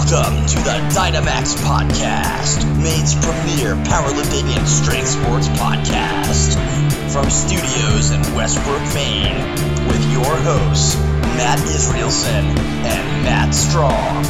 Welcome 0.00 0.46
to 0.46 0.54
the 0.56 0.78
Dynamax 0.96 1.54
Podcast, 1.62 2.64
Maine's 2.82 3.14
premier 3.16 3.74
powerlifting 3.84 4.44
and 4.56 4.66
strength 4.66 5.08
sports 5.08 5.46
podcast. 5.48 6.54
From 7.12 7.28
studios 7.28 8.10
in 8.10 8.20
Westbrook, 8.34 8.80
Maine, 8.94 9.36
with 9.88 10.10
your 10.10 10.24
hosts, 10.24 10.96
Matt 11.36 11.58
Israelson 11.60 12.44
and 12.82 13.24
Matt 13.24 13.54
Strong. 13.54 14.24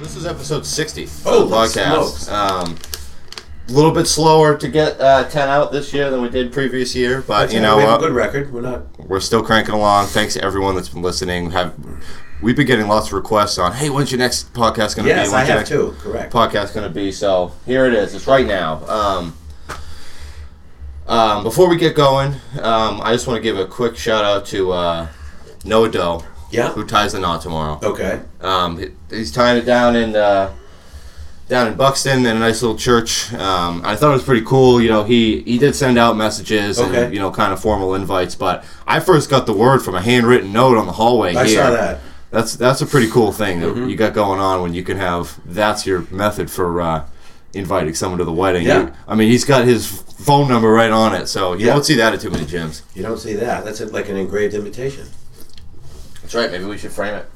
This 0.00 0.14
is 0.16 0.26
episode 0.26 0.64
60 0.66 1.04
of 1.04 1.22
Oh, 1.26 1.46
the 1.46 1.66
smokes. 1.66 2.28
podcast. 2.28 2.32
Um, 2.32 2.76
a 3.68 3.72
little 3.72 3.90
bit 3.90 4.06
slower 4.06 4.56
to 4.56 4.68
get 4.68 5.00
uh, 5.00 5.24
10 5.28 5.48
out 5.48 5.72
this 5.72 5.92
year 5.92 6.10
than 6.10 6.22
we 6.22 6.28
did 6.28 6.52
previous 6.52 6.94
year, 6.94 7.22
but 7.26 7.52
you 7.52 7.60
know 7.60 7.76
we 7.76 7.82
have 7.82 7.92
what? 8.00 8.04
a 8.04 8.08
good 8.08 8.14
record. 8.14 8.52
We're 8.52 8.60
not. 8.60 8.82
We're 8.98 9.20
still 9.20 9.42
cranking 9.42 9.74
along. 9.74 10.06
Thanks 10.06 10.34
to 10.34 10.44
everyone 10.44 10.74
that's 10.76 10.88
been 10.88 11.02
listening. 11.02 11.50
Have 11.50 11.74
We've 12.42 12.54
been 12.54 12.66
getting 12.66 12.86
lots 12.86 13.06
of 13.08 13.14
requests 13.14 13.56
on, 13.58 13.72
hey, 13.72 13.88
when's 13.88 14.12
your 14.12 14.18
next 14.18 14.52
podcast 14.52 14.94
going 14.94 15.04
to 15.04 15.14
Yes, 15.14 15.30
be? 15.30 15.34
I 15.36 15.46
your 15.46 15.56
have 15.56 15.66
too. 15.66 15.94
Correct. 15.98 16.30
podcast 16.32 16.74
going 16.74 16.86
to 16.86 16.94
be? 16.94 17.10
So 17.10 17.52
here 17.64 17.86
it 17.86 17.94
is. 17.94 18.14
It's 18.14 18.26
right 18.26 18.46
now. 18.46 18.84
Um, 18.86 19.36
um, 21.08 21.42
before 21.44 21.68
we 21.68 21.76
get 21.76 21.94
going, 21.96 22.34
um, 22.60 23.00
I 23.02 23.12
just 23.12 23.26
want 23.26 23.38
to 23.38 23.42
give 23.42 23.58
a 23.58 23.64
quick 23.66 23.96
shout 23.96 24.24
out 24.24 24.44
to 24.46 24.72
uh, 24.72 25.08
Noah 25.64 25.88
Doe, 25.90 26.24
Yeah. 26.50 26.72
who 26.72 26.84
ties 26.84 27.12
the 27.12 27.20
knot 27.20 27.40
tomorrow. 27.42 27.78
Okay. 27.82 28.20
Um, 28.42 28.78
he- 28.78 28.90
he's 29.10 29.32
tying 29.32 29.56
it 29.58 29.64
down 29.64 29.96
in 29.96 30.14
uh, 30.14 30.52
down 31.48 31.68
in 31.68 31.74
Buxton 31.74 32.20
in 32.26 32.36
a 32.36 32.38
nice 32.38 32.60
little 32.62 32.76
church. 32.76 33.32
Um, 33.34 33.82
I 33.84 33.94
thought 33.96 34.10
it 34.10 34.14
was 34.14 34.24
pretty 34.24 34.44
cool. 34.44 34.80
You 34.80 34.88
know, 34.88 35.04
he 35.04 35.40
he 35.42 35.58
did 35.58 35.74
send 35.74 35.98
out 35.98 36.16
messages 36.16 36.78
Okay. 36.80 37.04
and 37.04 37.14
you 37.14 37.20
know 37.20 37.30
kind 37.30 37.52
of 37.52 37.60
formal 37.60 37.94
invites, 37.94 38.34
but 38.34 38.64
I 38.86 39.00
first 39.00 39.30
got 39.30 39.46
the 39.46 39.52
word 39.52 39.80
from 39.80 39.94
a 39.94 40.00
handwritten 40.02 40.52
note 40.52 40.76
on 40.76 40.86
the 40.86 40.92
hallway 40.92 41.34
I 41.34 41.46
here. 41.46 41.62
saw 41.62 41.70
that. 41.70 42.00
That's 42.30 42.56
that's 42.56 42.80
a 42.82 42.86
pretty 42.86 43.08
cool 43.10 43.32
thing 43.32 43.60
that 43.60 43.68
Mm-hmm. 43.68 43.88
you 43.88 43.96
got 43.96 44.12
going 44.12 44.40
on 44.40 44.60
when 44.62 44.74
you 44.74 44.82
can 44.82 44.96
have 44.98 45.38
that's 45.46 45.86
your 45.86 46.00
method 46.10 46.50
for 46.50 46.80
uh, 46.80 47.06
inviting 47.54 47.94
someone 47.94 48.18
to 48.18 48.24
the 48.24 48.32
wedding. 48.32 48.66
Yeah. 48.66 48.80
You- 48.82 48.92
I 49.06 49.14
mean, 49.14 49.30
he's 49.30 49.44
got 49.44 49.64
his 49.64 49.86
phone 49.86 50.48
number 50.48 50.68
right 50.70 50.90
on 50.90 51.14
it, 51.14 51.28
so 51.28 51.52
you 51.52 51.66
Yeah. 51.66 51.74
don't 51.74 51.84
see 51.84 51.94
that 51.94 52.12
at 52.12 52.20
too 52.20 52.30
many 52.30 52.44
gyms. 52.44 52.82
You 52.94 53.02
don't 53.02 53.18
see 53.18 53.34
that. 53.34 53.64
That's 53.64 53.80
like 53.92 54.08
an 54.08 54.16
engraved 54.16 54.54
invitation. 54.54 55.06
That's 56.22 56.34
right. 56.34 56.50
Maybe 56.50 56.64
we 56.64 56.76
should 56.76 56.90
frame 56.90 57.14
it. 57.14 57.26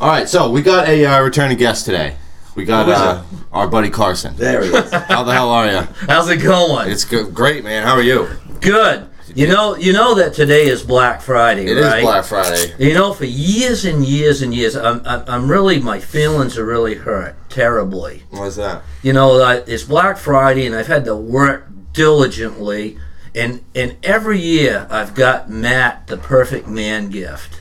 All 0.00 0.08
right, 0.08 0.28
so 0.28 0.48
we 0.50 0.62
got 0.62 0.88
a 0.88 1.04
uh, 1.04 1.20
returning 1.22 1.58
guest 1.58 1.84
today. 1.84 2.14
We 2.58 2.64
got 2.64 2.88
uh, 2.88 3.22
our 3.52 3.68
buddy 3.68 3.88
Carson. 3.88 4.34
There 4.34 4.64
he 4.64 4.70
is. 4.70 4.90
How 4.92 5.22
the 5.22 5.32
hell 5.32 5.50
are 5.50 5.64
you? 5.70 5.78
How's 6.08 6.28
it 6.28 6.38
going? 6.38 6.90
It's 6.90 7.04
good, 7.04 7.32
great, 7.32 7.62
man. 7.62 7.86
How 7.86 7.94
are 7.94 8.02
you? 8.02 8.26
good. 8.60 9.08
You 9.32 9.46
know, 9.46 9.76
you 9.76 9.92
know 9.92 10.16
that 10.16 10.34
today 10.34 10.66
is 10.66 10.82
Black 10.82 11.20
Friday, 11.20 11.66
It 11.66 11.76
is 11.78 11.86
right? 11.86 12.02
Black 12.02 12.24
Friday. 12.24 12.74
You 12.84 12.94
know, 12.94 13.12
for 13.12 13.26
years 13.26 13.84
and 13.84 14.04
years 14.04 14.42
and 14.42 14.52
years, 14.52 14.74
I'm, 14.74 15.00
I'm, 15.06 15.22
I'm 15.28 15.48
really, 15.48 15.78
my 15.78 16.00
feelings 16.00 16.58
are 16.58 16.64
really 16.64 16.94
hurt 16.96 17.36
terribly. 17.48 18.24
What's 18.30 18.56
that? 18.56 18.82
You 19.04 19.12
know, 19.12 19.40
I- 19.40 19.62
it's 19.68 19.84
Black 19.84 20.16
Friday, 20.16 20.66
and 20.66 20.74
I've 20.74 20.88
had 20.88 21.04
to 21.04 21.14
work 21.14 21.68
diligently, 21.92 22.98
and 23.36 23.62
and 23.76 23.96
every 24.02 24.40
year 24.40 24.88
I've 24.90 25.14
got 25.14 25.48
Matt 25.48 26.08
the 26.08 26.16
perfect 26.16 26.66
man 26.66 27.08
gift. 27.10 27.60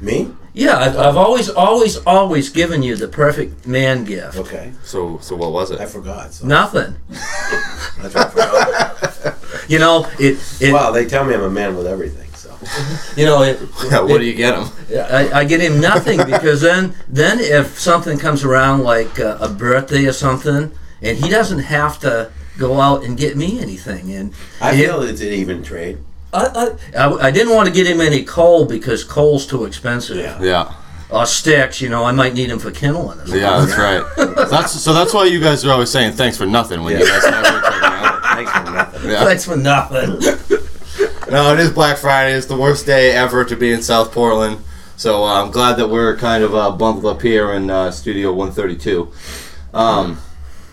Me? 0.00 0.32
Yeah, 0.58 0.76
I've, 0.76 0.98
I've 0.98 1.16
always, 1.16 1.48
always, 1.48 1.98
always 1.98 2.48
given 2.48 2.82
you 2.82 2.96
the 2.96 3.06
perfect 3.06 3.64
man 3.64 4.02
gift. 4.04 4.36
Okay. 4.36 4.72
So, 4.82 5.18
so 5.18 5.36
what 5.36 5.52
was 5.52 5.70
it? 5.70 5.80
I 5.80 5.86
forgot. 5.86 6.32
So 6.32 6.48
Nothing. 6.48 6.96
that's 7.08 8.12
what 8.12 8.16
I 8.16 8.30
forgot. 8.30 9.38
You 9.68 9.78
know, 9.78 10.10
it, 10.18 10.36
it 10.60 10.72
well, 10.72 10.92
they 10.92 11.06
tell 11.06 11.24
me 11.24 11.34
I'm 11.34 11.42
a 11.42 11.50
man 11.50 11.76
with 11.76 11.86
everything. 11.86 12.28
So 12.32 12.58
you 13.16 13.24
know, 13.24 13.42
it, 13.42 13.60
yeah, 13.84 14.00
what 14.00 14.18
do 14.18 14.24
you 14.24 14.34
get 14.34 14.58
him? 14.58 14.68
I, 14.98 15.30
I 15.32 15.44
get 15.44 15.60
him 15.60 15.80
nothing 15.80 16.18
because 16.26 16.60
then 16.60 16.94
then 17.06 17.38
if 17.38 17.78
something 17.78 18.18
comes 18.18 18.42
around 18.42 18.82
like 18.82 19.20
uh, 19.20 19.38
a 19.40 19.48
birthday 19.48 20.06
or 20.06 20.12
something, 20.12 20.72
and 21.00 21.18
he 21.18 21.30
doesn't 21.30 21.60
have 21.60 22.00
to 22.00 22.32
go 22.58 22.80
out 22.80 23.04
and 23.04 23.16
get 23.16 23.36
me 23.36 23.60
anything, 23.60 24.10
and 24.12 24.34
I 24.60 24.70
and 24.70 24.80
feel 24.80 25.02
it's 25.02 25.20
an 25.20 25.28
even 25.28 25.62
trade. 25.62 25.98
I, 26.32 26.76
I, 26.94 26.98
I, 26.98 27.12
I 27.26 27.30
didn't 27.30 27.54
want 27.54 27.68
to 27.68 27.74
get 27.74 27.86
him 27.86 28.00
any 28.00 28.22
coal 28.24 28.66
because 28.66 29.02
coal's 29.04 29.46
too 29.46 29.64
expensive. 29.64 30.16
Yeah. 30.18 30.42
Yeah, 30.42 30.74
Or 31.10 31.24
sticks, 31.26 31.80
you 31.80 31.88
know, 31.88 32.04
I 32.04 32.12
might 32.12 32.34
need 32.34 32.50
him 32.50 32.58
for 32.58 32.70
kindling. 32.70 33.18
Or 33.18 33.26
something. 33.26 33.40
yeah, 33.40 33.64
that's 33.64 33.78
right. 33.78 34.48
That's 34.50 34.72
so. 34.72 34.92
That's 34.92 35.14
why 35.14 35.24
you 35.24 35.40
guys 35.40 35.64
are 35.64 35.70
always 35.72 35.90
saying 35.90 36.12
thanks 36.12 36.36
for 36.36 36.46
nothing 36.46 36.82
when 36.84 36.98
you 36.98 37.04
Yeah. 37.06 37.10
guys 37.10 37.24
have 37.24 37.44
your 37.44 37.84
out. 37.84 38.22
Thanks 38.38 38.52
for 38.52 38.70
nothing. 38.70 39.10
Yeah. 39.10 39.24
Thanks 39.24 39.44
for 39.44 39.56
nothing. 39.56 40.58
No, 41.30 41.52
it 41.52 41.60
is 41.60 41.70
Black 41.70 41.98
Friday. 41.98 42.32
It's 42.34 42.46
the 42.46 42.56
worst 42.56 42.86
day 42.86 43.10
ever 43.12 43.44
to 43.44 43.54
be 43.54 43.70
in 43.70 43.82
South 43.82 44.12
Portland. 44.12 44.64
So 44.96 45.24
uh, 45.24 45.44
I'm 45.44 45.50
glad 45.50 45.74
that 45.76 45.86
we're 45.88 46.16
kind 46.16 46.42
of 46.42 46.54
uh, 46.54 46.70
bundled 46.70 47.04
up 47.04 47.20
here 47.20 47.52
in 47.52 47.68
uh, 47.68 47.90
Studio 47.90 48.32
132. 48.32 49.12
Um, 49.74 50.18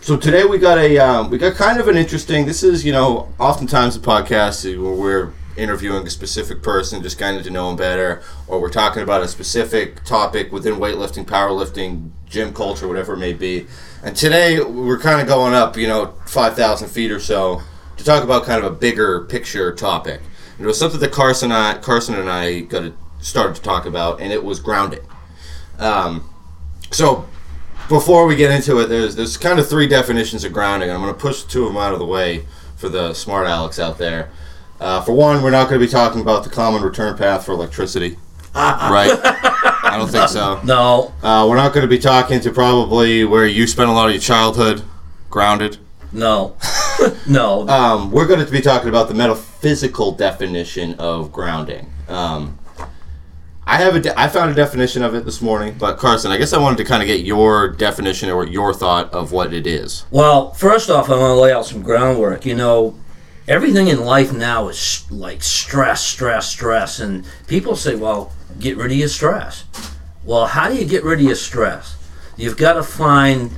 so 0.00 0.16
today 0.16 0.44
we 0.44 0.56
got 0.58 0.78
a 0.78 0.96
um, 0.98 1.28
we 1.28 1.36
got 1.36 1.56
kind 1.56 1.78
of 1.78 1.88
an 1.88 1.98
interesting. 1.98 2.46
This 2.46 2.62
is 2.62 2.86
you 2.86 2.92
know 2.92 3.30
oftentimes 3.38 4.00
the 4.00 4.06
podcast 4.06 4.64
where 4.82 4.94
we're 4.94 5.32
interviewing 5.56 6.06
a 6.06 6.10
specific 6.10 6.62
person 6.62 7.02
just 7.02 7.18
kind 7.18 7.36
of 7.36 7.44
to 7.44 7.50
know 7.50 7.68
them 7.68 7.76
better, 7.76 8.22
or 8.46 8.60
we're 8.60 8.70
talking 8.70 9.02
about 9.02 9.22
a 9.22 9.28
specific 9.28 10.04
topic 10.04 10.52
within 10.52 10.74
weightlifting, 10.74 11.24
powerlifting, 11.24 12.10
gym 12.26 12.52
culture, 12.52 12.86
whatever 12.86 13.14
it 13.14 13.18
may 13.18 13.32
be. 13.32 13.66
And 14.02 14.16
today 14.16 14.60
we're 14.60 14.98
kind 14.98 15.20
of 15.20 15.26
going 15.26 15.54
up, 15.54 15.76
you 15.76 15.86
know, 15.86 16.14
5,000 16.26 16.88
feet 16.88 17.10
or 17.10 17.20
so 17.20 17.62
to 17.96 18.04
talk 18.04 18.22
about 18.22 18.44
kind 18.44 18.64
of 18.64 18.72
a 18.72 18.74
bigger 18.74 19.24
picture 19.24 19.74
topic. 19.74 20.20
And 20.56 20.64
it 20.64 20.66
was 20.66 20.78
something 20.78 21.00
that 21.00 21.12
Carson, 21.12 21.52
I, 21.52 21.78
Carson 21.78 22.14
and 22.14 22.30
I 22.30 22.60
got 22.60 22.80
to, 22.80 22.94
started 23.20 23.56
to 23.56 23.62
talk 23.62 23.86
about, 23.86 24.20
and 24.20 24.32
it 24.32 24.44
was 24.44 24.60
grounding. 24.60 25.00
Um, 25.78 26.28
so 26.90 27.26
before 27.88 28.26
we 28.26 28.36
get 28.36 28.50
into 28.50 28.78
it, 28.78 28.86
there's 28.86 29.16
there's 29.16 29.36
kind 29.36 29.58
of 29.58 29.68
three 29.68 29.86
definitions 29.86 30.44
of 30.44 30.52
grounding. 30.52 30.90
I'm 30.90 31.00
going 31.00 31.12
to 31.12 31.20
push 31.20 31.44
two 31.44 31.66
of 31.66 31.72
them 31.72 31.76
out 31.76 31.92
of 31.92 31.98
the 31.98 32.06
way 32.06 32.46
for 32.76 32.88
the 32.88 33.14
smart 33.14 33.46
Alex 33.46 33.78
out 33.78 33.98
there. 33.98 34.30
Uh, 34.80 35.00
for 35.00 35.12
one, 35.12 35.42
we're 35.42 35.50
not 35.50 35.68
going 35.68 35.80
to 35.80 35.86
be 35.86 35.90
talking 35.90 36.20
about 36.20 36.44
the 36.44 36.50
common 36.50 36.82
return 36.82 37.16
path 37.16 37.46
for 37.46 37.52
electricity, 37.52 38.16
right? 38.54 39.10
I 39.84 39.96
don't 39.98 40.08
think 40.10 40.28
so. 40.28 40.60
No, 40.64 41.12
Uh, 41.22 41.46
we're 41.48 41.56
not 41.56 41.72
going 41.72 41.82
to 41.82 41.88
be 41.88 41.98
talking 41.98 42.40
to 42.40 42.50
probably 42.50 43.24
where 43.24 43.46
you 43.46 43.66
spent 43.66 43.88
a 43.88 43.92
lot 43.92 44.06
of 44.08 44.12
your 44.12 44.20
childhood, 44.20 44.82
grounded. 45.30 45.78
no, 46.12 46.56
no. 47.28 47.66
Um, 47.68 48.10
we're 48.10 48.26
going 48.26 48.44
to 48.44 48.50
be 48.50 48.60
talking 48.60 48.88
about 48.88 49.08
the 49.08 49.14
metaphysical 49.14 50.12
definition 50.12 50.94
of 50.94 51.32
grounding. 51.32 51.90
Um, 52.08 52.58
I 53.68 53.78
have 53.78 53.96
a 53.96 54.00
de- 54.00 54.20
I 54.20 54.28
found 54.28 54.50
a 54.52 54.54
definition 54.54 55.02
of 55.02 55.14
it 55.14 55.24
this 55.24 55.42
morning, 55.42 55.74
but 55.78 55.96
Carson, 55.98 56.30
I 56.30 56.36
guess 56.36 56.52
I 56.52 56.58
wanted 56.58 56.76
to 56.78 56.84
kind 56.84 57.02
of 57.02 57.08
get 57.08 57.22
your 57.24 57.68
definition 57.70 58.30
or 58.30 58.46
your 58.46 58.72
thought 58.72 59.12
of 59.12 59.32
what 59.32 59.52
it 59.52 59.66
is. 59.66 60.04
Well, 60.12 60.52
first 60.52 60.88
off, 60.88 61.10
I 61.10 61.16
want 61.18 61.30
to 61.36 61.40
lay 61.40 61.52
out 61.52 61.66
some 61.66 61.82
groundwork. 61.82 62.46
You 62.46 62.54
know, 62.54 62.94
everything 63.48 63.88
in 63.88 64.04
life 64.04 64.32
now 64.32 64.68
is 64.68 65.10
like 65.10 65.42
stress, 65.42 66.04
stress, 66.04 66.48
stress. 66.48 67.00
And 67.00 67.24
people 67.46 67.76
say, 67.76 67.94
well, 67.94 68.32
get 68.58 68.76
rid 68.76 68.92
of 68.92 68.98
your 68.98 69.08
stress. 69.08 69.64
Well, 70.24 70.46
how 70.46 70.68
do 70.68 70.76
you 70.76 70.84
get 70.84 71.04
rid 71.04 71.20
of 71.20 71.24
your 71.26 71.36
stress? 71.36 71.96
You've 72.36 72.56
got 72.56 72.74
to 72.74 72.82
find 72.82 73.50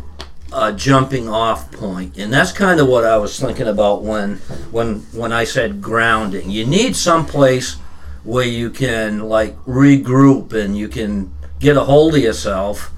a 0.53 0.73
jumping 0.73 1.29
off 1.29 1.71
point. 1.73 2.17
And 2.19 2.33
that's 2.33 2.53
kind 2.53 2.81
of 2.81 2.89
what 2.89 3.05
I 3.05 3.17
was 3.17 3.39
thinking 3.39 3.67
about 3.67 4.03
when, 4.03 4.37
when, 4.71 5.01
when 5.13 5.33
I 5.33 5.45
said 5.45 5.83
grounding. 5.83 6.51
You 6.51 6.67
need 6.67 6.97
some 6.97 7.27
place 7.27 7.77
where 8.25 8.47
you 8.47 8.71
can 8.71 9.21
like 9.29 9.57
regroup 9.65 10.53
and 10.53 10.77
you 10.77 10.89
can 10.89 11.33
get 11.61 11.77
a 11.77 11.85
hold 11.85 12.15
of 12.15 12.21
yourself 12.21 12.93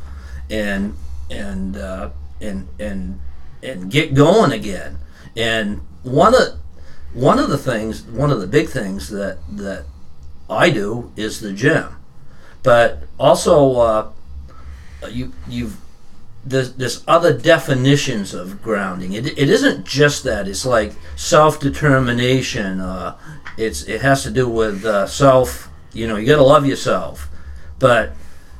and 0.50 0.94
and 1.30 1.76
uh, 1.76 2.10
and 2.40 2.68
and 2.78 3.20
and 3.62 3.90
get 3.90 4.14
going 4.14 4.52
again. 4.52 4.98
And 5.36 5.82
one 6.02 6.34
of 6.34 6.59
one 7.12 7.38
of 7.38 7.48
the 7.48 7.58
things, 7.58 8.02
one 8.02 8.30
of 8.30 8.40
the 8.40 8.46
big 8.46 8.68
things 8.68 9.08
that 9.10 9.38
that 9.56 9.84
I 10.48 10.70
do 10.70 11.12
is 11.16 11.40
the 11.40 11.52
gym, 11.52 11.96
but 12.62 13.04
also 13.18 13.76
uh, 13.76 14.12
you 15.08 15.32
you've 15.48 15.76
there's, 16.44 16.72
there's 16.74 17.04
other 17.06 17.36
definitions 17.36 18.32
of 18.32 18.62
grounding. 18.62 19.12
It, 19.12 19.26
it 19.26 19.50
isn't 19.50 19.84
just 19.84 20.24
that. 20.24 20.48
It's 20.48 20.64
like 20.64 20.92
self 21.16 21.60
determination. 21.60 22.80
Uh, 22.80 23.16
it's 23.56 23.82
it 23.84 24.00
has 24.00 24.22
to 24.22 24.30
do 24.30 24.48
with 24.48 24.84
uh, 24.84 25.06
self. 25.06 25.68
You 25.92 26.06
know, 26.06 26.16
you 26.16 26.26
got 26.26 26.36
to 26.36 26.42
love 26.42 26.66
yourself. 26.66 27.28
But 27.78 28.12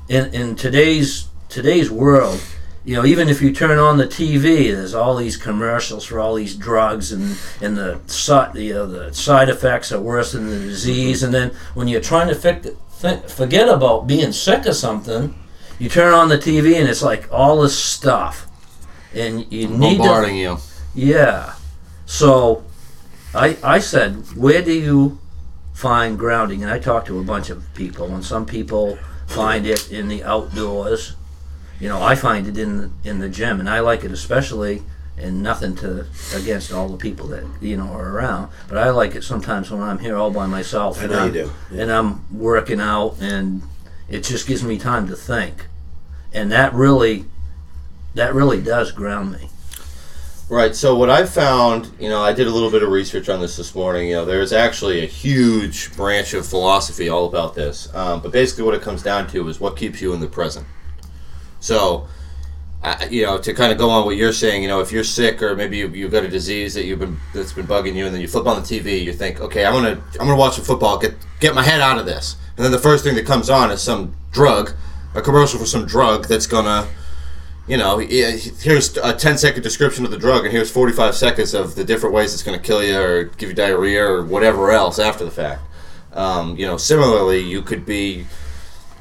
in 0.09 0.35
in 0.35 0.57
today's 0.57 1.29
today's 1.49 1.91
world, 1.91 2.43
you 2.91 2.97
know, 2.97 3.05
even 3.07 3.29
if 3.29 3.41
you 3.41 3.53
turn 3.53 3.79
on 3.79 3.99
the 3.99 4.07
TV, 4.09 4.73
there's 4.73 4.95
all 4.95 5.15
these 5.15 5.37
commercials 5.37 6.05
for 6.05 6.19
all 6.19 6.35
these 6.35 6.57
drugs, 6.57 7.13
and 7.13 7.39
and 7.63 7.77
the 7.77 8.01
side 8.09 8.57
you 8.57 8.75
know, 8.75 8.87
the 8.89 9.15
side 9.15 9.49
effects 9.49 9.93
are 9.93 10.01
worse 10.01 10.33
than 10.33 10.51
the 10.51 10.59
disease. 10.59 11.23
And 11.23 11.33
then 11.33 11.53
when 11.75 11.87
you're 11.87 12.01
trying 12.01 12.27
to 12.27 12.35
fi- 12.35 12.73
fi- 12.91 13.21
forget 13.29 13.69
about 13.69 14.09
being 14.09 14.33
sick 14.33 14.67
or 14.67 14.73
something, 14.73 15.37
you 15.79 15.89
turn 15.89 16.13
on 16.13 16.31
the 16.31 16.37
TV 16.37 16.81
and 16.81 16.89
it's 16.89 17.01
like 17.01 17.33
all 17.33 17.61
this 17.63 17.79
stuff, 17.79 18.49
and 19.15 19.47
you 19.53 19.69
need 19.69 19.99
to 19.99 20.09
Bombarding 20.09 20.37
you. 20.39 20.59
yeah. 20.93 21.55
So 22.07 22.65
I, 23.33 23.57
I 23.63 23.79
said, 23.79 24.35
where 24.35 24.63
do 24.63 24.73
you 24.73 25.21
find 25.75 26.19
grounding? 26.19 26.65
And 26.65 26.73
I 26.73 26.81
talked 26.81 27.07
to 27.07 27.21
a 27.21 27.23
bunch 27.23 27.51
of 27.51 27.63
people, 27.75 28.13
and 28.13 28.25
some 28.25 28.47
people 28.47 28.99
find 29.29 29.65
it 29.65 29.93
in 29.93 30.09
the 30.09 30.25
outdoors. 30.25 31.15
You 31.81 31.89
know, 31.89 32.03
I 32.03 32.15
find 32.15 32.47
it 32.47 32.57
in 32.59 32.93
in 33.05 33.19
the 33.19 33.29
gym, 33.29 33.59
and 33.61 33.69
I 33.69 33.81
like 33.81 34.05
it 34.05 34.13
especially. 34.13 34.83
And 35.19 35.43
nothing 35.43 35.77
to 35.77 36.07
against 36.35 36.73
all 36.73 36.89
the 36.89 36.97
people 36.97 37.27
that 37.29 37.45
you 37.61 37.77
know 37.77 37.89
are 37.89 38.09
around, 38.17 38.51
but 38.69 38.79
I 38.79 38.89
like 38.89 39.15
it 39.15 39.23
sometimes 39.23 39.71
when 39.71 39.83
I'm 39.83 39.99
here 39.99 40.17
all 40.17 40.31
by 40.31 40.47
myself. 40.47 40.99
I 40.99 41.03
and 41.03 41.13
know 41.13 41.19
you 41.19 41.23
I'm- 41.25 41.33
do. 41.33 41.53
Yeah. 41.71 41.83
And 41.83 41.93
I'm 41.93 42.39
working 42.39 42.81
out, 42.81 43.17
and 43.21 43.61
it 44.09 44.25
just 44.25 44.47
gives 44.47 44.63
me 44.65 44.79
time 44.79 45.09
to 45.09 45.17
think, 45.17 45.67
and 46.33 46.51
that 46.53 46.73
really, 46.73 47.27
that 48.15 48.33
really 48.35 48.63
does 48.63 48.93
ground 48.93 49.33
me. 49.33 49.51
Right. 50.49 50.75
So 50.75 50.95
what 50.95 51.11
I 51.11 51.27
found, 51.27 51.91
you 52.01 52.09
know, 52.09 52.23
I 52.23 52.33
did 52.33 52.47
a 52.47 52.51
little 52.51 52.71
bit 52.71 52.83
of 52.83 52.89
research 52.89 53.29
on 53.29 53.41
this 53.43 53.59
this 53.59 53.75
morning. 53.75 54.09
You 54.09 54.15
know, 54.15 54.25
there's 54.25 54.55
actually 54.55 55.05
a 55.05 55.07
huge 55.07 55.95
branch 55.97 56.33
of 56.33 56.47
philosophy 56.47 57.11
all 57.11 57.27
about 57.27 57.55
this. 57.55 57.89
Um, 57.95 58.21
but 58.23 58.33
basically, 58.33 58.65
what 58.65 58.75
it 58.75 58.81
comes 58.81 59.03
down 59.03 59.27
to 59.29 59.47
is 59.49 59.61
what 59.61 59.77
keeps 59.77 60.01
you 60.01 60.15
in 60.15 60.21
the 60.21 60.29
present. 60.29 60.67
So, 61.61 62.09
uh, 62.83 63.07
you 63.11 63.25
know, 63.25 63.39
to 63.39 63.53
kind 63.55 63.73
of 63.73 63.79
go 63.79 63.91
on 63.91 64.07
what 64.07 64.17
you're 64.17 64.33
saying, 64.33 64.63
you 64.63 64.69
know, 64.69 64.81
if 64.81 64.91
you're 64.91 65.05
sick 65.05 65.43
or 65.43 65.55
maybe 65.55 65.79
you, 65.79 65.89
you've 65.89 66.13
got 66.13 66.25
a 66.25 66.29
disease 66.29 66.75
that 66.75 66.85
you've 66.85 66.99
been 66.99 67.19
that's 67.35 67.53
been 67.53 67.67
bugging 67.67 67.95
you, 67.95 68.07
and 68.07 68.15
then 68.15 68.21
you 68.21 68.29
flip 68.29 68.47
on 68.47 68.63
the 68.63 68.67
TV, 68.67 69.03
you 69.03 69.13
think, 69.13 69.41
okay, 69.41 69.65
I'm 69.65 69.75
gonna 69.75 70.03
I'm 70.19 70.27
gonna 70.27 70.37
watch 70.37 70.55
some 70.55 70.65
football, 70.65 70.99
get 70.99 71.15
get 71.41 71.55
my 71.55 71.63
head 71.63 71.81
out 71.81 71.99
of 71.99 72.07
this, 72.07 72.37
and 72.57 72.65
then 72.65 72.73
the 72.73 72.79
first 72.79 73.05
thing 73.05 73.15
that 73.15 73.27
comes 73.27 73.51
on 73.51 73.71
is 73.71 73.83
some 73.83 74.17
drug, 74.33 74.73
a 75.15 75.23
commercial 75.23 75.59
for 75.59 75.67
some 75.67 75.87
drug 75.87 76.27
that's 76.27 76.47
gonna 76.47 76.89
you 77.71 77.77
know, 77.77 77.99
here's 77.99 78.97
a 78.97 79.15
10 79.15 79.39
second 79.39 79.63
description 79.63 80.05
of 80.05 80.11
the 80.11 80.19
drug, 80.19 80.45
and 80.45 80.53
here's 80.53 80.69
45 80.73 81.15
seconds 81.15 81.55
of 81.55 81.77
the 81.77 81.85
different 81.85 82.13
ways 82.13 82.35
it's 82.35 82.43
going 82.43 82.59
to 82.59 82.67
kill 82.67 82.83
you 82.83 82.99
or 82.99 83.25
give 83.25 83.51
you 83.51 83.55
diarrhea 83.55 84.05
or 84.05 84.25
whatever 84.25 84.73
else 84.73 84.99
after 84.99 85.25
the 85.25 85.31
fact. 85.31 85.63
Um, 86.13 86.57
you 86.57 86.67
know, 86.67 86.77
similarly, 86.77 87.39
you 87.39 87.63
could 87.63 87.87
be, 87.87 88.27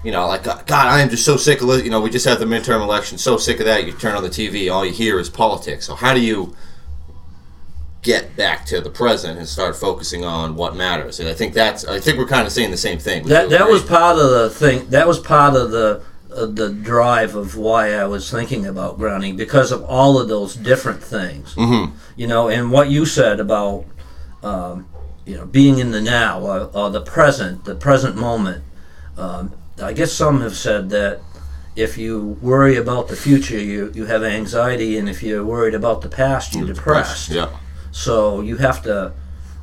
you 0.04 0.12
know, 0.12 0.28
like, 0.28 0.44
God, 0.44 0.70
I 0.70 1.02
am 1.02 1.10
just 1.10 1.26
so 1.26 1.36
sick 1.38 1.62
of, 1.62 1.84
you 1.84 1.90
know, 1.90 2.00
we 2.00 2.10
just 2.10 2.26
had 2.26 2.40
the 2.40 2.46
midterm 2.46 2.82
election, 2.82 3.18
so 3.18 3.38
sick 3.38 3.60
of 3.60 3.66
that. 3.66 3.86
You 3.86 3.92
turn 3.94 4.16
on 4.16 4.24
the 4.24 4.30
TV, 4.30 4.72
all 4.72 4.86
you 4.86 4.94
hear 4.94 5.20
is 5.20 5.30
politics. 5.30 5.86
So, 5.86 5.96
how 5.96 6.14
do 6.14 6.22
you 6.22 6.56
get 8.02 8.36
back 8.38 8.66
to 8.66 8.80
the 8.80 8.90
present 8.90 9.38
and 9.38 9.48
start 9.48 9.76
focusing 9.76 10.24
on 10.24 10.56
what 10.56 10.76
matters? 10.76 11.20
And 11.20 11.28
I 11.28 11.34
think 11.34 11.54
that's, 11.54 11.86
I 11.86 12.00
think 12.00 12.18
we're 12.18 12.28
kind 12.28 12.48
of 12.48 12.54
saying 12.54 12.72
the 12.72 12.78
same 12.78 12.98
thing. 12.98 13.26
That 13.28 13.50
that 13.50 13.68
was 13.68 13.84
part 13.84 14.18
of 14.18 14.30
the 14.30 14.50
thing. 14.50 14.90
That 14.90 15.08
was 15.08 15.20
part 15.20 15.56
of 15.56 15.72
the 15.72 16.02
uh, 16.34 16.46
the 16.46 16.70
drive 16.70 17.36
of 17.36 17.58
why 17.58 17.94
I 17.94 18.06
was 18.06 18.30
thinking 18.30 18.66
about 18.66 18.98
grounding 18.98 19.36
because 19.36 19.72
of 19.72 19.84
all 19.84 20.20
of 20.20 20.30
those 20.30 20.56
different 20.56 21.04
things. 21.04 21.56
Mhm. 21.56 21.92
You 22.16 22.28
know, 22.28 22.48
and 22.48 22.72
what 22.72 22.90
you 22.90 23.06
said 23.06 23.40
about 23.40 23.86
um, 24.44 24.88
you 25.26 25.36
know 25.36 25.46
being 25.46 25.80
in 25.80 25.92
the 25.92 26.02
now 26.02 26.40
or, 26.40 26.70
or 26.74 26.90
the 26.90 27.02
present, 27.02 27.66
the 27.66 27.76
present 27.76 28.16
moment. 28.16 28.64
Um, 29.18 29.54
I 29.82 29.94
guess 29.94 30.12
some 30.12 30.42
have 30.42 30.56
said 30.56 30.90
that 30.90 31.22
if 31.76 31.98
you 31.98 32.38
worry 32.42 32.76
about 32.76 33.08
the 33.08 33.16
future, 33.16 33.58
you 33.60 33.92
you 33.94 34.06
have 34.06 34.24
anxiety, 34.24 34.98
and 34.98 35.08
if 35.10 35.24
you're 35.24 35.46
worried 35.46 35.74
about 35.76 36.02
the 36.02 36.10
past, 36.10 36.54
you're 36.56 36.68
depressed. 36.68 37.30
Yeah. 37.30 37.50
So 37.92 38.42
you 38.42 38.58
have 38.58 38.82
to 38.84 39.14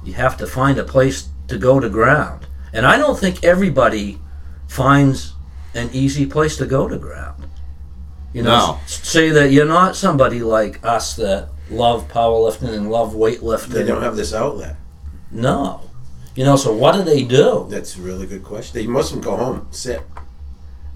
you 0.04 0.14
have 0.14 0.36
to 0.38 0.46
find 0.46 0.78
a 0.78 0.84
place 0.84 1.28
to 1.48 1.58
go 1.58 1.80
to 1.80 1.88
ground. 1.88 2.46
And 2.72 2.86
I 2.86 2.96
don't 2.98 3.18
think 3.18 3.44
everybody 3.44 4.18
finds 4.68 5.34
an 5.74 5.88
easy 5.92 6.26
place 6.26 6.56
to 6.56 6.66
go 6.66 6.88
to 6.88 6.96
ground. 6.98 7.46
You 8.32 8.42
know, 8.42 8.50
No. 8.72 8.78
say 8.86 9.30
that 9.30 9.50
you're 9.52 9.66
not 9.80 9.96
somebody 9.96 10.40
like 10.40 10.80
us 10.84 11.16
that 11.16 11.48
love 11.70 12.08
powerlifting 12.08 12.72
and 12.74 12.90
love 12.90 13.14
weightlifting. 13.14 13.68
They 13.72 13.84
don't 13.84 14.02
have 14.02 14.16
this 14.16 14.32
outlet. 14.34 14.76
no. 15.30 15.80
You 16.36 16.44
know, 16.44 16.56
so 16.56 16.72
what 16.72 16.92
do 16.94 17.02
they 17.02 17.24
do? 17.24 17.66
That's 17.70 17.96
a 17.96 18.00
really 18.00 18.26
good 18.26 18.44
question. 18.44 18.78
They, 18.80 18.86
most 18.86 19.12
of 19.12 19.22
them 19.22 19.24
go 19.32 19.36
home, 19.36 19.66
sit, 19.70 20.02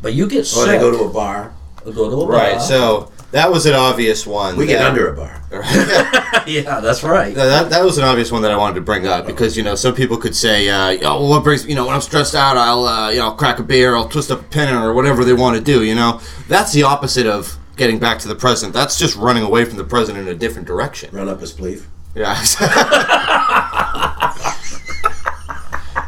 But 0.02 0.12
you 0.14 0.28
get 0.28 0.40
or 0.42 0.44
sick. 0.44 0.66
they 0.66 0.78
go 0.78 0.90
to 0.96 1.04
a 1.04 1.08
bar. 1.08 1.52
or 1.84 1.92
go 1.92 2.10
to 2.10 2.16
a 2.16 2.26
Right. 2.26 2.52
bar. 2.58 2.60
So, 2.60 3.10
that 3.32 3.50
was 3.50 3.64
an 3.64 3.74
obvious 3.74 4.26
one. 4.26 4.56
We 4.56 4.66
get 4.66 4.82
under 4.84 5.08
a 5.08 5.16
bar. 5.16 5.42
yeah, 6.46 6.80
that's 6.80 7.02
right. 7.02 7.34
That, 7.34 7.70
that 7.70 7.84
was 7.84 7.96
an 7.96 8.04
obvious 8.04 8.30
one 8.30 8.42
that 8.42 8.50
I 8.50 8.56
wanted 8.56 8.74
to 8.74 8.80
bring 8.82 9.06
up 9.06 9.24
because 9.26 9.56
you 9.56 9.62
know 9.62 9.74
some 9.76 9.94
people 9.94 10.16
could 10.16 10.34
say, 10.36 10.68
uh, 10.68 10.98
"Oh, 11.08 11.20
well, 11.20 11.28
what 11.30 11.44
brings 11.44 11.64
you 11.66 11.74
know 11.76 11.86
when 11.86 11.94
I'm 11.94 12.00
stressed 12.00 12.34
out, 12.34 12.56
I'll 12.56 12.84
uh, 12.86 13.10
you 13.10 13.18
know 13.20 13.30
crack 13.32 13.58
a 13.60 13.62
beer, 13.62 13.94
I'll 13.94 14.08
twist 14.08 14.30
up 14.32 14.40
a 14.40 14.44
pen 14.44 14.74
or 14.74 14.92
whatever 14.94 15.24
they 15.24 15.32
want 15.32 15.56
to 15.56 15.62
do." 15.62 15.84
You 15.84 15.94
know, 15.94 16.20
that's 16.48 16.72
the 16.72 16.82
opposite 16.82 17.26
of 17.26 17.56
getting 17.76 17.98
back 18.00 18.18
to 18.20 18.28
the 18.28 18.34
present. 18.34 18.72
That's 18.74 18.98
just 18.98 19.16
running 19.16 19.42
away 19.44 19.64
from 19.64 19.76
the 19.76 19.84
present 19.84 20.18
in 20.18 20.26
a 20.28 20.34
different 20.34 20.66
direction. 20.66 21.10
Run 21.14 21.28
up 21.28 21.40
a 21.40 21.44
spleef. 21.44 21.84
Yeah. 22.16 22.34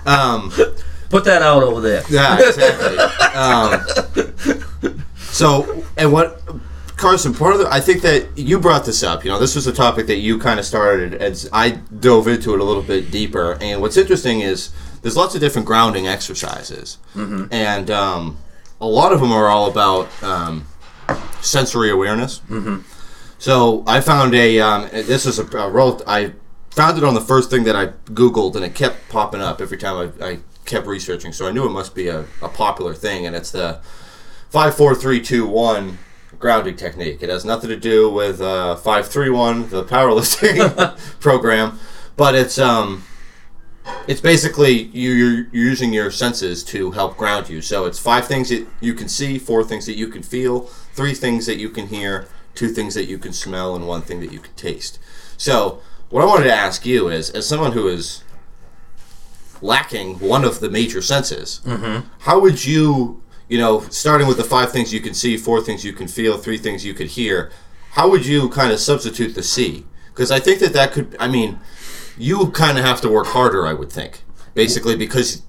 um, 0.06 0.52
Put 1.08 1.24
that 1.24 1.42
out 1.42 1.62
over 1.62 1.80
there. 1.80 2.02
yeah, 2.08 2.38
exactly. 2.38 2.96
um, 4.94 5.04
so, 5.16 5.84
and 5.96 6.10
what, 6.10 6.40
Carson, 6.96 7.34
part 7.34 7.52
of 7.52 7.60
the, 7.60 7.68
I 7.70 7.80
think 7.80 8.00
that 8.02 8.38
you 8.38 8.58
brought 8.58 8.84
this 8.86 9.02
up. 9.02 9.24
You 9.24 9.30
know, 9.30 9.38
this 9.38 9.54
was 9.54 9.66
a 9.66 9.72
topic 9.72 10.06
that 10.06 10.18
you 10.18 10.38
kind 10.38 10.58
of 10.58 10.64
started 10.64 11.14
as 11.14 11.48
I 11.52 11.70
dove 11.70 12.28
into 12.28 12.54
it 12.54 12.60
a 12.60 12.64
little 12.64 12.82
bit 12.82 13.10
deeper. 13.10 13.58
And 13.60 13.80
what's 13.82 13.96
interesting 13.96 14.40
is 14.40 14.70
there's 15.02 15.16
lots 15.16 15.34
of 15.34 15.40
different 15.40 15.66
grounding 15.66 16.06
exercises, 16.06 16.96
and 17.52 17.90
um, 17.90 18.38
a 18.80 18.86
lot 18.86 19.12
of 19.12 19.20
them 19.20 19.32
are 19.32 19.48
all 19.48 19.68
about 19.70 20.08
um, 20.22 20.66
sensory 21.40 21.90
awareness. 21.90 22.40
So 23.38 23.82
I 23.86 24.00
found 24.00 24.34
a. 24.34 24.60
Um, 24.60 24.88
this 24.92 25.26
is 25.26 25.38
a, 25.40 25.58
a 25.58 25.68
real. 25.68 26.00
I 26.06 26.32
found 26.74 26.98
it 26.98 27.04
on 27.04 27.14
the 27.14 27.20
first 27.20 27.50
thing 27.50 27.64
that 27.64 27.76
I 27.76 27.86
Googled, 28.12 28.56
and 28.56 28.64
it 28.64 28.74
kept 28.74 29.08
popping 29.08 29.40
up 29.40 29.60
every 29.60 29.78
time 29.78 30.12
I, 30.20 30.26
I 30.26 30.38
kept 30.64 30.86
researching. 30.86 31.32
So 31.32 31.46
I 31.46 31.52
knew 31.52 31.66
it 31.66 31.70
must 31.70 31.94
be 31.94 32.08
a, 32.08 32.24
a 32.40 32.48
popular 32.48 32.94
thing, 32.94 33.26
and 33.26 33.36
it's 33.36 33.50
the 33.50 33.80
five, 34.50 34.74
four, 34.76 34.94
three, 34.94 35.20
two, 35.20 35.46
one 35.46 35.98
grounding 36.38 36.76
technique. 36.76 37.22
It 37.22 37.28
has 37.28 37.44
nothing 37.44 37.68
to 37.70 37.76
do 37.76 38.10
with 38.10 38.40
uh, 38.40 38.76
five, 38.76 39.06
three, 39.06 39.30
one, 39.30 39.68
the 39.68 39.84
powerlifting 39.84 40.96
program, 41.20 41.78
but 42.16 42.34
it's 42.34 42.58
um. 42.58 43.04
It's 44.06 44.20
basically 44.20 44.70
you- 44.92 45.10
you're, 45.12 45.32
you're 45.52 45.64
using 45.70 45.92
your 45.92 46.12
senses 46.12 46.62
to 46.64 46.92
help 46.92 47.16
ground 47.16 47.48
you. 47.48 47.60
So 47.60 47.84
it's 47.84 47.98
five 47.98 48.28
things 48.28 48.48
that 48.50 48.64
you 48.80 48.94
can 48.94 49.08
see, 49.08 49.40
four 49.40 49.64
things 49.64 49.86
that 49.86 49.96
you 49.96 50.06
can 50.06 50.22
feel, 50.22 50.60
three 50.94 51.14
things 51.14 51.46
that 51.46 51.56
you 51.58 51.68
can 51.68 51.88
hear, 51.88 52.28
two 52.54 52.68
things 52.68 52.94
that 52.94 53.06
you 53.06 53.18
can 53.18 53.32
smell, 53.32 53.74
and 53.74 53.88
one 53.88 54.02
thing 54.02 54.20
that 54.20 54.30
you 54.30 54.38
can 54.38 54.54
taste. 54.54 55.00
So 55.36 55.80
what 56.12 56.22
I 56.22 56.26
wanted 56.26 56.44
to 56.44 56.54
ask 56.54 56.84
you 56.84 57.08
is, 57.08 57.30
as 57.30 57.48
someone 57.48 57.72
who 57.72 57.88
is 57.88 58.22
lacking 59.62 60.18
one 60.18 60.44
of 60.44 60.60
the 60.60 60.68
major 60.68 61.00
senses, 61.00 61.62
mm-hmm. 61.64 62.06
how 62.18 62.38
would 62.38 62.66
you, 62.66 63.22
you 63.48 63.56
know, 63.56 63.80
starting 63.88 64.26
with 64.26 64.36
the 64.36 64.44
five 64.44 64.70
things 64.70 64.92
you 64.92 65.00
can 65.00 65.14
see, 65.14 65.38
four 65.38 65.62
things 65.62 65.86
you 65.86 65.94
can 65.94 66.06
feel, 66.06 66.36
three 66.36 66.58
things 66.58 66.84
you 66.84 66.92
could 66.92 67.06
hear, 67.06 67.50
how 67.92 68.10
would 68.10 68.26
you 68.26 68.50
kind 68.50 68.72
of 68.72 68.78
substitute 68.78 69.34
the 69.34 69.42
see? 69.42 69.86
Because 70.08 70.30
I 70.30 70.38
think 70.38 70.60
that 70.60 70.74
that 70.74 70.92
could, 70.92 71.16
I 71.18 71.28
mean, 71.28 71.58
you 72.18 72.50
kind 72.50 72.76
of 72.76 72.84
have 72.84 73.00
to 73.00 73.08
work 73.08 73.28
harder, 73.28 73.66
I 73.66 73.72
would 73.72 73.90
think, 73.90 74.22
basically 74.52 74.96
because 74.96 75.40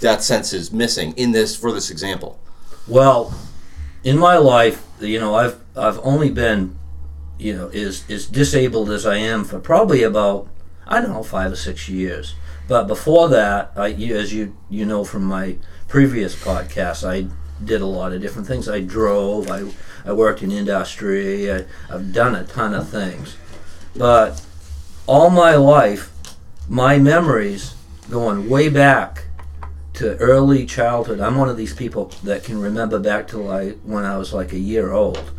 that 0.00 0.22
sense 0.22 0.54
is 0.54 0.72
missing 0.72 1.12
in 1.18 1.32
this 1.32 1.54
for 1.54 1.72
this 1.72 1.90
example. 1.90 2.40
Well, 2.88 3.34
in 4.02 4.16
my 4.16 4.38
life, 4.38 4.82
you 4.98 5.20
know, 5.20 5.34
I've 5.34 5.60
I've 5.76 5.98
only 6.02 6.30
been, 6.30 6.78
you 7.38 7.54
know, 7.54 7.68
is 7.68 8.08
as 8.10 8.26
disabled 8.26 8.90
as 8.90 9.06
I 9.06 9.16
am 9.16 9.44
for 9.44 9.58
probably 9.58 10.02
about 10.02 10.48
I 10.86 11.00
don't 11.00 11.12
know 11.12 11.22
five 11.22 11.52
or 11.52 11.56
six 11.56 11.88
years. 11.88 12.34
But 12.68 12.86
before 12.86 13.28
that, 13.28 13.72
I, 13.76 13.92
as 13.92 14.32
you 14.32 14.56
you 14.68 14.86
know 14.86 15.04
from 15.04 15.24
my 15.24 15.56
previous 15.88 16.34
podcast, 16.34 17.06
I 17.06 17.28
did 17.64 17.80
a 17.80 17.86
lot 17.86 18.12
of 18.12 18.20
different 18.20 18.46
things. 18.46 18.68
I 18.68 18.80
drove. 18.80 19.50
I 19.50 19.64
I 20.04 20.12
worked 20.12 20.42
in 20.42 20.50
industry. 20.50 21.52
I, 21.52 21.64
I've 21.90 22.12
done 22.12 22.34
a 22.34 22.44
ton 22.44 22.74
of 22.74 22.88
things, 22.88 23.36
but 23.94 24.44
all 25.06 25.30
my 25.30 25.54
life, 25.54 26.12
my 26.68 26.98
memories 26.98 27.74
going 28.10 28.48
way 28.48 28.68
back 28.68 29.24
to 29.94 30.16
early 30.18 30.66
childhood. 30.66 31.20
I'm 31.20 31.36
one 31.36 31.48
of 31.48 31.56
these 31.56 31.74
people 31.74 32.12
that 32.24 32.44
can 32.44 32.60
remember 32.60 32.98
back 32.98 33.28
to 33.28 33.38
like 33.38 33.78
when 33.82 34.04
I 34.04 34.16
was 34.16 34.32
like 34.32 34.52
a 34.52 34.58
year 34.58 34.92
old, 34.92 35.32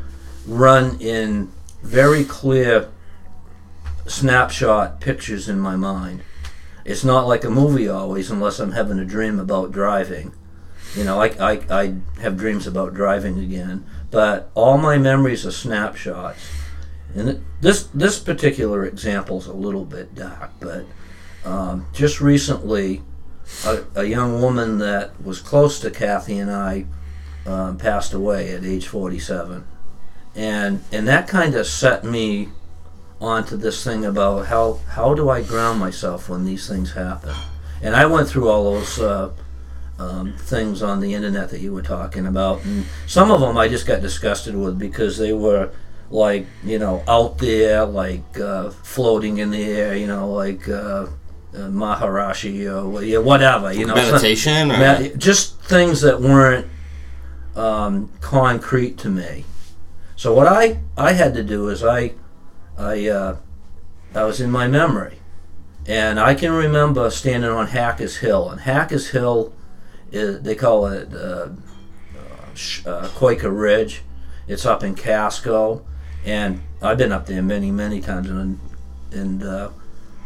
run 0.45 0.97
in 0.99 1.51
very 1.81 2.23
clear 2.23 2.89
snapshot 4.05 4.99
pictures 4.99 5.49
in 5.49 5.59
my 5.59 5.75
mind. 5.75 6.23
It's 6.85 7.03
not 7.03 7.27
like 7.27 7.43
a 7.43 7.49
movie 7.49 7.89
always, 7.89 8.31
unless 8.31 8.59
I'm 8.59 8.71
having 8.71 8.99
a 8.99 9.05
dream 9.05 9.39
about 9.39 9.71
driving. 9.71 10.33
You 10.95 11.03
know, 11.03 11.21
I, 11.21 11.27
I, 11.39 11.61
I 11.69 11.95
have 12.21 12.37
dreams 12.37 12.65
about 12.65 12.93
driving 12.93 13.39
again, 13.39 13.85
but 14.09 14.49
all 14.55 14.77
my 14.77 14.97
memories 14.97 15.45
are 15.45 15.51
snapshots. 15.51 16.39
And 17.13 17.43
this 17.61 17.83
this 17.93 18.19
particular 18.19 18.85
example 18.85 19.39
is 19.39 19.47
a 19.47 19.53
little 19.53 19.85
bit 19.85 20.15
dark, 20.15 20.51
but 20.59 20.85
um, 21.43 21.87
just 21.93 22.21
recently, 22.21 23.01
a, 23.65 23.83
a 23.95 24.03
young 24.05 24.41
woman 24.41 24.77
that 24.79 25.21
was 25.21 25.39
close 25.39 25.79
to 25.79 25.91
Kathy 25.91 26.37
and 26.37 26.51
I 26.51 26.85
um, 27.45 27.77
passed 27.77 28.13
away 28.13 28.53
at 28.53 28.65
age 28.65 28.87
47, 28.87 29.65
and 30.37 30.83
and 30.93 31.07
that 31.07 31.27
kind 31.27 31.55
of 31.55 31.65
set 31.67 32.03
me 32.05 32.49
onto 33.19 33.57
this 33.57 33.83
thing 33.83 34.05
about 34.05 34.45
how 34.45 34.79
how 34.91 35.13
do 35.13 35.29
I 35.29 35.41
ground 35.41 35.79
myself 35.79 36.29
when 36.29 36.45
these 36.45 36.67
things 36.69 36.93
happen, 36.93 37.33
and 37.81 37.95
I 37.95 38.05
went 38.05 38.29
through 38.29 38.47
all 38.49 38.73
those. 38.75 38.99
Uh, 38.99 39.31
um, 39.99 40.33
things 40.37 40.83
on 40.83 40.99
the 40.99 41.15
internet 41.15 41.49
that 41.49 41.59
you 41.59 41.73
were 41.73 41.81
talking 41.81 42.27
about, 42.27 42.63
and 42.65 42.85
some 43.07 43.31
of 43.31 43.41
them 43.41 43.57
I 43.57 43.67
just 43.67 43.87
got 43.87 43.99
disgusted 43.99 44.55
with 44.55 44.77
because 44.77 45.17
they 45.17 45.33
were 45.33 45.71
like 46.11 46.45
you 46.63 46.77
know 46.77 47.03
out 47.07 47.39
there, 47.39 47.83
like 47.83 48.39
uh, 48.39 48.69
floating 48.69 49.39
in 49.39 49.49
the 49.49 49.63
air, 49.63 49.95
you 49.95 50.05
know, 50.05 50.31
like 50.31 50.69
uh, 50.69 51.07
uh, 51.07 51.07
Maharishi 51.55 52.71
or 52.71 53.01
yeah, 53.03 53.17
whatever, 53.17 53.73
you 53.73 53.87
know, 53.87 53.95
some- 53.95 54.11
Meditation, 54.11 54.71
or 54.71 54.77
Ma- 54.77 55.17
just 55.17 55.59
things 55.63 56.01
that 56.01 56.21
weren't 56.21 56.67
um, 57.55 58.11
concrete 58.21 58.99
to 58.99 59.09
me. 59.09 59.45
So 60.17 60.33
what 60.33 60.47
I 60.47 60.79
I 60.97 61.13
had 61.13 61.35
to 61.35 61.43
do 61.43 61.69
is 61.69 61.83
I 61.83 62.13
I 62.75 63.07
uh, 63.07 63.37
I 64.15 64.23
was 64.23 64.41
in 64.41 64.49
my 64.49 64.67
memory, 64.67 65.19
and 65.85 66.19
I 66.19 66.33
can 66.33 66.51
remember 66.51 67.11
standing 67.11 67.51
on 67.51 67.67
Hackers 67.67 68.17
Hill, 68.17 68.49
and 68.49 68.61
Hackers 68.61 69.09
Hill, 69.09 69.53
is, 70.11 70.41
they 70.41 70.55
call 70.55 70.87
it 70.87 71.13
uh, 71.13 71.49
uh, 72.87 73.09
Quaker 73.09 73.51
Ridge. 73.51 74.01
It's 74.47 74.65
up 74.65 74.83
in 74.83 74.95
Casco, 74.95 75.85
and 76.25 76.61
I've 76.81 76.97
been 76.97 77.11
up 77.11 77.27
there 77.27 77.43
many 77.43 77.69
many 77.69 78.01
times, 78.01 78.27
and 78.27 78.59
and 79.11 79.43
uh, 79.43 79.69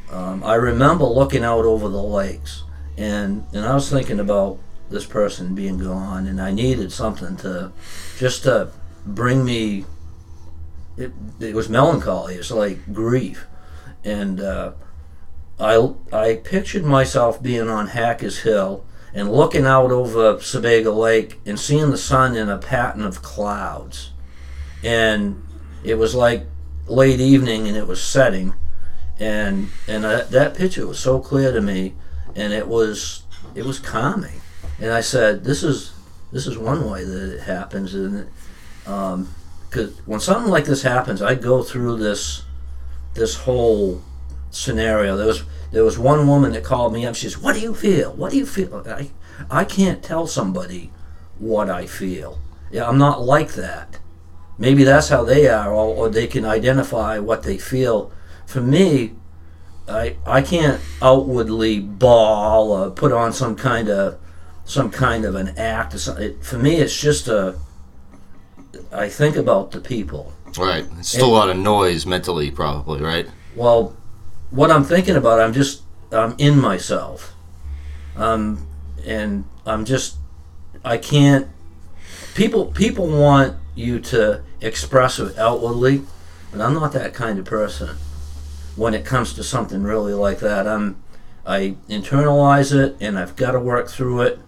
um, 0.09 0.41
I 0.45 0.55
remember 0.55 1.03
looking 1.03 1.43
out 1.43 1.65
over 1.65 1.89
the 1.89 2.01
lakes, 2.01 2.63
and 2.95 3.45
and 3.51 3.65
I 3.65 3.73
was 3.75 3.89
thinking 3.89 4.21
about 4.21 4.57
this 4.89 5.05
person 5.05 5.53
being 5.53 5.79
gone, 5.79 6.27
and 6.27 6.41
I 6.41 6.51
needed 6.51 6.93
something 6.93 7.35
to 7.37 7.73
just 8.17 8.43
to 8.43 8.71
bring 9.05 9.43
me. 9.43 9.85
It, 10.97 11.11
it 11.39 11.55
was 11.55 11.69
melancholy. 11.69 12.35
It's 12.35 12.51
like 12.51 12.93
grief, 12.93 13.47
and 14.03 14.39
uh, 14.39 14.73
I 15.59 15.93
I 16.11 16.35
pictured 16.35 16.83
myself 16.83 17.41
being 17.41 17.69
on 17.69 17.87
Hackers 17.87 18.39
Hill 18.39 18.85
and 19.13 19.31
looking 19.31 19.65
out 19.65 19.91
over 19.91 20.39
Sebago 20.39 20.93
Lake 20.93 21.39
and 21.45 21.59
seeing 21.59 21.91
the 21.91 21.97
sun 21.97 22.35
in 22.35 22.49
a 22.49 22.57
pattern 22.57 23.03
of 23.03 23.21
clouds, 23.21 24.11
and 24.83 25.43
it 25.83 25.95
was 25.95 26.15
like 26.15 26.45
late 26.87 27.19
evening 27.19 27.67
and 27.67 27.77
it 27.77 27.87
was 27.87 28.03
setting, 28.03 28.53
and 29.19 29.69
and 29.87 30.05
uh, 30.05 30.23
that 30.25 30.55
picture 30.55 30.87
was 30.87 30.99
so 30.99 31.19
clear 31.19 31.51
to 31.51 31.61
me, 31.61 31.95
and 32.35 32.53
it 32.53 32.67
was 32.67 33.23
it 33.55 33.65
was 33.65 33.79
calming, 33.79 34.41
and 34.79 34.91
I 34.91 35.01
said, 35.01 35.43
this 35.43 35.63
is 35.63 35.93
this 36.31 36.47
is 36.47 36.57
one 36.57 36.89
way 36.89 37.03
that 37.03 37.33
it 37.33 37.41
happens, 37.41 37.93
and 37.93 38.29
um, 38.85 39.33
because 39.69 39.97
when 40.05 40.19
something 40.19 40.51
like 40.51 40.65
this 40.65 40.83
happens, 40.83 41.21
I 41.21 41.35
go 41.35 41.63
through 41.63 41.97
this 41.97 42.43
this 43.13 43.35
whole 43.35 44.01
scenario. 44.49 45.15
There 45.15 45.27
was 45.27 45.43
there 45.71 45.83
was 45.83 45.97
one 45.97 46.27
woman 46.27 46.51
that 46.53 46.63
called 46.63 46.93
me 46.93 47.05
up. 47.05 47.15
She 47.15 47.29
says, 47.29 47.37
"What 47.37 47.55
do 47.55 47.61
you 47.61 47.73
feel? 47.73 48.13
What 48.13 48.31
do 48.31 48.37
you 48.37 48.45
feel?" 48.45 48.83
I 48.87 49.09
I 49.49 49.63
can't 49.63 50.03
tell 50.03 50.27
somebody 50.27 50.91
what 51.39 51.69
I 51.69 51.85
feel. 51.87 52.39
Yeah, 52.71 52.87
I'm 52.87 52.97
not 52.97 53.21
like 53.21 53.53
that. 53.53 53.99
Maybe 54.57 54.83
that's 54.83 55.09
how 55.09 55.23
they 55.23 55.47
are, 55.47 55.71
or, 55.73 55.95
or 55.95 56.09
they 56.09 56.27
can 56.27 56.45
identify 56.45 57.17
what 57.19 57.43
they 57.43 57.57
feel. 57.57 58.11
For 58.45 58.61
me, 58.61 59.13
I 59.87 60.17
I 60.25 60.41
can't 60.41 60.81
outwardly 61.01 61.79
bawl 61.79 62.71
or 62.71 62.91
put 62.91 63.11
on 63.11 63.33
some 63.33 63.55
kind 63.55 63.89
of 63.89 64.19
some 64.65 64.91
kind 64.91 65.25
of 65.25 65.35
an 65.35 65.57
act. 65.57 65.93
Or 65.93 65.99
something. 65.99 66.23
It, 66.23 66.43
for 66.43 66.57
me, 66.57 66.75
it's 66.75 66.99
just 66.99 67.27
a. 67.27 67.55
I 68.91 69.09
think 69.09 69.35
about 69.35 69.71
the 69.71 69.79
people. 69.79 70.33
right? 70.57 70.85
It's 70.99 71.09
still 71.09 71.29
a 71.29 71.31
lot 71.31 71.49
of 71.49 71.57
noise 71.57 72.05
mentally, 72.05 72.51
probably, 72.51 73.01
right? 73.01 73.27
Well, 73.55 73.95
what 74.49 74.69
I'm 74.71 74.83
thinking 74.83 75.15
about, 75.15 75.39
I'm 75.39 75.53
just 75.53 75.83
I'm 76.11 76.35
in 76.37 76.59
myself, 76.59 77.33
um, 78.15 78.67
and 79.05 79.45
I'm 79.65 79.85
just 79.85 80.17
I 80.83 80.97
can't. 80.97 81.47
People 82.35 82.65
people 82.67 83.07
want 83.07 83.57
you 83.75 83.99
to 83.99 84.43
express 84.59 85.19
it 85.19 85.37
outwardly, 85.37 86.03
but 86.51 86.59
I'm 86.61 86.73
not 86.73 86.91
that 86.93 87.13
kind 87.13 87.39
of 87.39 87.45
person. 87.45 87.95
When 88.75 88.93
it 88.93 89.05
comes 89.05 89.33
to 89.33 89.43
something 89.43 89.83
really 89.83 90.13
like 90.13 90.39
that, 90.39 90.67
I'm 90.67 91.01
I 91.45 91.75
internalize 91.89 92.73
it 92.73 92.95
and 92.99 93.17
I've 93.17 93.35
got 93.35 93.51
to 93.51 93.59
work 93.59 93.89
through 93.89 94.21
it. 94.21 94.39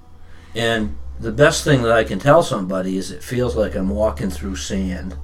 And 0.56 0.98
the 1.20 1.32
best 1.32 1.64
thing 1.64 1.84
that 1.84 1.92
I 1.92 2.04
can 2.04 2.20
tell 2.20 2.44
somebody 2.44 2.98
is 2.98 3.12
it 3.12 3.24
feels 3.24 3.56
like 3.56 3.76
I'm 3.76 3.90
walking 3.90 4.30
through 4.30 4.56
sand. 4.58 5.16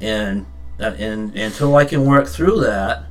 And 0.00 0.46
uh, 0.80 0.94
and 0.98 1.34
until 1.36 1.74
I 1.76 1.84
can 1.84 2.04
work 2.04 2.28
through 2.28 2.60
that, 2.60 3.04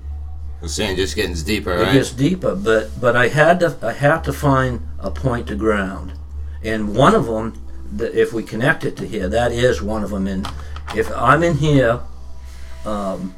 The 0.62 0.70
sand 0.70 0.98
just 0.98 1.16
gets 1.16 1.44
deeper, 1.44 1.72
it 1.74 1.84
right? 1.84 1.94
gets 1.94 2.12
deeper. 2.12 2.56
But 2.56 3.00
but 3.00 3.16
I 3.16 3.28
had 3.28 3.60
to 3.62 3.78
I 3.82 3.94
had 3.94 4.24
to 4.26 4.34
find 4.34 4.82
a 5.00 5.12
point 5.12 5.48
to 5.48 5.56
ground, 5.56 6.14
and 6.64 6.96
one 6.96 7.14
of 7.16 7.26
them, 7.26 7.54
if 8.00 8.32
we 8.34 8.44
connect 8.44 8.86
it 8.86 8.96
to 8.98 9.06
here, 9.08 9.28
that 9.28 9.52
is 9.52 9.82
one 9.82 10.04
of 10.04 10.12
them. 10.12 10.28
And 10.28 10.48
if 10.96 11.12
I'm 11.16 11.44
in 11.44 11.58
here, 11.58 12.00
um, 12.86 13.36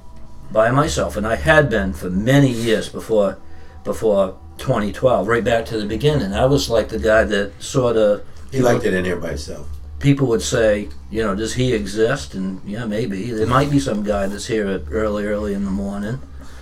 by 0.51 0.69
myself, 0.71 1.17
and 1.17 1.25
I 1.25 1.35
had 1.35 1.69
been 1.69 1.93
for 1.93 2.09
many 2.09 2.49
years 2.51 2.87
before 2.89 3.37
before 3.83 4.37
2012, 4.59 5.27
right 5.27 5.43
back 5.43 5.65
to 5.67 5.77
the 5.79 5.85
beginning, 5.87 6.33
I 6.33 6.45
was 6.45 6.69
like 6.69 6.89
the 6.89 6.99
guy 6.99 7.23
that 7.23 7.51
sort 7.63 7.97
of 7.97 8.23
He 8.51 8.61
liked 8.61 8.83
it 8.85 8.93
in 8.93 9.05
here 9.05 9.17
by 9.17 9.29
himself. 9.29 9.67
people 9.99 10.27
would 10.27 10.41
say, 10.41 10.89
you 11.11 11.21
know, 11.21 11.35
does 11.35 11.53
he 11.55 11.73
exist? 11.73 12.33
And 12.33 12.61
yeah, 12.65 12.85
maybe 12.85 13.31
there 13.31 13.45
might 13.47 13.69
be 13.69 13.79
some 13.79 14.03
guy 14.03 14.27
that's 14.27 14.47
here 14.47 14.67
at 14.67 14.83
early, 14.91 15.25
early 15.25 15.53
in 15.53 15.65
the 15.65 15.71
morning. 15.71 16.19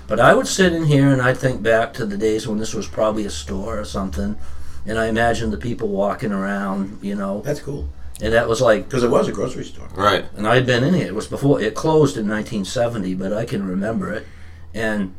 But 0.08 0.20
I 0.20 0.34
would 0.34 0.48
sit 0.48 0.74
in 0.74 0.86
here 0.86 1.10
and 1.10 1.22
I'd 1.22 1.38
think 1.38 1.62
back 1.62 1.94
to 1.96 2.06
the 2.06 2.17
days 2.17 2.48
when 2.48 2.58
this 2.60 2.74
was 2.74 2.88
probably 2.88 3.25
a 3.25 3.29
store 3.29 3.77
or 3.79 3.86
something, 3.86 4.38
and 4.86 4.98
I 4.98 5.08
imagined 5.08 5.51
the 5.53 5.58
people 5.58 5.89
walking 5.89 6.32
around, 6.32 7.00
you 7.01 7.13
know, 7.13 7.41
That's 7.46 7.60
cool. 7.60 7.89
and 8.22 8.34
that 8.34 8.48
was 8.48 8.62
like, 8.62 8.86
Because 8.86 9.03
it 9.03 9.10
was 9.12 9.27
a 9.27 9.32
grocery 9.34 9.65
store. 9.65 9.89
right. 9.96 10.25
and 10.38 10.48
I'd 10.48 10.65
been 10.65 10.84
in 10.86 10.96
it. 10.96 11.08
It 11.08 11.15
was 11.15 11.27
before 11.27 11.60
it 11.62 11.75
closed 11.75 12.15
in 12.17 12.27
1970, 12.27 13.15
but 13.15 13.34
I 13.34 13.46
can 13.46 13.67
remember 13.67 14.12
it, 14.13 14.25
and 14.74 15.13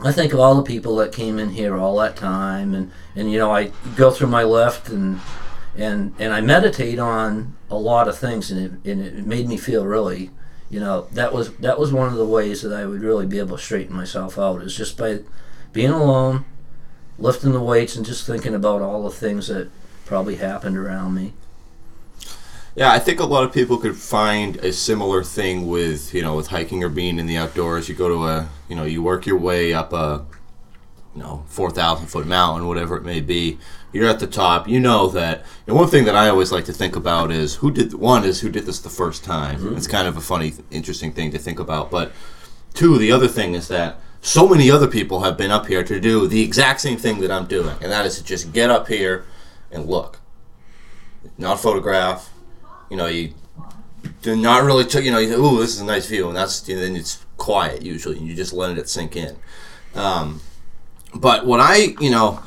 I 0.00 0.12
think 0.12 0.32
of 0.32 0.38
all 0.40 0.54
the 0.54 0.62
people 0.62 0.94
that 0.96 1.12
came 1.12 1.38
in 1.40 1.50
here 1.50 1.76
all 1.76 1.98
that 1.98 2.14
time, 2.16 2.72
and 2.72 2.90
and 3.16 3.30
you 3.32 3.38
know, 3.38 3.50
I 3.50 3.72
go 3.96 4.10
through 4.12 4.28
my 4.28 4.44
left 4.44 4.88
and 4.88 5.20
and 5.80 6.14
and 6.18 6.32
I 6.32 6.40
meditate 6.40 6.98
on 6.98 7.56
a 7.70 7.76
lot 7.76 8.06
of 8.06 8.18
things, 8.18 8.50
and 8.50 8.82
it 8.84 8.90
and 8.90 9.04
it 9.04 9.26
made 9.26 9.48
me 9.48 9.56
feel 9.56 9.86
really, 9.86 10.30
you 10.68 10.78
know, 10.78 11.08
that 11.12 11.32
was 11.32 11.54
that 11.56 11.78
was 11.78 11.92
one 11.92 12.08
of 12.08 12.16
the 12.16 12.26
ways 12.26 12.62
that 12.62 12.72
I 12.72 12.84
would 12.84 13.00
really 13.00 13.26
be 13.26 13.38
able 13.38 13.56
to 13.56 13.62
straighten 13.62 13.96
myself 13.96 14.38
out 14.38 14.62
is 14.62 14.76
just 14.76 14.98
by 14.98 15.20
being 15.72 15.90
alone, 15.90 16.44
lifting 17.18 17.52
the 17.52 17.60
weights, 17.60 17.96
and 17.96 18.04
just 18.04 18.26
thinking 18.26 18.54
about 18.54 18.82
all 18.82 19.02
the 19.02 19.10
things 19.10 19.48
that 19.48 19.70
probably 20.04 20.36
happened 20.36 20.76
around 20.76 21.14
me. 21.14 21.32
Yeah, 22.76 22.92
I 22.92 22.98
think 22.98 23.18
a 23.18 23.24
lot 23.24 23.44
of 23.44 23.52
people 23.52 23.78
could 23.78 23.96
find 23.96 24.56
a 24.56 24.72
similar 24.72 25.24
thing 25.24 25.66
with 25.66 26.12
you 26.12 26.20
know 26.20 26.36
with 26.36 26.48
hiking 26.48 26.84
or 26.84 26.90
being 26.90 27.18
in 27.18 27.26
the 27.26 27.38
outdoors. 27.38 27.88
You 27.88 27.94
go 27.94 28.08
to 28.08 28.26
a 28.26 28.48
you 28.68 28.76
know 28.76 28.84
you 28.84 29.02
work 29.02 29.24
your 29.24 29.38
way 29.38 29.72
up 29.72 29.94
a 29.94 30.26
you 31.14 31.22
know 31.22 31.44
four 31.48 31.70
thousand 31.70 32.06
foot 32.06 32.26
mountain, 32.26 32.66
whatever 32.66 32.96
it 32.96 33.04
may 33.04 33.20
be. 33.20 33.58
You're 33.92 34.08
at 34.08 34.20
the 34.20 34.26
top. 34.26 34.68
You 34.68 34.78
know 34.78 35.08
that. 35.08 35.44
And 35.66 35.74
one 35.74 35.88
thing 35.88 36.04
that 36.04 36.14
I 36.14 36.28
always 36.28 36.52
like 36.52 36.64
to 36.66 36.72
think 36.72 36.94
about 36.94 37.32
is 37.32 37.56
who 37.56 37.70
did 37.70 37.94
one 37.94 38.24
is 38.24 38.40
who 38.40 38.48
did 38.48 38.66
this 38.66 38.80
the 38.80 38.88
first 38.88 39.24
time. 39.24 39.76
It's 39.76 39.88
kind 39.88 40.06
of 40.06 40.16
a 40.16 40.20
funny, 40.20 40.54
interesting 40.70 41.12
thing 41.12 41.32
to 41.32 41.38
think 41.38 41.58
about. 41.58 41.90
But 41.90 42.12
two, 42.72 42.98
the 42.98 43.10
other 43.10 43.28
thing 43.28 43.54
is 43.54 43.66
that 43.68 43.98
so 44.20 44.46
many 44.48 44.70
other 44.70 44.86
people 44.86 45.22
have 45.22 45.36
been 45.36 45.50
up 45.50 45.66
here 45.66 45.82
to 45.82 45.98
do 45.98 46.28
the 46.28 46.42
exact 46.42 46.80
same 46.80 46.98
thing 46.98 47.20
that 47.20 47.30
I'm 47.30 47.46
doing, 47.46 47.76
and 47.80 47.90
that 47.90 48.06
is 48.06 48.18
to 48.18 48.24
just 48.24 48.52
get 48.52 48.70
up 48.70 48.86
here 48.88 49.24
and 49.70 49.86
look, 49.86 50.20
not 51.38 51.58
photograph. 51.58 52.30
You 52.90 52.96
know, 52.96 53.06
you 53.06 53.34
do 54.22 54.36
not 54.36 54.62
really, 54.62 54.84
t- 54.84 55.00
you 55.00 55.10
know, 55.10 55.18
you 55.18 55.32
ooh, 55.34 55.58
this 55.58 55.70
is 55.70 55.80
a 55.80 55.84
nice 55.84 56.06
view, 56.06 56.28
and 56.28 56.36
that's 56.36 56.68
and 56.68 56.78
then 56.78 56.96
it's 56.96 57.24
quiet 57.38 57.82
usually, 57.82 58.18
and 58.18 58.26
you 58.28 58.34
just 58.34 58.52
letting 58.52 58.76
it 58.76 58.88
sink 58.88 59.16
in. 59.16 59.36
Um, 59.94 60.40
but 61.14 61.46
what 61.46 61.60
I, 61.60 61.94
you 62.00 62.10
know, 62.10 62.40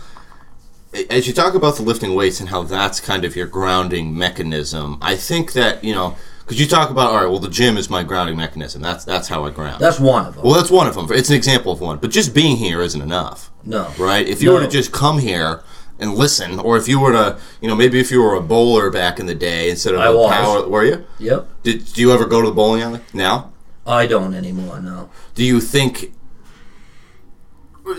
as 1.10 1.28
you 1.28 1.34
talk 1.34 1.56
about 1.56 1.76
the 1.76 1.82
lifting 1.84 2.14
weights 2.16 2.40
and 2.40 2.50
how 2.50 2.64
that's 2.64 3.00
kind 3.00 3.26
of 3.26 3.36
your 3.36 3.48
grounding 3.48 4.16
mechanism, 4.18 4.98
I 5.02 5.16
think 5.16 5.54
that 5.54 5.84
you 5.84 5.94
know, 5.94 6.16
because 6.40 6.60
you 6.60 6.68
talk 6.68 6.90
about 6.90 7.12
all 7.12 7.18
right, 7.18 7.26
well, 7.30 7.40
the 7.40 7.50
gym 7.50 7.78
is 7.78 7.90
my 7.90 8.04
grounding 8.04 8.38
mechanism. 8.38 8.82
That's 8.82 9.04
that's 9.04 9.28
how 9.28 9.46
I 9.46 9.50
ground. 9.50 9.82
That's 9.82 10.00
one 10.00 10.26
of 10.26 10.36
them. 10.36 10.44
well, 10.44 10.54
that's 10.56 10.70
one 10.72 10.88
of 10.88 10.96
them. 10.96 11.08
It's 11.12 11.30
an 11.30 11.36
example 11.36 11.72
of 11.72 11.82
one, 11.82 11.98
but 11.98 12.12
just 12.12 12.34
being 12.34 12.58
here 12.58 12.82
isn't 12.82 13.02
enough 13.02 13.52
no, 13.64 13.92
right? 13.98 14.28
If 14.28 14.42
you 14.44 14.52
were 14.52 14.60
to 14.62 14.68
just 14.68 14.92
come 14.92 15.20
here 15.20 15.64
and 16.00 16.16
listen, 16.16 16.60
or 16.60 16.76
if 16.78 16.88
you 16.88 17.00
were 17.00 17.12
to, 17.14 17.40
you 17.62 17.68
know, 17.68 17.76
maybe 17.76 18.00
if 18.00 18.12
you 18.12 18.22
were 18.22 18.36
a 18.36 18.42
bowler 18.42 18.90
back 18.90 19.20
in 19.20 19.26
the 19.26 19.36
day 19.36 19.70
instead 19.70 19.94
of 19.94 20.02
I 20.02 20.08
a 20.08 20.16
was. 20.16 20.32
power, 20.32 20.68
were 20.68 20.84
you? 20.84 21.06
Yep. 21.20 21.48
Did 21.64 21.86
do 21.94 22.02
you 22.02 22.12
ever 22.12 22.26
go 22.26 22.42
to 22.42 22.50
the 22.50 22.54
bowling 22.54 22.82
alley 22.82 23.00
now? 23.14 23.52
I 23.86 24.06
don't 24.06 24.34
anymore. 24.34 24.80
No. 24.80 25.10
Do 25.36 25.44
you 25.44 25.60
think? 25.60 26.14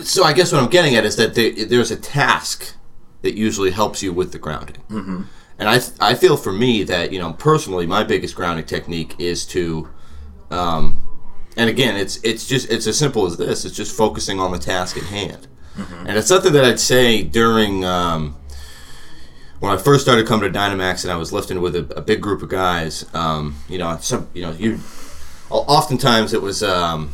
So 0.01 0.23
I 0.23 0.33
guess 0.33 0.51
what 0.51 0.63
I'm 0.63 0.69
getting 0.69 0.95
at 0.95 1.05
is 1.05 1.15
that 1.17 1.35
there, 1.35 1.51
there's 1.65 1.91
a 1.91 1.95
task 1.95 2.75
that 3.21 3.35
usually 3.35 3.71
helps 3.71 4.01
you 4.01 4.11
with 4.13 4.31
the 4.31 4.39
grounding, 4.39 4.81
mm-hmm. 4.89 5.23
and 5.59 5.69
I 5.69 5.79
I 5.99 6.15
feel 6.15 6.37
for 6.37 6.51
me 6.51 6.83
that 6.83 7.11
you 7.11 7.19
know 7.19 7.33
personally 7.33 7.85
my 7.85 8.03
biggest 8.03 8.35
grounding 8.35 8.65
technique 8.65 9.15
is 9.19 9.45
to 9.47 9.89
um, 10.51 11.05
and 11.57 11.69
again, 11.69 11.95
it's 11.95 12.17
it's 12.23 12.45
just 12.45 12.69
it's 12.69 12.87
as 12.87 12.97
simple 12.97 13.25
as 13.25 13.37
this. 13.37 13.65
It's 13.65 13.75
just 13.75 13.95
focusing 13.95 14.39
on 14.39 14.51
the 14.51 14.59
task 14.59 14.97
at 14.97 15.03
hand, 15.03 15.47
and 16.05 16.17
it's 16.17 16.27
something 16.27 16.53
that 16.53 16.65
I'd 16.65 16.79
say 16.79 17.23
during 17.23 17.85
um, 17.85 18.35
when 19.59 19.71
I 19.71 19.77
first 19.77 20.03
started 20.03 20.27
coming 20.27 20.51
to 20.51 20.57
Dynamax 20.57 21.03
and 21.03 21.13
I 21.13 21.15
was 21.15 21.31
lifting 21.31 21.61
with 21.61 21.75
a, 21.75 21.97
a 21.97 22.01
big 22.01 22.21
group 22.21 22.41
of 22.41 22.49
guys. 22.49 23.05
Um, 23.13 23.55
you 23.69 23.77
know, 23.77 23.97
some 24.01 24.29
you 24.33 24.41
know 24.41 24.51
you. 24.51 24.79
Oftentimes 25.49 26.33
it 26.33 26.41
was 26.41 26.63
um, 26.63 27.11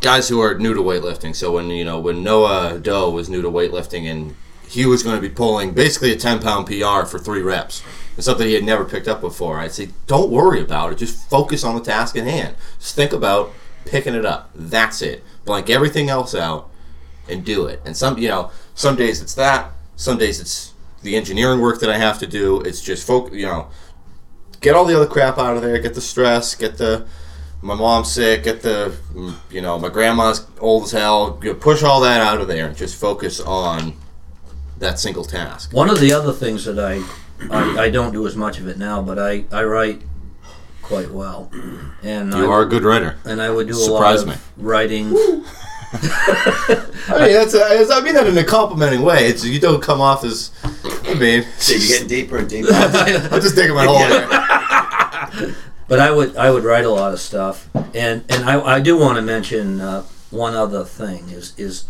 guys 0.00 0.28
who 0.28 0.40
are 0.40 0.54
new 0.58 0.74
to 0.74 0.80
weightlifting. 0.80 1.34
So 1.34 1.52
when 1.52 1.70
you 1.70 1.84
know 1.84 1.98
when 1.98 2.22
Noah 2.22 2.78
Doe 2.78 3.10
was 3.10 3.28
new 3.28 3.42
to 3.42 3.50
weightlifting 3.50 4.10
and 4.10 4.36
he 4.68 4.84
was 4.84 5.02
going 5.02 5.16
to 5.16 5.22
be 5.22 5.28
pulling 5.28 5.72
basically 5.72 6.12
a 6.12 6.16
10 6.16 6.40
pound 6.40 6.66
PR 6.66 7.06
for 7.06 7.18
three 7.18 7.42
reps. 7.42 7.82
It's 8.16 8.26
something 8.26 8.46
he 8.46 8.54
had 8.54 8.64
never 8.64 8.84
picked 8.84 9.08
up 9.08 9.20
before. 9.20 9.58
I'd 9.58 9.72
say, 9.72 9.90
don't 10.06 10.30
worry 10.30 10.60
about 10.60 10.92
it. 10.92 10.98
Just 10.98 11.28
focus 11.28 11.64
on 11.64 11.74
the 11.74 11.80
task 11.80 12.16
at 12.16 12.24
hand. 12.24 12.56
Just 12.78 12.94
think 12.94 13.12
about 13.12 13.52
picking 13.84 14.14
it 14.14 14.24
up. 14.24 14.50
That's 14.54 15.02
it. 15.02 15.22
Blank 15.44 15.70
everything 15.70 16.08
else 16.08 16.34
out 16.34 16.70
and 17.28 17.44
do 17.44 17.66
it. 17.66 17.80
And 17.84 17.96
some, 17.96 18.18
you 18.18 18.28
know, 18.28 18.50
some 18.74 18.96
days 18.96 19.20
it's 19.22 19.34
that. 19.34 19.70
Some 19.96 20.18
days 20.18 20.40
it's 20.40 20.72
the 21.02 21.16
engineering 21.16 21.60
work 21.60 21.80
that 21.80 21.90
I 21.90 21.98
have 21.98 22.18
to 22.20 22.26
do. 22.26 22.60
It's 22.62 22.80
just 22.80 23.06
focus, 23.06 23.34
you 23.34 23.46
know, 23.46 23.68
get 24.60 24.74
all 24.74 24.84
the 24.84 24.96
other 24.96 25.06
crap 25.06 25.38
out 25.38 25.56
of 25.56 25.62
there. 25.62 25.78
Get 25.78 25.94
the 25.94 26.00
stress. 26.00 26.54
Get 26.54 26.78
the 26.78 27.06
my 27.66 27.74
mom's 27.74 28.10
sick. 28.12 28.44
Get 28.44 28.62
the, 28.62 28.94
you 29.50 29.60
know, 29.60 29.78
my 29.78 29.88
grandma's 29.88 30.46
old 30.60 30.84
as 30.84 30.92
hell. 30.92 31.32
Push 31.60 31.82
all 31.82 32.00
that 32.02 32.20
out 32.20 32.40
of 32.40 32.48
there 32.48 32.66
and 32.68 32.76
just 32.76 32.94
focus 33.00 33.40
on 33.40 33.94
that 34.78 34.98
single 34.98 35.24
task. 35.24 35.72
One 35.72 35.90
of 35.90 36.00
the 36.00 36.12
other 36.12 36.32
things 36.32 36.64
that 36.64 36.78
I, 36.78 37.02
I, 37.50 37.84
I 37.86 37.90
don't 37.90 38.12
do 38.12 38.26
as 38.26 38.36
much 38.36 38.58
of 38.58 38.68
it 38.68 38.78
now, 38.78 39.02
but 39.02 39.18
I, 39.18 39.44
I 39.52 39.64
write 39.64 40.02
quite 40.82 41.10
well, 41.10 41.50
and 42.02 42.32
You 42.32 42.44
I, 42.46 42.48
are 42.48 42.62
a 42.62 42.66
good 42.66 42.84
writer. 42.84 43.18
and 43.24 43.42
I 43.42 43.50
would 43.50 43.66
do 43.66 43.72
a 43.72 43.76
Surprise 43.76 44.24
lot 44.24 44.36
of 44.36 44.56
me. 44.56 44.64
writing. 44.64 45.06
I 45.92 47.18
mean, 47.26 47.32
that's 47.32 47.54
a, 47.54 47.88
I 47.92 48.00
mean 48.02 48.14
that 48.14 48.26
in 48.26 48.36
a 48.38 48.44
complimenting 48.44 49.02
way. 49.02 49.26
It's 49.26 49.44
you 49.44 49.58
don't 49.60 49.82
come 49.82 50.00
off 50.00 50.24
as. 50.24 50.50
I 51.04 51.14
mean, 51.14 51.44
So 51.58 51.74
you're 51.74 51.88
getting 51.88 52.06
deeper 52.16 52.36
and 52.38 52.48
deeper. 52.48 52.68
I'm 52.72 53.40
just 53.40 53.54
digging 53.56 53.74
my 53.74 53.86
hole 53.86 53.98
there. 53.98 55.54
But 55.88 56.00
I 56.00 56.10
would 56.10 56.36
I 56.36 56.50
would 56.50 56.64
write 56.64 56.84
a 56.84 56.90
lot 56.90 57.12
of 57.12 57.20
stuff, 57.20 57.68
and 57.94 58.24
and 58.28 58.44
I, 58.44 58.60
I 58.60 58.80
do 58.80 58.98
want 58.98 59.16
to 59.16 59.22
mention 59.22 59.80
uh, 59.80 60.02
one 60.30 60.54
other 60.54 60.84
thing 60.84 61.28
is 61.30 61.54
is 61.56 61.84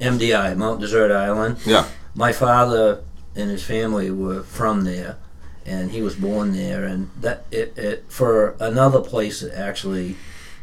MDI 0.00 0.56
Mount 0.56 0.80
Desert 0.80 1.10
Island. 1.10 1.58
Yeah. 1.64 1.86
My 2.14 2.32
father 2.32 3.02
and 3.34 3.50
his 3.50 3.64
family 3.64 4.10
were 4.10 4.42
from 4.42 4.84
there, 4.84 5.16
and 5.64 5.90
he 5.92 6.02
was 6.02 6.14
born 6.14 6.52
there, 6.52 6.84
and 6.84 7.10
that 7.20 7.46
it, 7.50 7.76
it 7.78 8.04
for 8.08 8.54
another 8.60 9.00
place 9.00 9.40
that 9.40 9.58
actually 9.58 10.16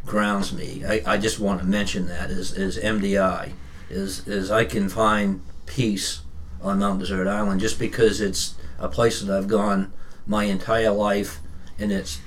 grounds 0.06 0.54
me. 0.54 0.84
I, 0.86 1.02
I 1.06 1.18
just 1.18 1.40
want 1.40 1.62
to 1.62 1.66
mention 1.66 2.08
that 2.08 2.30
is 2.30 2.52
is 2.54 2.78
MDI 2.78 3.54
is 3.90 4.28
is 4.28 4.52
I 4.52 4.66
can 4.66 4.90
find 4.90 5.42
peace 5.66 6.22
on 6.62 6.80
Mount 6.80 7.00
Desert 7.00 7.28
Island 7.28 7.62
just 7.62 7.80
because 7.80 8.22
it's 8.22 8.56
a 8.78 8.90
place 8.90 9.22
that 9.22 9.36
I've 9.36 9.48
gone 9.48 9.92
my 10.28 10.44
entire 10.44 10.92
life, 10.92 11.40
and 11.80 11.92
it's 11.92 12.20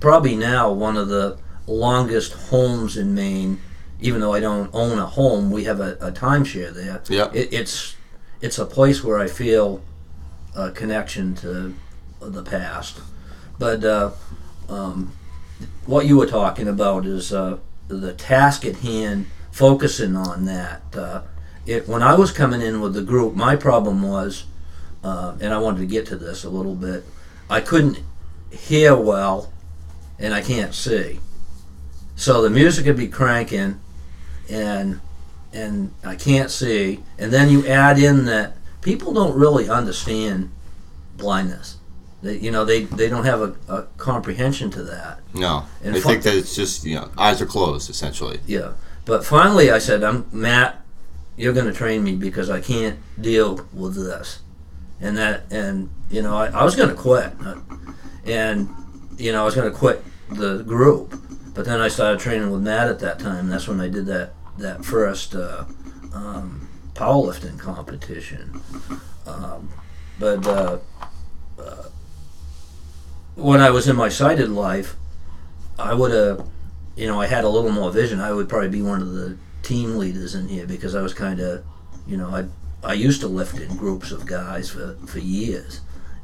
probably 0.00 0.34
now 0.34 0.72
one 0.72 0.96
of 0.96 1.08
the 1.08 1.38
longest 1.66 2.32
homes 2.32 2.96
in 2.96 3.14
Maine. 3.14 3.60
Even 4.02 4.22
though 4.22 4.32
I 4.32 4.40
don't 4.40 4.70
own 4.72 4.98
a 4.98 5.04
home, 5.04 5.50
we 5.50 5.64
have 5.64 5.78
a, 5.78 5.92
a 6.00 6.10
timeshare 6.10 6.72
there. 6.72 7.02
Yeah. 7.08 7.30
It, 7.34 7.52
it's 7.52 7.96
it's 8.40 8.58
a 8.58 8.64
place 8.64 9.04
where 9.04 9.18
I 9.18 9.28
feel 9.28 9.82
a 10.56 10.70
connection 10.70 11.34
to 11.36 11.74
the 12.20 12.42
past. 12.42 13.00
But 13.58 13.84
uh, 13.84 14.12
um, 14.70 15.12
what 15.84 16.06
you 16.06 16.16
were 16.16 16.26
talking 16.26 16.66
about 16.66 17.04
is 17.04 17.32
uh, 17.32 17.58
the 17.88 18.14
task 18.14 18.64
at 18.64 18.76
hand, 18.76 19.26
focusing 19.50 20.16
on 20.16 20.46
that. 20.46 20.82
Uh, 20.94 21.22
it, 21.66 21.86
when 21.86 22.02
I 22.02 22.14
was 22.14 22.32
coming 22.32 22.62
in 22.62 22.80
with 22.80 22.94
the 22.94 23.02
group, 23.02 23.34
my 23.34 23.54
problem 23.54 24.02
was, 24.02 24.44
uh, 25.04 25.36
and 25.40 25.52
I 25.52 25.58
wanted 25.58 25.80
to 25.80 25.86
get 25.86 26.06
to 26.06 26.16
this 26.16 26.42
a 26.42 26.48
little 26.48 26.74
bit, 26.74 27.04
I 27.50 27.60
couldn't 27.60 28.00
hear 28.50 28.96
well 28.96 29.52
and 30.20 30.34
I 30.34 30.42
can't 30.42 30.74
see. 30.74 31.18
So 32.14 32.42
the 32.42 32.50
music 32.50 32.86
would 32.86 32.96
be 32.96 33.08
cranking 33.08 33.80
and 34.48 35.00
and 35.52 35.92
I 36.04 36.14
can't 36.14 36.48
see, 36.48 37.02
and 37.18 37.32
then 37.32 37.50
you 37.50 37.66
add 37.66 37.98
in 37.98 38.24
that 38.26 38.56
people 38.82 39.12
don't 39.12 39.36
really 39.36 39.68
understand 39.68 40.52
blindness. 41.16 41.78
They, 42.22 42.38
you 42.38 42.52
know, 42.52 42.64
they, 42.64 42.84
they 42.84 43.08
don't 43.08 43.24
have 43.24 43.40
a, 43.40 43.56
a 43.68 43.82
comprehension 43.96 44.70
to 44.72 44.82
that. 44.84 45.20
No, 45.34 45.64
And 45.82 45.94
they 45.94 46.00
fu- 46.00 46.10
think 46.10 46.22
that 46.22 46.34
it's 46.36 46.54
just 46.54 46.84
you 46.84 46.94
know 46.96 47.10
eyes 47.18 47.40
are 47.42 47.46
closed 47.46 47.90
essentially. 47.90 48.40
Yeah. 48.46 48.72
But 49.06 49.24
finally, 49.24 49.70
I 49.70 49.78
said, 49.78 50.04
"I'm 50.04 50.26
Matt. 50.30 50.80
You're 51.36 51.54
going 51.54 51.66
to 51.66 51.72
train 51.72 52.04
me 52.04 52.14
because 52.14 52.50
I 52.50 52.60
can't 52.60 52.98
deal 53.20 53.66
with 53.72 53.96
this." 53.96 54.40
And 55.00 55.16
that, 55.16 55.50
and 55.50 55.88
you 56.10 56.20
know, 56.22 56.36
I, 56.36 56.48
I 56.48 56.64
was 56.64 56.76
going 56.76 56.90
to 56.90 56.94
quit, 56.94 57.32
and 58.26 58.68
you 59.16 59.32
know, 59.32 59.42
I 59.42 59.44
was 59.44 59.54
going 59.54 59.70
to 59.70 59.76
quit 59.76 60.04
the 60.30 60.62
group. 60.62 61.20
But 61.54 61.64
then 61.64 61.80
I 61.80 61.88
started 61.88 62.20
training 62.20 62.50
with 62.50 62.62
Matt 62.62 62.88
at 62.88 63.00
that 63.00 63.18
time. 63.18 63.48
That's 63.48 63.68
when 63.68 63.80
I 63.80 63.88
did 63.88 64.06
that 64.06 64.32
that 64.58 64.84
first 64.84 65.34
uh, 65.34 65.64
um, 66.12 66.68
powerlifting 66.94 67.58
competition. 67.58 68.60
Um, 69.26 69.70
but 70.18 70.46
uh, 70.46 70.78
uh, 71.58 71.84
when 73.36 73.60
I 73.60 73.70
was 73.70 73.88
in 73.88 73.96
my 73.96 74.08
sighted 74.08 74.50
life, 74.50 74.96
I 75.78 75.94
would 75.94 76.12
have 76.12 76.46
you 77.00 77.06
know, 77.06 77.18
I 77.18 77.26
had 77.26 77.44
a 77.44 77.48
little 77.48 77.72
more 77.72 77.90
vision, 77.90 78.20
I 78.20 78.30
would 78.32 78.48
probably 78.48 78.68
be 78.68 78.82
one 78.82 79.00
of 79.00 79.12
the 79.12 79.38
team 79.62 79.96
leaders 79.96 80.34
in 80.34 80.48
here 80.48 80.66
because 80.66 80.94
I 80.94 81.00
was 81.00 81.14
kind 81.14 81.40
of, 81.40 81.64
you 82.06 82.18
know, 82.18 82.28
I 82.28 82.44
I 82.86 82.92
used 82.92 83.22
to 83.22 83.28
lift 83.28 83.58
in 83.58 83.76
groups 83.76 84.10
of 84.10 84.26
guys 84.26 84.68
for, 84.70 84.96
for 85.06 85.18
years, 85.18 85.80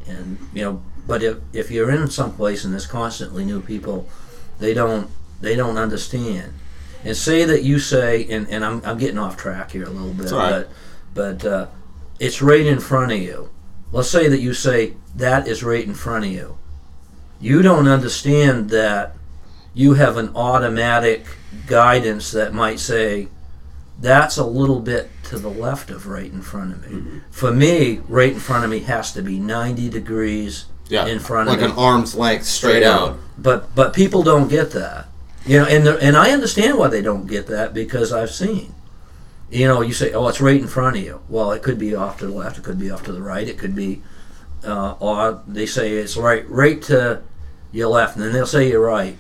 and 0.06 0.38
you 0.52 0.62
know, 0.62 0.82
but 1.06 1.22
if 1.22 1.38
if 1.52 1.70
you're 1.70 1.90
in 1.90 2.08
some 2.10 2.34
place 2.34 2.64
and 2.64 2.72
there's 2.72 2.86
constantly 2.86 3.44
new 3.44 3.60
people, 3.60 4.08
they 4.58 4.74
don't 4.74 5.10
they 5.40 5.54
don't 5.54 5.76
understand. 5.76 6.54
And 7.04 7.16
say 7.16 7.44
that 7.44 7.62
you 7.62 7.78
say, 7.78 8.26
and, 8.28 8.48
and 8.48 8.64
I'm, 8.64 8.82
I'm 8.84 8.98
getting 8.98 9.18
off 9.18 9.36
track 9.36 9.70
here 9.70 9.84
a 9.84 9.90
little 9.90 10.12
bit, 10.12 10.32
right. 10.32 10.66
but 11.14 11.40
but 11.42 11.44
uh, 11.44 11.66
it's 12.18 12.42
right 12.42 12.66
in 12.66 12.80
front 12.80 13.12
of 13.12 13.18
you. 13.18 13.50
Let's 13.92 14.10
say 14.10 14.28
that 14.28 14.40
you 14.40 14.54
say 14.54 14.94
that 15.14 15.46
is 15.46 15.62
right 15.62 15.84
in 15.84 15.94
front 15.94 16.24
of 16.24 16.32
you. 16.32 16.58
You 17.40 17.62
don't 17.62 17.86
understand 17.86 18.70
that 18.70 19.14
you 19.74 19.94
have 19.94 20.16
an 20.16 20.34
automatic 20.34 21.26
guidance 21.66 22.32
that 22.32 22.52
might 22.52 22.80
say 22.80 23.28
that's 24.00 24.36
a 24.36 24.44
little 24.44 24.80
bit 24.80 25.10
to 25.24 25.38
the 25.38 25.50
left 25.50 25.90
of 25.90 26.06
right 26.06 26.30
in 26.30 26.42
front 26.42 26.72
of 26.72 26.90
me. 26.90 27.20
For 27.30 27.52
me, 27.52 28.00
right 28.08 28.32
in 28.32 28.40
front 28.40 28.64
of 28.64 28.70
me 28.70 28.80
has 28.80 29.12
to 29.12 29.22
be 29.22 29.38
90 29.38 29.88
degrees 29.90 30.66
Yeah, 30.88 31.06
in 31.06 31.18
front 31.18 31.48
like 31.48 31.58
of 31.58 31.64
me. 31.64 31.70
an 31.72 31.78
arm's 31.78 32.14
length 32.14 32.44
straight 32.44 32.82
out. 32.82 33.18
But 33.36 33.74
but 33.74 33.92
people 33.92 34.22
don't 34.22 34.48
get 34.48 34.70
that. 34.72 35.08
You 35.44 35.58
know, 35.58 35.66
and 35.66 35.86
and 35.86 36.16
I 36.16 36.30
understand 36.30 36.78
why 36.78 36.88
they 36.88 37.02
don't 37.02 37.26
get 37.26 37.46
that 37.48 37.74
because 37.74 38.12
I've 38.12 38.30
seen. 38.30 38.74
You 39.50 39.68
know, 39.68 39.80
you 39.80 39.92
say, 39.92 40.12
"Oh, 40.12 40.26
it's 40.28 40.40
right 40.40 40.60
in 40.60 40.66
front 40.66 40.96
of 40.96 41.02
you." 41.02 41.20
Well, 41.28 41.52
it 41.52 41.62
could 41.62 41.78
be 41.78 41.94
off 41.94 42.18
to 42.18 42.26
the 42.26 42.32
left, 42.32 42.58
it 42.58 42.64
could 42.64 42.78
be 42.78 42.90
off 42.90 43.04
to 43.04 43.12
the 43.12 43.22
right, 43.22 43.46
it 43.48 43.58
could 43.58 43.74
be, 43.74 44.02
uh, 44.64 44.94
or 44.98 45.42
they 45.46 45.66
say 45.66 45.92
it's 45.92 46.16
right 46.16 46.48
right 46.48 46.82
to 46.82 47.22
your 47.72 47.88
left, 47.88 48.16
and 48.16 48.24
then 48.24 48.32
they'll 48.32 48.46
say 48.46 48.68
you're 48.68 48.84
right. 48.84 49.16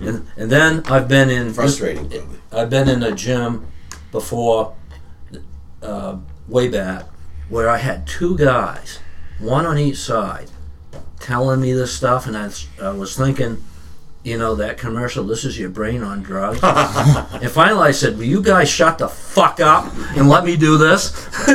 And, 0.00 0.26
and 0.36 0.50
then 0.50 0.82
I've 0.86 1.08
been 1.08 1.30
in 1.30 1.52
Frustrating, 1.54 2.08
probably. 2.10 2.38
I've 2.52 2.70
been 2.70 2.88
in 2.88 3.02
a 3.02 3.12
gym 3.12 3.66
before, 4.12 4.74
uh, 5.82 6.16
way 6.48 6.68
back, 6.68 7.06
where 7.48 7.68
I 7.68 7.78
had 7.78 8.06
two 8.06 8.36
guys, 8.36 8.98
one 9.38 9.64
on 9.64 9.78
each 9.78 9.96
side, 9.96 10.50
telling 11.20 11.60
me 11.60 11.72
this 11.72 11.92
stuff, 11.94 12.26
and 12.26 12.36
I, 12.36 12.44
was- 12.46 12.66
I 12.82 12.90
was 12.90 13.16
thinking, 13.16 13.62
you 14.22 14.36
know, 14.36 14.54
that 14.56 14.76
commercial, 14.78 15.24
this 15.24 15.44
is 15.44 15.58
your 15.58 15.70
brain 15.70 16.02
on 16.02 16.22
drugs. 16.22 16.60
and 16.62 17.50
finally 17.50 17.88
I 17.88 17.90
said, 17.92 18.16
will 18.18 18.24
you 18.24 18.42
guys 18.42 18.68
shut 18.68 18.98
the 18.98 19.08
fuck 19.08 19.60
up 19.60 19.92
and 20.16 20.28
let 20.28 20.44
me 20.44 20.56
do 20.56 20.76
this? 20.76 21.10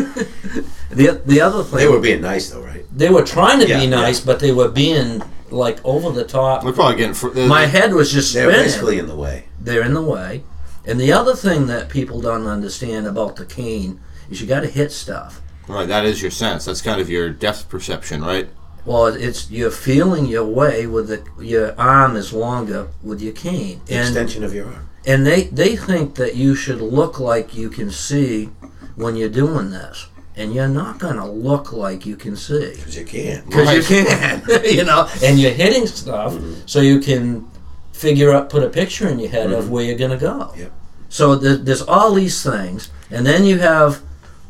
the, 0.90 1.22
the 1.26 1.42
other 1.42 1.64
thing, 1.64 1.78
They 1.80 1.88
were 1.88 2.00
being 2.00 2.22
nice, 2.22 2.50
though, 2.50 2.62
right? 2.64 2.86
they 2.96 3.10
were 3.10 3.24
trying 3.24 3.60
to 3.60 3.68
Yeah, 3.68 3.80
be 3.80 3.84
yeah. 3.86 3.90
nice, 3.92 4.20
but 4.20 4.40
they 4.40 4.52
were 4.52 4.70
being 4.70 5.22
like 5.52 5.84
over 5.86 6.10
the 6.12 6.24
top. 6.24 6.64
We're 6.64 6.74
probably 6.74 6.96
getting. 6.98 7.14
Fr- 7.14 7.38
uh, 7.38 7.48
My 7.48 7.66
head 7.66 7.94
was 7.94 8.12
just 8.12 8.34
They 8.34 8.46
were 8.46 8.52
spinning 8.52 8.66
basically 8.68 9.00
in 9.00 9.08
the 9.08 9.16
way. 9.16 9.46
they're 9.60 9.84
in 9.84 9.94
the 9.94 10.02
way. 10.02 10.44
And 10.88 11.00
the 11.00 11.12
other 11.12 11.36
thing 11.36 11.68
that 11.68 11.90
people 11.90 12.22
don't 12.22 12.48
understand 12.48 13.06
about 13.08 13.36
the 13.36 13.46
cane 13.46 14.00
is 14.30 14.42
you 14.42 14.48
got 14.48 14.62
to 14.62 14.68
hit 14.68 14.92
stuff. 14.92 15.42
Right, 15.68 15.88
that 15.88 16.06
is 16.06 16.22
your 16.22 16.32
sense. 16.32 16.66
That's 16.66 16.82
kind 16.82 17.00
of 17.02 17.10
your 17.10 17.30
depth 17.30 17.70
perception, 17.70 18.24
right? 18.24 18.48
Well, 18.86 19.08
it's 19.08 19.50
you're 19.50 19.72
feeling 19.72 20.26
your 20.28 20.46
way 20.46 20.86
with 20.86 21.08
the 21.08 21.24
your 21.44 21.80
arm 21.80 22.16
is 22.16 22.32
longer 22.34 22.90
with 23.04 23.22
your 23.22 23.34
cane, 23.34 23.82
The 23.86 23.96
and 23.96 24.08
extension 24.08 24.44
of 24.44 24.54
your 24.54 24.68
arm. 24.68 24.90
and 25.06 25.26
they 25.26 25.44
they 25.46 25.76
think 25.76 26.16
that 26.16 26.36
you 26.36 26.56
should 26.56 26.82
look 26.82 27.20
like 27.20 27.56
you 27.56 27.70
can 27.70 27.90
see 27.92 28.50
when 28.96 29.16
you're 29.16 29.30
doing 29.30 29.72
this, 29.72 30.08
and 30.36 30.54
you're 30.54 30.68
not 30.68 31.00
gonna 31.00 31.30
look 31.30 31.74
like 31.74 32.06
you 32.06 32.16
can 32.16 32.36
see 32.36 32.74
Because 32.76 32.96
you 32.98 33.06
can. 33.06 33.44
because 33.46 33.90
you 33.90 34.06
can, 34.06 34.44
you 34.66 34.86
know, 34.86 35.10
and 35.24 35.40
you're 35.40 35.52
hitting 35.52 35.88
stuff 35.88 36.34
mm-hmm. 36.34 36.62
so 36.66 36.80
you 36.80 37.00
can 37.00 37.50
figure 37.92 38.32
out, 38.34 38.50
put 38.50 38.64
a 38.64 38.70
picture 38.70 39.08
in 39.08 39.20
your 39.20 39.30
head 39.30 39.52
of 39.52 39.64
mm-hmm. 39.66 39.74
where 39.74 39.84
you're 39.86 39.98
going 39.98 40.12
to 40.12 40.18
go. 40.18 40.54
Yep. 40.58 40.72
So 41.08 41.40
th- 41.40 41.62
there's 41.62 41.82
all 41.82 42.14
these 42.14 42.44
things, 42.44 42.90
and 43.10 43.26
then 43.26 43.46
you 43.46 43.60
have 43.60 44.02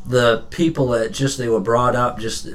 the 0.05 0.45
people 0.49 0.87
that 0.89 1.11
just 1.11 1.37
they 1.37 1.47
were 1.47 1.59
brought 1.59 1.95
up 1.95 2.19
just 2.19 2.47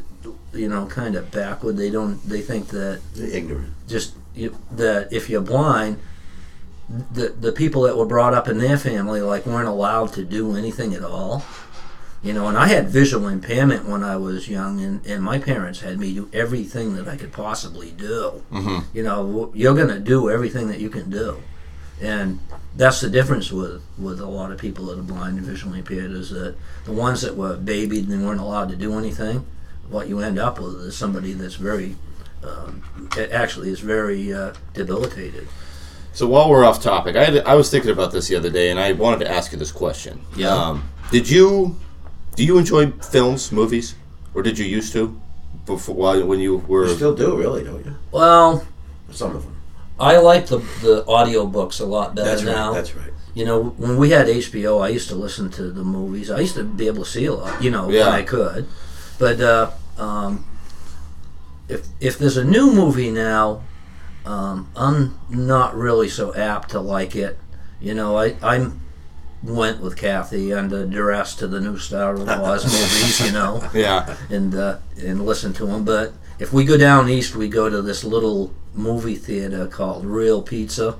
you 0.52 0.68
know 0.68 0.86
kind 0.86 1.14
of 1.16 1.30
backward. 1.30 1.76
They 1.76 1.90
don't 1.90 2.26
they 2.28 2.40
think 2.40 2.68
that 2.68 3.00
The 3.14 3.36
ignorant. 3.36 3.74
just 3.88 4.14
you, 4.34 4.56
that 4.72 5.12
if 5.12 5.28
you're 5.30 5.40
blind, 5.42 5.98
the 7.12 7.28
the 7.28 7.52
people 7.52 7.82
that 7.82 7.96
were 7.96 8.06
brought 8.06 8.34
up 8.34 8.48
in 8.48 8.58
their 8.58 8.76
family 8.76 9.20
like 9.20 9.46
weren't 9.46 9.68
allowed 9.68 10.12
to 10.14 10.24
do 10.24 10.56
anything 10.56 10.94
at 10.94 11.02
all. 11.04 11.44
You 12.22 12.34
know, 12.34 12.48
and 12.48 12.58
I 12.58 12.66
had 12.66 12.90
visual 12.90 13.28
impairment 13.28 13.88
when 13.88 14.04
I 14.04 14.16
was 14.16 14.46
young, 14.46 14.78
and, 14.82 15.06
and 15.06 15.22
my 15.22 15.38
parents 15.38 15.80
had 15.80 15.98
me 15.98 16.12
do 16.12 16.28
everything 16.34 16.94
that 16.96 17.08
I 17.08 17.16
could 17.16 17.32
possibly 17.32 17.92
do. 17.92 18.42
Mhm. 18.52 18.84
You 18.92 19.02
know, 19.04 19.50
you're 19.54 19.74
going 19.74 19.88
to 19.88 19.98
do 19.98 20.28
everything 20.28 20.68
that 20.68 20.80
you 20.80 20.90
can 20.90 21.08
do. 21.08 21.38
And 21.98 22.40
that's 22.76 23.00
the 23.00 23.08
difference 23.08 23.50
with, 23.50 23.80
with 23.98 24.20
a 24.20 24.26
lot 24.26 24.52
of 24.52 24.58
people 24.58 24.84
that 24.86 24.98
are 24.98 25.02
blind 25.02 25.38
and 25.38 25.46
visually 25.46 25.78
impaired 25.78 26.10
is 26.10 26.28
that 26.28 26.56
the 26.84 26.92
ones 26.92 27.22
that 27.22 27.36
were 27.38 27.56
babied 27.56 28.06
and 28.08 28.26
weren't 28.26 28.40
allowed 28.40 28.68
to 28.68 28.76
do 28.76 28.98
anything, 28.98 29.46
what 29.90 30.08
you 30.08 30.20
end 30.20 30.38
up 30.38 30.58
with 30.60 30.74
is 30.82 30.96
somebody 30.96 31.32
that's 31.32 31.54
very, 31.56 31.96
um, 32.42 32.82
actually 33.32 33.70
is 33.70 33.80
very 33.80 34.32
uh, 34.32 34.52
debilitated. 34.74 35.48
So 36.12 36.26
while 36.26 36.48
we're 36.50 36.64
off 36.64 36.82
topic, 36.82 37.16
I, 37.16 37.24
had, 37.24 37.38
I 37.46 37.54
was 37.54 37.70
thinking 37.70 37.90
about 37.90 38.12
this 38.12 38.28
the 38.28 38.36
other 38.36 38.50
day, 38.50 38.70
and 38.70 38.80
I 38.80 38.92
wanted 38.92 39.20
to 39.24 39.30
ask 39.30 39.52
you 39.52 39.58
this 39.58 39.72
question. 39.72 40.20
Yeah. 40.36 40.54
Um, 40.54 40.88
did 41.10 41.28
you 41.28 41.76
do 42.36 42.44
you 42.44 42.58
enjoy 42.58 42.90
films, 42.92 43.52
movies, 43.52 43.94
or 44.34 44.42
did 44.42 44.58
you 44.58 44.64
used 44.64 44.92
to 44.94 45.20
before 45.66 45.94
while 45.94 46.26
when 46.26 46.40
you 46.40 46.58
were? 46.68 46.86
You 46.86 46.94
still 46.94 47.14
do, 47.14 47.36
really, 47.36 47.64
don't 47.64 47.84
you? 47.84 47.94
Well, 48.12 48.66
Some 49.10 49.36
of 49.36 49.42
them. 49.44 49.56
I 49.98 50.16
like 50.18 50.46
the 50.46 50.58
the 50.82 51.04
audio 51.06 51.46
books 51.46 51.80
a 51.80 51.86
lot 51.86 52.14
better 52.14 52.30
That's 52.30 52.42
now. 52.42 52.68
right. 52.70 52.74
That's 52.76 52.94
right. 52.96 53.10
You 53.34 53.44
know, 53.44 53.62
when 53.78 53.96
we 53.96 54.10
had 54.10 54.26
HBO, 54.26 54.80
I 54.82 54.88
used 54.88 55.08
to 55.10 55.14
listen 55.14 55.50
to 55.50 55.70
the 55.70 55.84
movies. 55.84 56.30
I 56.30 56.40
used 56.40 56.54
to 56.56 56.64
be 56.64 56.86
able 56.88 57.04
to 57.04 57.10
see 57.10 57.26
a 57.26 57.34
lot, 57.34 57.62
you 57.62 57.70
know, 57.70 57.88
Yeah. 57.90 58.06
when 58.06 58.14
I 58.14 58.22
could. 58.22 58.66
But 59.20 59.40
uh, 59.40 59.70
um, 59.98 60.44
if 61.68 61.86
if 62.00 62.18
there's 62.18 62.38
a 62.38 62.44
new 62.44 62.72
movie 62.72 63.10
now, 63.10 63.62
um, 64.24 64.68
I'm 64.74 65.18
not 65.28 65.76
really 65.76 66.08
so 66.08 66.34
apt 66.34 66.70
to 66.70 66.80
like 66.80 67.14
it. 67.14 67.38
You 67.80 67.94
know, 67.94 68.16
I 68.16 68.34
I 68.42 68.70
went 69.42 69.80
with 69.80 69.96
Kathy 69.96 70.52
under 70.54 70.86
duress 70.86 71.34
to 71.36 71.46
the 71.46 71.60
new 71.60 71.76
Star 71.78 72.16
Wars 72.16 72.64
movies. 72.64 73.20
You 73.26 73.32
know, 73.32 73.68
yeah. 73.74 74.16
and 74.30 74.54
uh, 74.54 74.78
and 74.98 75.26
listen 75.26 75.52
to 75.54 75.66
them. 75.66 75.84
But 75.84 76.14
if 76.38 76.50
we 76.52 76.64
go 76.64 76.78
down 76.78 77.10
east, 77.10 77.36
we 77.36 77.48
go 77.48 77.68
to 77.68 77.82
this 77.82 78.02
little 78.02 78.54
movie 78.74 79.16
theater 79.16 79.66
called 79.66 80.06
Reel 80.06 80.40
Pizza, 80.40 80.96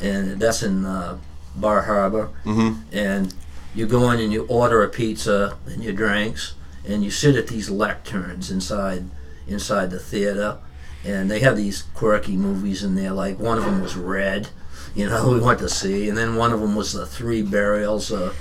and 0.00 0.40
that's 0.40 0.64
in 0.64 0.84
uh, 0.84 1.16
Bar 1.54 1.82
Harbor. 1.82 2.30
Mhm. 2.44 2.78
And 2.90 3.32
you 3.72 3.86
go 3.86 4.10
in 4.10 4.18
and 4.18 4.32
you 4.32 4.46
order 4.48 4.82
a 4.82 4.88
pizza 4.88 5.56
and 5.66 5.82
your 5.82 5.92
drinks, 5.94 6.54
and 6.86 7.04
you 7.04 7.10
sit 7.10 7.36
at 7.36 7.48
these 7.48 7.70
lecterns 7.70 8.50
inside 8.50 9.04
inside 9.46 9.90
the 9.90 9.98
theater, 9.98 10.58
and 11.04 11.30
they 11.30 11.40
have 11.40 11.56
these 11.56 11.82
quirky 11.94 12.36
movies 12.36 12.82
in 12.82 12.94
there. 12.94 13.12
Like 13.12 13.38
one 13.38 13.58
of 13.58 13.64
them 13.64 13.80
was 13.82 13.96
Red. 13.96 14.48
You 14.94 15.08
know, 15.08 15.28
we 15.32 15.40
went 15.40 15.58
to 15.60 15.68
see, 15.68 16.08
and 16.08 16.16
then 16.16 16.36
one 16.36 16.52
of 16.52 16.60
them 16.60 16.74
was 16.74 16.92
the 16.92 17.06
Three 17.06 17.42
Burials. 17.42 18.12
Uh, 18.12 18.32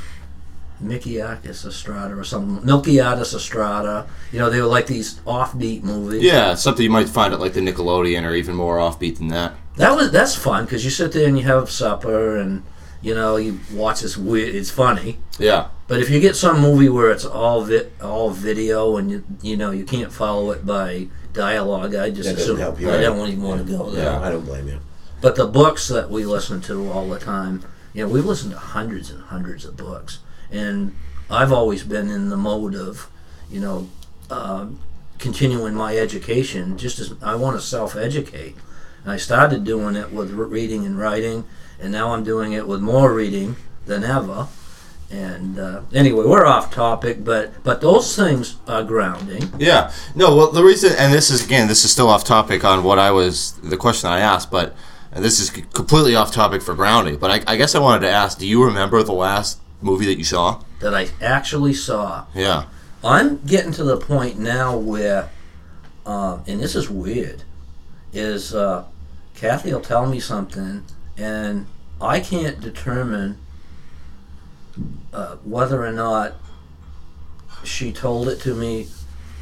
Mickeyakis 0.84 1.66
Estrada 1.66 2.18
or 2.18 2.24
something. 2.24 2.68
Melquiades 2.68 3.34
Estrada. 3.34 4.08
You 4.32 4.40
know, 4.40 4.50
they 4.50 4.60
were 4.62 4.68
like 4.68 4.88
these 4.88 5.16
offbeat 5.20 5.84
movies. 5.84 6.24
Yeah, 6.24 6.56
something 6.56 6.84
you 6.84 6.90
might 6.90 7.10
find 7.10 7.34
at 7.34 7.40
like 7.40 7.54
the 7.54 7.62
Nickelodeon 7.62 8.24
or 8.24 8.34
even 8.34 8.56
more 8.56 8.78
offbeat 8.78 9.18
than 9.18 9.28
that. 9.30 9.54
That 9.78 9.96
was 9.96 10.12
that's 10.12 10.36
fun 10.36 10.66
because 10.66 10.84
you 10.84 10.92
sit 10.92 11.12
there 11.12 11.28
and 11.28 11.38
you 11.38 11.46
have 11.46 11.70
supper 11.70 12.38
and 12.38 12.64
you 13.02 13.14
know 13.14 13.38
you 13.38 13.60
watch 13.74 14.02
this 14.02 14.18
weird. 14.18 14.56
It's 14.56 14.72
funny. 14.72 15.20
Yeah. 15.40 15.70
But 15.92 16.00
if 16.00 16.10
you 16.10 16.22
get 16.22 16.38
some 16.38 16.62
movie 16.62 16.88
where 16.88 17.12
it's 17.12 17.26
all 17.26 17.64
vi- 17.66 17.90
all 18.02 18.30
video 18.30 18.96
and 18.96 19.12
you 19.12 19.26
you 19.42 19.58
know 19.58 19.72
you 19.72 19.84
can't 19.84 20.10
follow 20.10 20.52
it 20.52 20.66
by 20.66 21.08
dialogue, 21.34 21.96
I 21.96 22.10
just 22.12 22.30
That 22.30 22.38
doesn't 22.38 22.44
assume 22.44 22.58
help 22.60 22.80
you, 22.80 22.90
I 22.90 22.94
right? 22.94 23.02
don't 23.02 23.28
even 23.28 23.42
want 23.44 23.68
to 23.68 23.70
go 23.78 23.90
there. 23.90 24.06
Yeah. 24.06 24.22
I 24.22 24.30
don't 24.32 24.46
blame 24.46 24.70
you. 24.70 24.80
But 25.20 25.36
the 25.36 25.48
books 25.48 25.90
that 25.90 26.10
we 26.10 26.24
listen 26.24 26.62
to 26.62 26.90
all 26.90 27.10
the 27.10 27.20
time, 27.20 27.66
you 27.94 28.06
know, 28.06 28.14
we've 28.14 28.24
listened 28.24 28.54
to 28.54 28.58
hundreds 28.58 29.10
and 29.12 29.22
hundreds 29.22 29.66
of 29.66 29.76
books, 29.76 30.20
and 30.50 30.96
I've 31.30 31.52
always 31.52 31.84
been 31.84 32.10
in 32.10 32.30
the 32.30 32.38
mode 32.38 32.74
of, 32.74 33.10
you 33.50 33.60
know, 33.60 33.90
um, 34.30 34.80
continuing 35.20 35.74
my 35.76 35.98
education. 35.98 36.78
Just 36.78 37.00
as 37.00 37.14
I 37.22 37.36
want 37.36 37.58
to 37.60 37.62
self-educate, 37.62 38.56
and 39.04 39.12
I 39.12 39.18
started 39.18 39.66
doing 39.66 39.98
it 39.98 40.14
with 40.14 40.32
re- 40.32 40.46
reading 40.48 40.86
and 40.86 40.98
writing, 40.98 41.44
and 41.82 41.92
now 41.92 42.14
I'm 42.14 42.24
doing 42.24 42.54
it 42.54 42.66
with 42.66 42.80
more 42.80 43.14
reading 43.14 43.58
than 43.86 44.06
ever. 44.06 44.48
And 45.12 45.60
uh, 45.60 45.82
anyway, 45.94 46.26
we're 46.26 46.46
off 46.46 46.74
topic, 46.74 47.26
but 47.26 47.64
but 47.64 47.82
those 47.82 48.16
things 48.16 48.56
are 48.66 48.82
grounding. 48.82 49.52
Yeah. 49.60 49.92
No, 50.16 50.36
well, 50.36 50.52
the 50.52 50.64
reason, 50.64 50.94
and 50.98 51.14
this 51.14 51.30
is, 51.30 51.44
again, 51.44 51.68
this 51.68 51.84
is 51.84 51.92
still 51.92 52.08
off 52.08 52.24
topic 52.24 52.64
on 52.64 52.84
what 52.86 52.98
I 52.98 53.12
was, 53.12 53.52
the 53.62 53.76
question 53.76 54.10
I 54.10 54.22
asked, 54.22 54.50
but, 54.50 54.74
and 55.12 55.24
this 55.24 55.42
is 55.42 55.50
completely 55.50 56.16
off 56.16 56.32
topic 56.32 56.62
for 56.62 56.74
grounding, 56.76 57.18
but 57.18 57.30
I, 57.30 57.54
I 57.54 57.58
guess 57.58 57.76
I 57.76 57.80
wanted 57.80 58.08
to 58.08 58.10
ask, 58.10 58.38
do 58.38 58.48
you 58.48 58.64
remember 58.64 59.04
the 59.04 59.12
last 59.12 59.60
movie 59.82 60.06
that 60.06 60.18
you 60.18 60.24
saw? 60.24 60.64
That 60.80 60.96
I 60.96 61.10
actually 61.20 61.74
saw. 61.74 62.26
Yeah. 62.34 62.68
I'm 63.04 63.40
getting 63.40 63.74
to 63.74 63.84
the 63.84 63.98
point 63.98 64.40
now 64.40 64.78
where, 64.78 65.30
um, 66.06 66.44
and 66.48 66.62
this 66.62 66.74
is 66.74 66.90
weird, 66.90 67.44
is 68.14 68.56
uh, 68.56 68.86
Kathy 69.36 69.74
will 69.74 69.82
tell 69.82 70.06
me 70.06 70.22
something, 70.22 70.86
and 71.18 71.66
I 72.00 72.22
can't 72.22 72.62
determine 72.62 73.40
uh, 75.14 75.36
whether 75.44 75.86
or 75.86 75.92
not 75.92 76.34
she 77.64 77.92
told 77.92 78.28
it 78.28 78.40
to 78.42 78.56
me, 78.56 78.88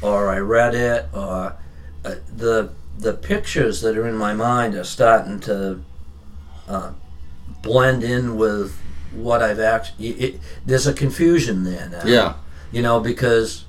or 0.02 0.28
I 0.30 0.38
read 0.38 0.74
it, 0.74 1.08
or 1.12 1.56
uh, 2.04 2.14
the 2.34 2.72
the 2.98 3.14
pictures 3.14 3.80
that 3.80 3.96
are 3.96 4.06
in 4.06 4.16
my 4.16 4.34
mind 4.34 4.74
are 4.74 4.84
starting 4.84 5.40
to 5.40 5.82
uh, 6.68 6.92
blend 7.62 8.02
in 8.04 8.36
with 8.36 8.76
what 9.12 9.42
I've 9.42 9.58
actually. 9.60 10.38
There's 10.66 10.86
a 10.86 10.92
confusion 10.92 11.64
there 11.64 11.88
now 11.88 12.02
Yeah. 12.04 12.34
you 12.72 12.82
know, 12.82 13.00
because 13.00 13.64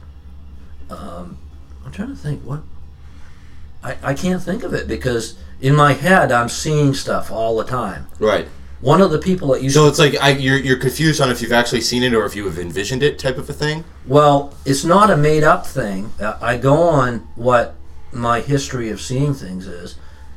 um, 0.89 1.38
I'm 1.86 1.91
trying 1.91 2.10
to 2.10 2.15
think 2.15 2.43
what 2.43 2.62
I, 3.84 3.95
I 4.04 4.13
can't 4.13 4.41
think 4.43 4.63
of 4.63 4.74
it 4.74 4.88
because 4.88 5.36
in 5.62 5.76
my 5.76 5.93
head 5.93 6.32
I'm 6.32 6.50
seeing 6.50 6.93
stuff 6.93 7.32
all 7.32 7.58
the 7.58 7.63
time. 7.63 8.08
Right. 8.19 8.47
One 8.81 8.99
of 9.01 9.11
the 9.11 9.19
people 9.19 9.49
that 9.49 9.61
used 9.61 9.75
So 9.75 9.87
it's 9.87 9.99
like 9.99 10.15
I, 10.19 10.29
you're, 10.31 10.57
you're 10.57 10.77
confused 10.77 11.21
on 11.21 11.29
if 11.29 11.41
you've 11.41 11.51
actually 11.51 11.81
seen 11.81 12.01
it 12.03 12.13
or 12.13 12.25
if 12.25 12.35
you 12.35 12.45
have 12.45 12.57
envisioned 12.57 13.03
it 13.03 13.19
type 13.19 13.37
of 13.37 13.49
a 13.49 13.53
thing? 13.53 13.83
well, 14.07 14.55
it's 14.65 14.83
not 14.83 15.09
a 15.09 15.17
made 15.17 15.43
up 15.43 15.65
thing. 15.67 16.11
Uh, 16.19 16.37
I 16.41 16.57
go 16.57 16.75
on 16.83 17.19
what 17.35 17.75
my 18.11 18.41
history 18.41 18.89
of 18.89 18.99
seeing 18.99 19.33
things 19.33 19.67
is, 19.67 19.95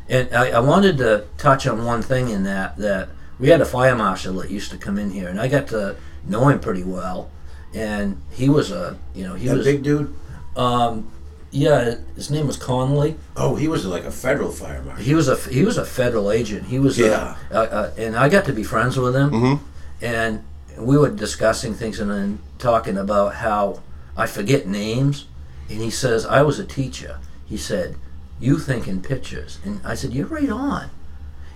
and 0.08 0.32
I, 0.34 0.50
I 0.50 0.60
wanted 0.60 0.98
to 0.98 1.24
touch 1.38 1.66
on 1.66 1.84
one 1.84 2.02
thing 2.02 2.28
in 2.28 2.42
that 2.44 2.76
that 2.76 3.08
we 3.38 3.48
had 3.48 3.60
a 3.60 3.64
fire 3.64 3.96
marshal 3.96 4.34
that 4.34 4.50
used 4.50 4.70
to 4.72 4.76
come 4.76 4.98
in 4.98 5.10
here, 5.10 5.28
and 5.28 5.40
I 5.40 5.48
got 5.48 5.66
to 5.68 5.96
know 6.26 6.48
him 6.48 6.60
pretty 6.60 6.84
well, 6.84 7.30
and 7.74 8.20
he 8.30 8.48
was 8.48 8.70
a 8.70 8.98
you 9.14 9.24
know 9.26 9.34
he 9.34 9.48
That 9.48 9.56
was 9.56 9.64
big 9.66 9.82
dude. 9.82 10.14
um, 10.56 11.10
yeah 11.54 11.94
his 12.16 12.30
name 12.30 12.46
was 12.46 12.56
Connolly. 12.56 13.16
Oh, 13.36 13.54
he 13.54 13.68
was 13.68 13.86
like 13.86 14.04
a 14.04 14.10
federal 14.10 14.50
fire 14.50 14.82
marshal. 14.82 15.04
He 15.04 15.14
was 15.14 15.28
a 15.28 15.36
he 15.58 15.64
was 15.64 15.78
a 15.78 15.84
federal 15.84 16.30
agent. 16.30 16.66
He 16.66 16.78
was 16.78 16.98
Yeah. 16.98 17.36
a, 17.50 17.58
a, 17.58 17.62
a, 17.62 17.92
and 17.96 18.16
I 18.16 18.28
got 18.28 18.44
to 18.46 18.52
be 18.52 18.64
friends 18.64 18.96
with 18.98 19.14
him, 19.14 19.30
Mhm. 19.30 19.60
and 20.02 20.42
we 20.90 20.98
were 20.98 21.10
discussing 21.10 21.72
things 21.74 22.00
and 22.00 22.10
then 22.10 22.38
talking 22.58 22.96
about 22.98 23.36
how 23.46 23.80
I 24.16 24.26
forget 24.26 24.66
names, 24.66 25.26
and 25.70 25.80
he 25.80 25.90
says 25.90 26.26
I 26.26 26.42
was 26.42 26.58
a 26.58 26.64
teacher. 26.80 27.18
He 27.46 27.56
said 27.56 27.94
you 28.40 28.58
think 28.58 28.88
in 28.88 29.00
pictures, 29.00 29.58
and 29.64 29.80
I 29.84 29.94
said 29.94 30.12
you're 30.12 30.26
right 30.38 30.50
on, 30.50 30.90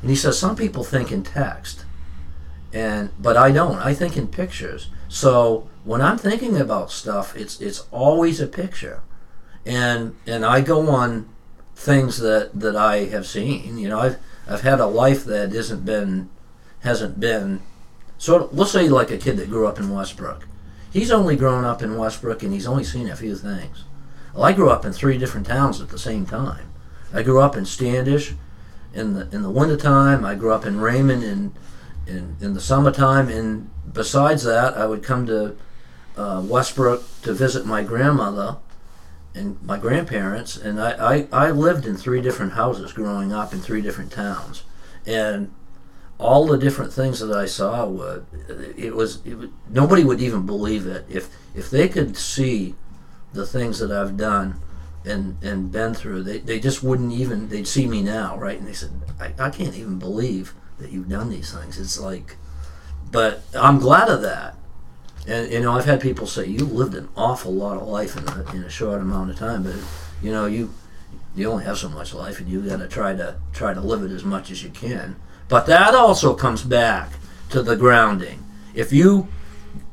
and 0.01 0.11
he 0.11 0.17
says 0.17 0.39
some 0.39 0.55
people 0.55 0.85
think 0.85 1.11
in 1.11 1.23
text, 1.25 1.85
and 2.73 3.11
but 3.19 3.37
I 3.37 3.51
don't. 3.51 3.79
I 3.91 3.95
think 3.95 4.17
in 4.17 4.29
pictures. 4.29 4.91
So 5.09 5.69
when 5.85 6.01
I'm 6.01 6.19
thinking 6.19 6.57
about 6.61 6.93
stuff, 6.93 7.35
it's 7.37 7.61
it's 7.61 7.81
always 7.91 8.41
a 8.41 8.47
picture, 8.47 9.01
and 9.67 10.17
and 10.27 10.45
I 10.45 10.61
go 10.61 10.89
on 10.89 11.29
things 11.75 12.19
that 12.19 12.51
that 12.59 12.77
I 12.77 13.05
have 13.07 13.27
seen. 13.27 13.79
You 13.79 13.89
know, 13.89 14.01
I've 14.01 14.19
I've 14.49 14.63
had 14.63 14.81
a 14.81 14.87
life 14.87 15.25
that 15.25 15.55
isn't 15.55 15.85
been 15.85 16.29
hasn't 16.81 17.21
been 17.21 17.61
of 18.27 18.53
let's 18.53 18.73
say 18.73 18.89
like 18.89 19.11
a 19.11 19.19
kid 19.19 19.37
that 19.37 19.51
grew 19.51 19.67
up 19.67 19.79
in 19.79 19.91
Westbrook. 19.91 20.47
He's 20.93 21.11
only 21.11 21.37
grown 21.37 21.65
up 21.65 21.83
in 21.83 21.97
Westbrook 21.97 22.43
and 22.43 22.53
he's 22.53 22.67
only 22.67 22.85
seen 22.85 23.09
a 23.09 23.17
few 23.17 23.37
things. 23.37 23.85
Well, 24.35 24.45
I 24.45 24.53
grew 24.53 24.71
up 24.71 24.85
in 24.85 24.93
three 24.93 25.19
different 25.19 25.47
towns 25.47 25.81
at 25.81 25.91
the 25.91 25.99
same 25.99 26.27
time. 26.27 26.73
I 27.13 27.23
grew 27.23 27.41
up 27.41 27.57
in 27.57 27.65
Standish 27.65 28.35
in 28.93 29.15
the 29.15 29.29
in 29.31 29.43
the 29.43 29.51
wintertime. 29.51 30.25
I 30.25 30.35
grew 30.35 30.53
up 30.53 30.67
in 30.67 30.81
Raymond 30.81 31.23
in 31.23 31.55
in, 32.07 32.37
in 32.41 32.55
the 32.55 32.61
summertime. 32.61 33.29
And 33.29 33.71
besides 33.93 34.45
that, 34.45 34.77
I 34.77 34.87
would 34.87 35.03
come 35.03 35.27
to 35.27 35.57
uh, 36.17 36.43
Westbrook 36.45 37.05
to 37.23 37.33
visit 37.33 37.67
my 37.67 37.83
grandmother 37.83 38.57
and 39.35 39.63
my 39.63 39.79
grandparents. 39.79 40.57
And 40.57 40.81
I, 40.81 41.27
I, 41.33 41.47
I 41.49 41.51
lived 41.51 41.87
in 41.87 41.97
three 41.97 42.21
different 42.21 42.53
houses 42.53 42.93
growing 42.93 43.33
up 43.33 43.53
in 43.53 43.61
three 43.61 43.81
different 43.81 44.13
towns. 44.13 44.65
And 45.07 45.53
all 46.19 46.47
the 46.47 46.59
different 46.59 46.93
things 46.93 47.21
that 47.21 47.37
I 47.37 47.47
saw 47.47 47.87
were 47.87 48.25
it 48.77 48.95
was, 48.95 49.25
it 49.25 49.39
was 49.39 49.51
nobody 49.71 50.05
would 50.05 50.21
even 50.21 50.45
believe 50.45 50.87
it 50.87 51.07
if 51.09 51.31
if 51.55 51.71
they 51.71 51.89
could 51.89 52.17
see 52.17 52.75
the 53.33 53.47
things 53.47 53.79
that 53.79 53.93
I've 53.93 54.17
done 54.17 54.61
and 55.05 55.43
and 55.43 55.71
been 55.71 55.95
through 55.95 56.25
they, 56.25 56.39
they 56.39 56.59
just 56.59 56.83
wouldn't 56.83 57.13
even 57.13 57.49
they'd 57.49 57.69
see 57.69 57.87
me 57.87 58.03
now 58.03 58.37
right 58.37 58.59
and 58.59 58.67
they 58.67 58.73
said 58.73 58.91
I, 59.21 59.33
I 59.39 59.51
can't 59.51 59.77
even 59.77 60.01
believe 60.01 60.55
that 60.79 60.91
you've 60.91 61.09
done 61.09 61.31
these 61.31 61.53
things 61.55 61.79
it's 61.79 62.01
like 62.01 62.37
but 63.13 63.43
I'm 63.55 63.79
glad 63.79 64.09
of 64.09 64.21
that 64.23 64.57
and 65.29 65.53
you 65.53 65.61
know 65.61 65.73
I've 65.73 65.85
had 65.85 66.01
people 66.01 66.27
say 66.27 66.47
you 66.47 66.65
lived 66.65 66.95
an 66.95 67.09
awful 67.17 67.53
lot 67.53 67.77
of 67.77 67.87
life 67.87 68.17
in 68.17 68.27
a, 68.29 68.57
in 68.57 68.65
a 68.65 68.71
short 68.71 69.01
amount 69.01 69.31
of 69.31 69.37
time 69.37 69.63
but 69.63 69.77
you 70.23 70.33
know 70.33 70.47
you 70.47 70.73
you 71.37 71.51
only 71.51 71.65
have 71.65 71.79
so 71.79 71.89
much 71.89 72.15
life 72.15 72.41
and 72.41 72.49
you 72.49 72.61
got 72.63 72.79
to 72.79 72.89
try 72.89 73.15
to 73.15 73.37
try 73.53 73.75
to 73.75 73.81
live 73.81 74.03
it 74.03 74.11
as 74.11 74.25
much 74.25 74.51
as 74.51 74.63
you 74.63 74.71
can 74.71 75.17
but 75.49 75.67
that 75.67 75.95
also 75.95 76.35
comes 76.35 76.63
back 76.63 77.13
to 77.51 77.63
the 77.63 77.77
grounding 77.77 78.45
if 78.75 78.93
you 78.93 79.29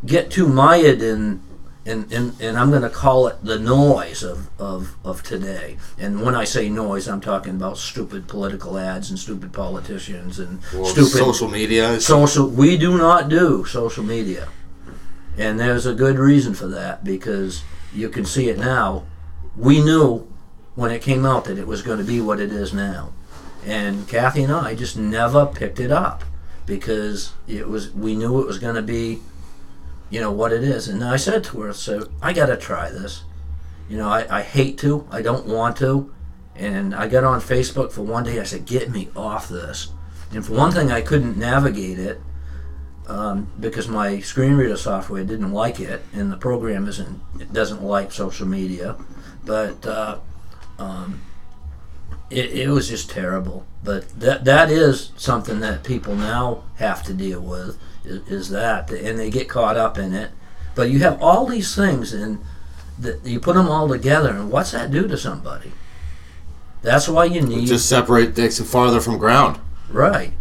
get 0.05 0.31
too 0.31 0.47
mired 0.47 1.01
in 1.01 1.41
and, 1.87 2.11
and, 2.11 2.41
and 2.41 2.57
I'm 2.57 2.71
going 2.71 2.81
to 2.81 2.89
call 2.89 3.27
it 3.27 3.43
the 3.43 3.59
noise 3.59 4.23
of, 4.23 4.49
of, 4.59 4.95
of 5.03 5.21
today. 5.21 5.77
And 5.99 6.23
when 6.23 6.33
I 6.33 6.43
say 6.43 6.67
noise, 6.67 7.07
I'm 7.07 7.21
talking 7.21 7.55
about 7.55 7.77
stupid 7.77 8.27
political 8.27 8.79
ads 8.79 9.11
and 9.11 9.19
stupid 9.19 9.53
politicians 9.53 10.39
and 10.39 10.61
Or 10.75 10.87
stupid 10.87 11.11
social 11.11 11.47
media. 11.47 12.01
social. 12.01 12.47
We 12.49 12.75
do 12.75 12.97
not 12.97 13.29
do 13.29 13.65
social 13.65 14.03
media, 14.03 14.47
and 15.37 15.59
there's 15.59 15.85
a 15.85 15.93
good 15.93 16.17
reason 16.17 16.53
for 16.53 16.67
that 16.67 17.03
because 17.03 17.63
you 17.93 18.09
can 18.09 18.25
see 18.25 18.49
it 18.49 18.57
now. 18.57 19.03
We 19.55 19.81
knew 19.83 20.27
when 20.75 20.91
it 20.91 21.01
came 21.01 21.25
out 21.25 21.45
that 21.45 21.57
it 21.57 21.67
was 21.67 21.81
going 21.81 21.99
to 21.99 22.03
be 22.03 22.19
what 22.21 22.39
it 22.39 22.51
is 22.51 22.73
now, 22.73 23.13
and 23.65 24.07
Kathy 24.07 24.43
and 24.43 24.53
I 24.53 24.75
just 24.75 24.97
never 24.97 25.45
picked 25.45 25.79
it 25.79 25.91
up 25.91 26.23
because 26.65 27.33
it 27.47 27.67
was. 27.67 27.93
We 27.93 28.15
knew 28.15 28.41
it 28.41 28.47
was 28.47 28.59
going 28.59 28.75
to 28.75 28.81
be 28.81 29.21
you 30.09 30.19
know 30.19 30.31
what 30.31 30.51
it 30.51 30.63
is 30.63 30.87
and 30.87 31.03
i 31.03 31.15
said 31.15 31.43
to 31.43 31.61
her 31.61 31.73
so 31.73 32.09
i 32.21 32.31
gotta 32.31 32.55
try 32.55 32.89
this 32.89 33.23
you 33.89 33.97
know 33.97 34.07
I, 34.07 34.39
I 34.39 34.41
hate 34.43 34.77
to 34.79 35.07
i 35.11 35.21
don't 35.21 35.47
want 35.47 35.77
to 35.77 36.13
and 36.55 36.93
i 36.93 37.07
got 37.07 37.23
on 37.23 37.41
facebook 37.41 37.91
for 37.91 38.01
one 38.01 38.23
day 38.23 38.39
i 38.39 38.43
said 38.43 38.65
get 38.65 38.89
me 38.89 39.09
off 39.15 39.49
this 39.49 39.89
and 40.31 40.45
for 40.45 40.53
one 40.53 40.71
thing 40.71 40.91
i 40.91 41.01
couldn't 41.01 41.37
navigate 41.37 41.99
it 41.99 42.21
um, 43.07 43.51
because 43.59 43.87
my 43.87 44.19
screen 44.19 44.53
reader 44.53 44.77
software 44.77 45.23
didn't 45.23 45.51
like 45.51 45.79
it 45.79 46.03
and 46.13 46.31
the 46.31 46.37
program 46.37 46.87
isn't 46.87 47.21
it 47.39 47.51
doesn't 47.53 47.83
like 47.83 48.11
social 48.11 48.47
media 48.47 48.95
but 49.43 49.85
uh, 49.85 50.17
um, 50.79 51.21
it, 52.29 52.51
it 52.51 52.69
was 52.69 52.89
just 52.89 53.09
terrible 53.09 53.65
but 53.83 54.07
that 54.19 54.45
that 54.45 54.71
is 54.71 55.11
something 55.15 55.59
that 55.59 55.83
people 55.83 56.15
now 56.15 56.63
have 56.77 57.03
to 57.03 57.13
deal 57.13 57.41
with 57.41 57.77
is, 58.03 58.27
is 58.27 58.49
that 58.49 58.89
and 58.91 59.19
they 59.19 59.29
get 59.29 59.47
caught 59.47 59.77
up 59.77 59.97
in 59.97 60.13
it 60.13 60.31
but 60.73 60.89
you 60.89 60.99
have 60.99 61.21
all 61.21 61.45
these 61.45 61.75
things 61.75 62.13
and 62.13 62.39
that 62.97 63.25
you 63.25 63.39
put 63.39 63.55
them 63.55 63.67
all 63.67 63.87
together 63.87 64.29
and 64.31 64.49
what's 64.51 64.71
that 64.71 64.89
do 64.89 65.07
to 65.07 65.17
somebody 65.17 65.71
that's 66.85 67.09
why 67.09 67.25
you 67.25 67.41
need 67.41 67.65
just 67.67 67.89
separate 67.89 68.37
it 68.37 68.53
farther 68.53 69.01
from 69.01 69.17
ground. 69.17 69.59
Right. 69.89 70.33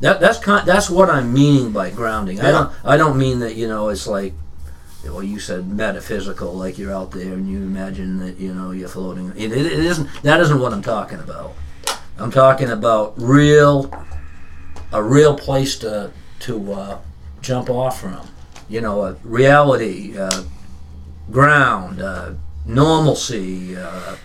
That 0.00 0.20
that's 0.20 0.38
kind 0.38 0.66
that's 0.66 0.88
what 0.88 1.10
I'm 1.10 1.32
meaning 1.32 1.72
by 1.72 1.90
grounding. 1.90 2.40
I 2.40 2.50
don't 2.50 2.72
I 2.84 2.96
don't 2.96 3.18
mean 3.18 3.40
that 3.40 3.56
you 3.56 3.66
know 3.66 3.88
it's 3.88 4.06
like 4.06 4.32
well 5.04 5.22
you 5.22 5.40
said 5.40 5.66
metaphysical 5.68 6.52
like 6.52 6.78
you're 6.78 6.94
out 6.94 7.10
there 7.10 7.32
and 7.32 7.50
you 7.50 7.58
imagine 7.58 8.18
that 8.18 8.38
you 8.38 8.54
know 8.54 8.70
you're 8.70 8.88
floating. 8.88 9.30
It, 9.36 9.50
it, 9.52 9.66
it 9.66 9.78
isn't 9.80 10.08
that 10.22 10.40
isn't 10.40 10.60
what 10.60 10.72
I'm 10.72 10.82
talking 10.82 11.18
about. 11.18 11.54
I'm 12.18 12.30
talking 12.30 12.70
about 12.70 13.14
real 13.16 13.90
a 14.92 15.02
real 15.02 15.36
place 15.36 15.76
to 15.78 16.12
to 16.40 16.72
uh, 16.72 16.98
jump 17.40 17.68
off 17.68 18.00
from. 18.00 18.28
You 18.68 18.82
know, 18.82 19.02
a 19.02 19.12
reality, 19.24 20.18
uh, 20.18 20.44
ground, 21.30 22.02
uh, 22.02 22.34
normalcy, 22.66 23.74
uh, 23.76 24.16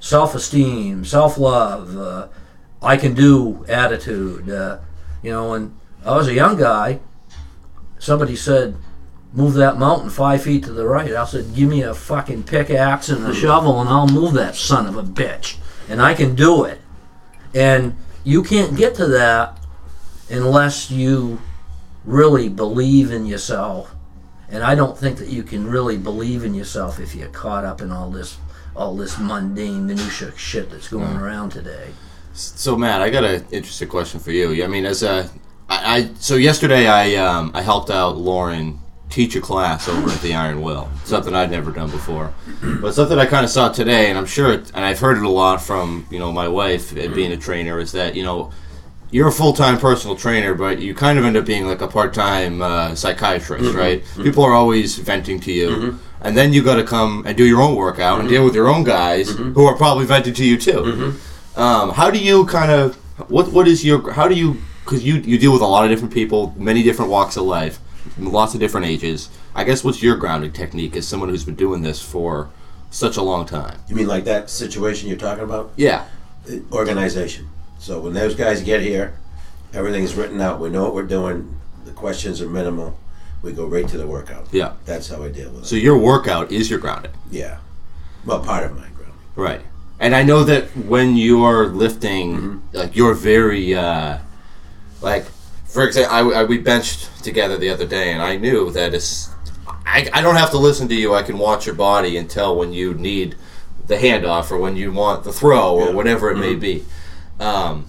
self-esteem, 0.00 1.04
self-love. 1.04 1.96
Uh, 1.96 2.28
I 2.82 2.98
can 2.98 3.14
do 3.14 3.64
attitude. 3.68 4.50
You 5.26 5.32
know, 5.32 5.50
when 5.50 5.74
I 6.04 6.14
was 6.14 6.28
a 6.28 6.34
young 6.34 6.56
guy, 6.56 7.00
somebody 7.98 8.36
said, 8.36 8.76
move 9.32 9.54
that 9.54 9.76
mountain 9.76 10.08
five 10.08 10.44
feet 10.44 10.62
to 10.62 10.72
the 10.72 10.86
right. 10.86 11.12
I 11.12 11.24
said, 11.24 11.52
give 11.52 11.68
me 11.68 11.82
a 11.82 11.94
fucking 11.94 12.44
pickaxe 12.44 13.08
and 13.08 13.26
a 13.26 13.34
shovel 13.34 13.80
and 13.80 13.90
I'll 13.90 14.06
move 14.06 14.34
that 14.34 14.54
son 14.54 14.86
of 14.86 14.96
a 14.96 15.02
bitch. 15.02 15.56
And 15.88 16.00
I 16.00 16.14
can 16.14 16.36
do 16.36 16.62
it. 16.62 16.80
And 17.52 17.96
you 18.22 18.44
can't 18.44 18.76
get 18.76 18.94
to 18.96 19.06
that 19.08 19.58
unless 20.30 20.92
you 20.92 21.40
really 22.04 22.48
believe 22.48 23.10
in 23.10 23.26
yourself. 23.26 23.96
And 24.48 24.62
I 24.62 24.76
don't 24.76 24.96
think 24.96 25.18
that 25.18 25.28
you 25.28 25.42
can 25.42 25.68
really 25.68 25.98
believe 25.98 26.44
in 26.44 26.54
yourself 26.54 27.00
if 27.00 27.16
you're 27.16 27.30
caught 27.30 27.64
up 27.64 27.80
in 27.80 27.90
all 27.90 28.12
this 28.12 28.38
all 28.76 28.94
this 28.94 29.18
mundane 29.18 29.88
minutia 29.88 30.36
shit 30.36 30.70
that's 30.70 30.86
going 30.86 31.16
mm. 31.16 31.20
around 31.20 31.50
today. 31.50 31.94
So 32.36 32.76
Matt, 32.76 33.00
I 33.00 33.08
got 33.08 33.24
an 33.24 33.46
interesting 33.50 33.88
question 33.88 34.20
for 34.20 34.30
you. 34.30 34.62
I 34.62 34.66
mean, 34.66 34.84
as 34.84 35.02
a, 35.02 35.30
I, 35.70 35.96
I 35.96 36.10
so 36.18 36.36
yesterday 36.36 36.86
I 36.86 37.14
um, 37.14 37.50
I 37.54 37.62
helped 37.62 37.90
out 37.90 38.18
Lauren 38.18 38.78
teach 39.08 39.36
a 39.36 39.40
class 39.40 39.88
over 39.88 40.10
at 40.10 40.20
the 40.20 40.34
Iron 40.34 40.60
Will. 40.60 40.90
Something 41.04 41.34
I'd 41.34 41.50
never 41.50 41.70
done 41.70 41.90
before, 41.90 42.34
but 42.82 42.92
something 42.92 43.18
I 43.18 43.24
kind 43.24 43.44
of 43.44 43.50
saw 43.50 43.70
today, 43.70 44.10
and 44.10 44.18
I'm 44.18 44.26
sure, 44.26 44.52
it, 44.52 44.70
and 44.74 44.84
I've 44.84 44.98
heard 44.98 45.16
it 45.16 45.22
a 45.24 45.28
lot 45.30 45.62
from 45.62 46.06
you 46.10 46.18
know 46.18 46.30
my 46.30 46.46
wife 46.46 46.92
uh, 46.92 47.08
being 47.14 47.32
a 47.32 47.38
trainer, 47.38 47.78
is 47.78 47.92
that 47.92 48.14
you 48.14 48.22
know 48.22 48.50
you're 49.10 49.28
a 49.28 49.32
full 49.32 49.54
time 49.54 49.78
personal 49.78 50.14
trainer, 50.14 50.52
but 50.54 50.78
you 50.78 50.94
kind 50.94 51.18
of 51.18 51.24
end 51.24 51.38
up 51.38 51.46
being 51.46 51.66
like 51.66 51.80
a 51.80 51.88
part 51.88 52.12
time 52.12 52.60
uh, 52.60 52.94
psychiatrist, 52.94 53.74
right? 53.74 54.04
People 54.22 54.44
are 54.44 54.52
always 54.52 54.98
venting 54.98 55.40
to 55.40 55.52
you. 55.52 55.68
And 56.20 56.36
then 56.36 56.52
you 56.52 56.62
got 56.62 56.76
to 56.76 56.84
come 56.84 57.22
and 57.26 57.36
do 57.36 57.44
your 57.46 57.60
own 57.62 57.76
workout 57.76 58.20
and 58.20 58.28
deal 58.28 58.44
with 58.44 58.54
your 58.54 58.68
own 58.68 58.84
guys 58.84 59.30
who 59.30 59.64
are 59.66 59.76
probably 59.76 60.04
venting 60.06 60.34
to 60.34 60.44
you 60.44 60.58
too. 60.58 61.18
Um, 61.56 61.90
how 61.90 62.10
do 62.10 62.18
you 62.18 62.44
kind 62.46 62.70
of 62.70 62.96
what 63.30 63.50
what 63.52 63.66
is 63.66 63.84
your 63.84 64.12
how 64.12 64.28
do 64.28 64.34
you 64.34 64.60
because 64.84 65.04
you 65.04 65.16
you 65.16 65.38
deal 65.38 65.52
with 65.52 65.62
a 65.62 65.66
lot 65.66 65.84
of 65.84 65.90
different 65.90 66.12
people, 66.12 66.54
many 66.56 66.82
different 66.82 67.10
walks 67.10 67.36
of 67.36 67.44
life, 67.44 67.78
lots 68.18 68.54
of 68.54 68.60
different 68.60 68.86
ages. 68.86 69.30
I 69.54 69.64
guess 69.64 69.82
what's 69.82 70.02
your 70.02 70.16
grounding 70.16 70.52
technique 70.52 70.96
as 70.96 71.08
someone 71.08 71.28
who's 71.30 71.44
been 71.44 71.54
doing 71.54 71.82
this 71.82 72.00
for 72.02 72.50
such 72.90 73.16
a 73.16 73.22
long 73.22 73.46
time? 73.46 73.78
You 73.88 73.96
mean 73.96 74.06
like 74.06 74.24
that 74.24 74.50
situation 74.50 75.08
you're 75.08 75.16
talking 75.18 75.44
about? 75.44 75.72
Yeah, 75.76 76.04
Organization. 76.72 77.48
So 77.78 78.00
when 78.00 78.12
those 78.14 78.34
guys 78.34 78.62
get 78.62 78.80
here, 78.82 79.18
everything's 79.72 80.14
written 80.14 80.40
out. 80.40 80.60
We 80.60 80.68
know 80.70 80.84
what 80.84 80.94
we're 80.94 81.02
doing. 81.04 81.58
The 81.84 81.92
questions 81.92 82.40
are 82.40 82.48
minimal. 82.48 82.98
We 83.42 83.52
go 83.52 83.66
right 83.66 83.86
to 83.88 83.98
the 83.98 84.06
workout. 84.06 84.48
yeah. 84.52 84.72
That's 84.84 85.08
how 85.08 85.22
I 85.22 85.28
deal 85.28 85.50
with 85.50 85.62
it. 85.62 85.66
So 85.66 85.76
your 85.76 85.96
workout 85.98 86.50
is 86.50 86.68
your 86.70 86.78
grounding, 86.80 87.12
yeah. 87.30 87.58
Well, 88.24 88.40
part 88.40 88.64
of 88.64 88.72
my 88.72 88.88
grounding. 88.88 89.14
right? 89.36 89.60
And 89.98 90.14
I 90.14 90.22
know 90.22 90.44
that 90.44 90.64
when 90.76 91.16
you're 91.16 91.68
lifting, 91.68 92.62
like 92.72 92.94
you're 92.94 93.14
very 93.14 93.74
uh, 93.74 94.18
like 95.00 95.24
for 95.64 95.84
example, 95.86 96.14
I, 96.14 96.40
I 96.40 96.44
we 96.44 96.58
benched 96.58 97.24
together 97.24 97.56
the 97.56 97.70
other 97.70 97.86
day, 97.86 98.12
and 98.12 98.22
I 98.22 98.36
knew 98.36 98.70
that 98.72 98.94
it's. 98.94 99.30
I, 99.86 100.08
I 100.12 100.20
don't 100.20 100.36
have 100.36 100.50
to 100.50 100.58
listen 100.58 100.88
to 100.88 100.94
you. 100.94 101.14
I 101.14 101.22
can 101.22 101.38
watch 101.38 101.64
your 101.66 101.74
body 101.74 102.16
and 102.16 102.28
tell 102.28 102.56
when 102.56 102.72
you 102.72 102.94
need 102.94 103.36
the 103.86 103.96
handoff 103.96 104.50
or 104.50 104.58
when 104.58 104.76
you 104.76 104.90
want 104.92 105.22
the 105.24 105.32
throw 105.32 105.74
or 105.76 105.86
Yeah. 105.86 105.92
whatever 105.92 106.30
it 106.30 106.38
may 106.38 106.54
be. 106.56 106.84
Um, 107.38 107.86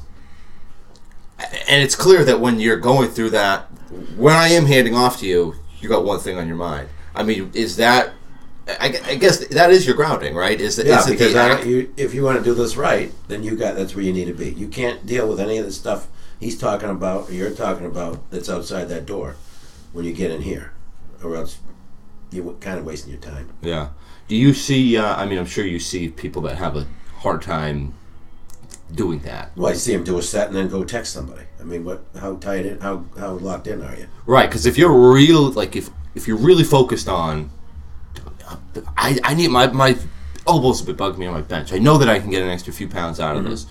and 1.39 1.82
it's 1.84 1.96
clear 1.96 2.24
that 2.24 2.39
when 2.39 2.60
you're 2.60 2.78
going 2.78 3.10
through 3.10 3.32
that, 3.32 3.63
when 4.15 4.36
I 4.36 4.50
am 4.50 4.65
handing 4.65 4.96
off 4.96 5.20
to 5.20 5.26
you, 5.28 5.56
you 5.80 5.89
got 5.89 6.04
one 6.06 6.20
thing 6.20 6.38
on 6.38 6.48
your 6.48 6.58
mind. 6.58 6.89
I 7.15 7.24
mean, 7.24 7.52
is 7.54 7.78
that? 7.78 8.13
I, 8.67 8.99
I 9.06 9.15
guess 9.15 9.45
that 9.47 9.71
is 9.71 9.86
your 9.86 9.95
grounding, 9.95 10.36
right? 10.36 10.60
Is, 10.60 10.75
that 10.75 10.86
Yeah, 10.86 10.99
is 10.99 11.08
it 11.08 11.12
because 11.12 11.34
the 11.34 11.39
I, 11.39 11.62
you, 11.63 11.93
if 11.95 12.13
you 12.13 12.23
want 12.23 12.38
to 12.38 12.43
do 12.43 12.53
this 12.53 12.75
right, 12.75 13.12
then 13.27 13.43
you 13.43 13.56
got 13.56 13.75
that's 13.75 13.95
where 13.95 14.03
you 14.03 14.13
need 14.13 14.25
to 14.25 14.34
be. 14.34 14.51
You 14.51 14.67
can't 14.67 15.06
deal 15.06 15.27
with 15.27 15.39
any 15.39 15.58
of 15.58 15.65
the 15.65 15.71
stuff 15.71 16.08
he's 16.39 16.58
talking 16.58 16.89
about 16.89 17.30
or 17.30 17.34
you're 17.34 17.51
talking 17.51 17.86
about 17.86 18.30
that's 18.30 18.49
outside 18.49 18.86
that 18.89 19.06
door 19.06 19.36
when 19.93 20.06
you 20.06 20.13
get 20.13 20.32
in 20.32 20.41
here, 20.41 20.73
or 21.23 21.36
else 21.36 21.60
you're 22.32 22.53
kind 22.56 22.77
of 22.77 22.86
wasting 22.86 23.12
your 23.12 23.21
time. 23.21 23.49
Yeah. 23.62 23.89
Do 24.27 24.36
you 24.36 24.53
see? 24.53 24.97
Uh, 24.97 25.15
I 25.15 25.25
mean, 25.25 25.39
I'm 25.39 25.45
sure 25.45 25.65
you 25.65 25.80
see 25.80 26.10
people 26.10 26.41
that 26.43 26.58
have 26.58 26.75
a 26.75 26.86
hard 27.19 27.41
time 27.41 27.93
doing 28.93 29.19
that. 29.19 29.51
Well, 29.56 29.71
I 29.71 29.73
see 29.73 29.93
him 29.93 30.03
do 30.03 30.17
a 30.17 30.21
set 30.21 30.47
and 30.47 30.56
then 30.56 30.67
go 30.67 30.84
text 30.84 31.13
somebody. 31.13 31.43
I 31.60 31.63
mean, 31.63 31.86
what? 31.86 32.03
How 32.19 32.36
tight 32.36 32.65
in? 32.65 32.80
How 32.82 33.06
how 33.17 33.34
locked 33.34 33.67
in 33.67 33.82
are 33.82 33.95
you? 33.95 34.08
Right, 34.25 34.49
because 34.49 34.65
if 34.65 34.77
you're 34.77 35.12
real, 35.13 35.51
like 35.51 35.75
if 35.75 35.89
if 36.15 36.27
you're 36.27 36.38
really 36.38 36.63
focused 36.63 37.08
on, 37.08 37.49
I 38.97 39.19
I 39.23 39.33
need 39.33 39.49
my 39.49 39.67
my 39.67 39.97
elbows 40.47 40.79
have 40.79 40.88
been 40.88 40.95
bugging 40.95 41.17
me 41.17 41.25
on 41.25 41.33
my 41.33 41.41
bench. 41.41 41.73
I 41.73 41.77
know 41.77 41.97
that 41.97 42.10
I 42.10 42.19
can 42.19 42.29
get 42.29 42.41
an 42.41 42.49
extra 42.49 42.71
few 42.73 42.88
pounds 42.88 43.19
out 43.19 43.36
of 43.36 43.43
this. 43.43 43.65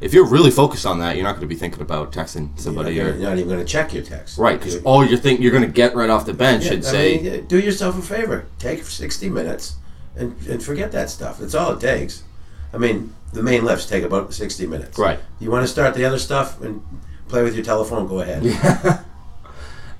If 0.00 0.12
you're 0.12 0.26
really 0.26 0.50
focused 0.50 0.84
on 0.84 0.98
that, 0.98 1.14
you're 1.14 1.24
not 1.24 1.32
going 1.32 1.42
to 1.42 1.46
be 1.46 1.54
thinking 1.54 1.80
about 1.80 2.10
texting 2.10 2.58
somebody 2.58 2.94
you're, 2.96 3.12
or 3.12 3.14
not 3.14 3.38
even 3.38 3.48
going 3.48 3.60
to 3.60 3.64
check 3.64 3.94
your 3.94 4.02
text. 4.02 4.36
right, 4.36 4.58
because 4.58 4.82
all 4.82 5.04
you're 5.04 5.18
think 5.18 5.38
you're 5.40 5.52
going 5.52 5.62
to 5.62 5.70
get 5.70 5.94
right 5.94 6.10
off 6.10 6.26
the 6.26 6.34
bench 6.34 6.64
Yeah, 6.64 6.72
and 6.72 6.84
I 6.84 6.88
say, 6.90 7.18
mean, 7.22 7.46
do 7.46 7.60
yourself 7.60 7.96
a 7.96 8.02
favor. 8.02 8.46
Take 8.58 8.82
60 8.82 9.28
minutes 9.28 9.76
and, 10.16 10.34
and 10.48 10.60
forget 10.60 10.90
that 10.90 11.08
stuff. 11.08 11.38
That's 11.38 11.54
all 11.54 11.74
it 11.74 11.80
takes. 11.80 12.24
I 12.72 12.78
mean, 12.78 13.14
the 13.32 13.44
main 13.44 13.64
lifts 13.64 13.86
take 13.86 14.02
about 14.02 14.34
60 14.34 14.66
minutes. 14.66 14.98
right, 14.98 15.20
You 15.38 15.52
want 15.52 15.62
to 15.62 15.68
start 15.68 15.94
the 15.94 16.04
other 16.04 16.18
stuff 16.18 16.60
and 16.60 16.82
play 17.28 17.44
with 17.44 17.54
your 17.54 17.64
telephone. 17.64 18.08
Go 18.08 18.20
ahead. 18.20 18.42
Yeah. 18.42 19.04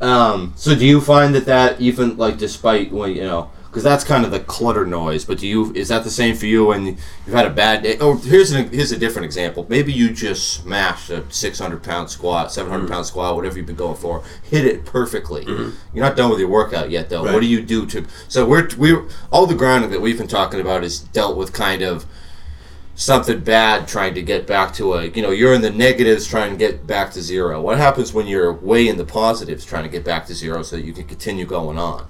Um, 0.01 0.53
so 0.57 0.75
do 0.75 0.85
you 0.85 1.01
find 1.01 1.33
that 1.37 1.47
that 1.47 1.81
even 1.81 2.17
like 2.17 2.37
despite 2.37 2.91
when 2.91 3.15
you 3.15 3.23
know 3.23 3.53
because 3.73 3.85
that's 3.85 4.05
kind 4.05 4.27
of 4.27 4.31
the 4.31 4.41
clutter 4.41 4.85
noise, 4.85 5.25
but 5.25 5.39
do 5.39 5.49
you 5.49 5.73
is 5.73 5.89
that 5.89 6.05
the 6.05 6.11
same 6.11 6.37
for 6.37 6.45
you 6.45 6.67
when 6.67 6.85
you've 6.85 7.33
had 7.33 7.47
a 7.47 7.51
bad 7.51 7.83
day? 7.83 7.97
Oh, 8.01 8.19
here's 8.19 8.53
an, 8.53 8.69
here's 8.69 8.93
a 8.93 8.99
different 8.99 9.25
example. 9.25 9.65
Maybe 9.67 9.95
you 9.95 10.13
just 10.13 10.61
smashed 10.61 11.09
a 11.09 11.25
600 11.33 11.83
pound 11.83 12.11
squat, 12.11 12.53
700 12.53 12.81
pound 12.81 12.91
mm-hmm. 12.91 13.05
squat, 13.05 13.35
whatever 13.35 13.57
you've 13.57 13.67
been 13.67 13.75
going 13.75 13.97
for, 13.97 14.23
hit 14.43 14.67
it 14.67 14.85
perfectly. 14.85 15.47
Mm-hmm. 15.47 15.71
You're 15.95 16.05
not 16.05 16.19
done 16.19 16.29
with 16.29 16.39
your 16.39 16.51
workout 16.51 16.91
yet, 16.91 17.09
though. 17.09 17.25
Right. 17.25 17.33
What 17.33 17.41
do 17.41 17.47
you 17.47 17.63
do 17.63 17.87
to? 17.87 18.05
So 18.29 18.45
we're 18.45 18.69
we 18.77 18.95
all 19.31 19.47
the 19.47 19.55
grounding 19.55 19.91
that 19.93 20.03
we've 20.03 20.19
been 20.19 20.29
talking 20.29 20.61
about 20.61 20.85
is 20.85 21.01
dealt 21.01 21.39
with 21.39 21.55
kind 21.55 21.81
of 21.81 22.05
something 22.95 23.41
bad 23.41 23.89
trying 23.89 24.13
to 24.17 24.23
get 24.23 24.47
back 24.47 24.75
to 24.75 24.93
a 24.93 25.07
you 25.07 25.23
know 25.23 25.31
you're 25.31 25.55
in 25.55 25.63
the 25.63 25.71
negatives 25.71 26.27
trying 26.27 26.51
to 26.51 26.59
get 26.59 26.87
back 26.87 27.11
to 27.11 27.23
zero 27.23 27.59
what 27.59 27.79
happens 27.79 28.13
when 28.13 28.27
you're 28.27 28.53
way 28.53 28.87
in 28.87 28.99
the 28.99 29.05
positives 29.05 29.65
trying 29.65 29.83
to 29.83 29.89
get 29.89 30.05
back 30.05 30.27
to 30.27 30.35
zero 30.35 30.63
so 30.63 30.77
that 30.77 30.85
you 30.85 30.93
can 30.93 31.05
continue 31.05 31.47
going 31.47 31.79
on 31.79 32.07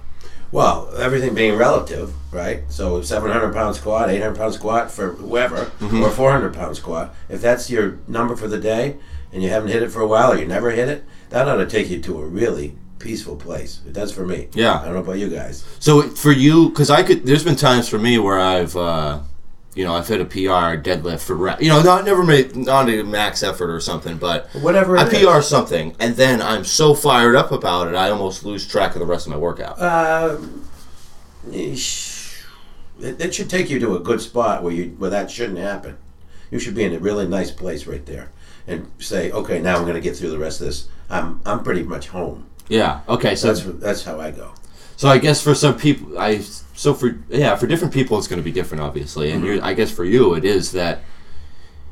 Well, 0.53 0.93
everything 0.99 1.35
being 1.35 1.57
relative, 1.57 2.13
right? 2.31 2.63
So, 2.69 3.01
700 3.03 3.53
pound 3.55 3.75
squat, 3.75 4.11
800 4.11 4.37
pound 4.37 4.55
squat 4.55 4.91
for 4.91 5.13
whoever, 5.15 5.73
or 5.81 6.11
400 6.11 6.53
pound 6.55 6.77
squat. 6.77 7.15
If 7.31 7.41
that's 7.41 7.71
your 7.71 7.99
number 8.07 8.37
for 8.37 8.49
the 8.49 8.59
day, 8.61 8.97
and 9.33 9.43
you 9.43 9.49
haven't 9.49 9.71
hit 9.71 9.83
it 9.83 9.91
for 9.91 10.01
a 10.03 10.07
while, 10.07 10.33
or 10.33 10.37
you 10.37 10.47
never 10.47 10.71
hit 10.71 10.89
it, 10.91 11.05
that 11.31 11.49
ought 11.49 11.57
to 11.57 11.67
take 11.67 11.89
you 11.89 12.01
to 12.03 12.21
a 12.21 12.27
really 12.27 12.77
peaceful 12.99 13.35
place. 13.37 13.81
It 13.87 13.95
does 13.95 14.13
for 14.13 14.27
me. 14.27 14.49
Yeah. 14.53 14.79
I 14.79 14.85
don't 14.85 14.95
know 14.95 15.01
about 15.01 15.19
you 15.19 15.29
guys. 15.31 15.65
so 15.81 16.03
for 16.03 16.31
you 16.33 16.69
because 16.69 16.89
i 16.91 17.03
could 17.03 17.25
there's 17.27 17.43
been 17.43 17.57
times 17.57 17.89
for 17.89 17.99
me 17.99 18.17
where 18.19 18.39
i've 18.39 18.77
uh 18.77 19.19
you 19.75 19.85
know 19.85 19.95
i've 19.95 20.07
hit 20.09 20.21
a 20.21 20.25
pr 20.25 20.39
deadlift 20.89 21.21
for 21.21 21.35
rep 21.35 21.61
you 21.63 21.69
know 21.69 21.81
not 21.83 22.05
never 22.05 22.23
made 22.23 22.55
not 22.57 22.89
a 22.91 23.03
max 23.03 23.43
effort 23.43 23.71
or 23.71 23.81
something 23.81 24.17
but 24.19 24.47
Whatever 24.61 24.99
i 24.99 25.07
it 25.07 25.13
is. 25.13 25.25
pr 25.27 25.41
something 25.41 25.97
and 25.99 26.15
then 26.17 26.43
i'm 26.43 26.65
so 26.65 26.95
fired 26.95 27.35
up 27.37 27.53
about 27.53 27.89
it 27.89 27.95
i 27.95 28.11
almost 28.11 28.45
lose 28.45 28.67
track 28.69 28.95
of 28.95 29.01
the 29.01 29.07
rest 29.07 29.27
of 29.27 29.33
my 29.33 29.39
workout 29.39 29.79
Uh, 29.81 30.37
it 31.51 33.35
should 33.35 33.51
take 33.51 33.69
you 33.71 33.79
to 33.81 33.97
a 33.97 34.01
good 34.01 34.21
spot 34.21 34.63
where 34.63 34.73
you 34.73 34.91
where 34.99 35.11
that 35.11 35.31
shouldn't 35.31 35.59
happen. 35.59 35.97
You 36.51 36.59
should 36.59 36.75
be 36.75 36.85
in 36.85 36.95
a 36.95 36.99
really 36.99 37.27
nice 37.27 37.51
place 37.51 37.87
right 37.87 38.05
there, 38.07 38.31
and 38.67 38.91
say, 38.99 39.33
okay, 39.33 39.59
now 39.61 39.77
I'm 39.77 39.83
going 39.83 39.95
to 39.95 40.01
get 40.01 40.17
through 40.17 40.31
the 40.31 40.39
rest 40.39 40.61
of 40.61 40.67
this. 40.67 40.89
I'm 41.11 41.41
I'm 41.45 41.63
pretty 41.65 41.83
much 41.83 42.09
home. 42.09 42.47
yeah 42.69 43.01
okay 43.09 43.35
so 43.35 43.49
That's 43.49 43.63
that's 43.81 44.05
how 44.05 44.21
I 44.21 44.31
go. 44.31 44.53
So 44.97 45.09
I 45.09 45.19
guess 45.19 45.43
for 45.43 45.55
some 45.55 45.77
people, 45.77 46.17
I 46.19 46.41
so 46.83 46.93
for 46.93 47.17
yeah 47.29 47.55
for 47.55 47.69
different 47.69 47.95
people 47.95 48.19
it's 48.19 48.27
going 48.27 48.41
to 48.41 48.45
be 48.45 48.51
different, 48.51 48.83
obviously. 48.83 49.31
And 49.31 49.45
you're, 49.45 49.63
I 49.63 49.73
guess 49.73 49.93
for 49.93 50.05
you 50.05 50.35
it 50.35 50.45
is 50.45 50.73
that 50.73 51.05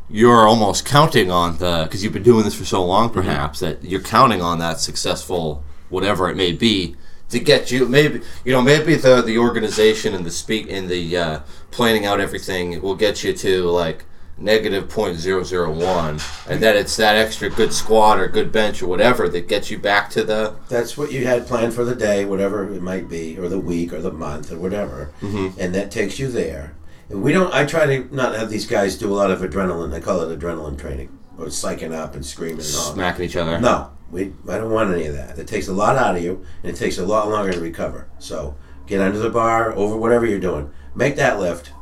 you're 0.08 0.48
almost 0.48 0.84
counting 0.84 1.30
on 1.30 1.58
the 1.58 1.84
because 1.84 2.02
you've 2.02 2.12
been 2.12 2.24
doing 2.24 2.44
this 2.44 2.56
for 2.56 2.64
so 2.64 2.84
long, 2.84 3.08
perhaps 3.10 3.60
that 3.60 3.84
you're 3.84 4.00
counting 4.00 4.42
on 4.42 4.58
that 4.58 4.80
successful 4.80 5.62
whatever 5.90 6.28
it 6.28 6.36
may 6.36 6.50
be 6.50 6.96
to 7.28 7.38
get 7.38 7.70
you 7.70 7.86
maybe 7.86 8.20
you 8.44 8.52
know 8.52 8.60
maybe 8.60 8.96
the 8.96 9.22
the 9.22 9.38
organization 9.38 10.12
and 10.12 10.26
the 10.26 10.30
speak 10.30 10.66
and 10.68 10.88
the 10.88 11.16
uh, 11.16 11.40
planning 11.70 12.04
out 12.04 12.18
everything 12.18 12.82
will 12.82 12.96
get 12.96 13.22
you 13.22 13.32
to 13.32 13.70
like 13.70 14.04
negative 14.40 14.88
point 14.88 15.18
zero 15.18 15.42
zero 15.42 15.70
one 15.70 16.18
and 16.48 16.62
that 16.62 16.74
it's 16.74 16.96
that 16.96 17.14
extra 17.14 17.50
good 17.50 17.72
squat 17.72 18.18
or 18.18 18.26
good 18.26 18.50
bench 18.50 18.82
or 18.82 18.86
whatever 18.86 19.28
that 19.28 19.46
gets 19.46 19.70
you 19.70 19.78
back 19.78 20.08
to 20.10 20.24
the 20.24 20.56
That's 20.68 20.96
what 20.96 21.12
you 21.12 21.26
had 21.26 21.46
planned 21.46 21.74
for 21.74 21.84
the 21.84 21.94
day, 21.94 22.24
whatever 22.24 22.72
it 22.72 22.82
might 22.82 23.08
be, 23.08 23.38
or 23.38 23.48
the 23.48 23.60
week, 23.60 23.92
or 23.92 24.00
the 24.00 24.12
month, 24.12 24.50
or 24.50 24.58
whatever, 24.58 25.12
mm-hmm. 25.20 25.60
and 25.60 25.74
that 25.74 25.90
takes 25.90 26.18
you 26.18 26.28
there. 26.28 26.74
And 27.08 27.22
we 27.22 27.32
don't. 27.32 27.52
I 27.52 27.66
try 27.66 27.86
to 27.86 28.14
not 28.14 28.34
have 28.36 28.50
these 28.50 28.66
guys 28.66 28.96
do 28.96 29.12
a 29.12 29.14
lot 29.14 29.30
of 29.30 29.40
adrenaline. 29.40 29.92
I 29.92 30.00
call 30.00 30.20
it 30.22 30.38
adrenaline 30.38 30.78
training, 30.78 31.18
or 31.36 31.46
psyching 31.46 31.92
up 31.92 32.14
and 32.14 32.24
screaming 32.24 32.64
and 32.64 32.76
all. 32.76 32.94
smacking 32.94 33.24
each 33.24 33.36
other. 33.36 33.60
No, 33.60 33.90
we. 34.10 34.32
I 34.48 34.58
don't 34.58 34.70
want 34.70 34.94
any 34.94 35.06
of 35.06 35.14
that. 35.14 35.38
It 35.38 35.48
takes 35.48 35.68
a 35.68 35.72
lot 35.72 35.96
out 35.96 36.16
of 36.16 36.22
you, 36.22 36.44
and 36.62 36.72
it 36.72 36.78
takes 36.78 36.98
a 36.98 37.04
lot 37.04 37.28
longer 37.28 37.52
to 37.52 37.60
recover. 37.60 38.08
So 38.18 38.56
get 38.86 39.00
under 39.00 39.18
the 39.18 39.30
bar, 39.30 39.72
over 39.72 39.96
whatever 39.96 40.24
you're 40.24 40.40
doing. 40.40 40.72
Make 40.94 41.16
that 41.16 41.38
lift. 41.38 41.72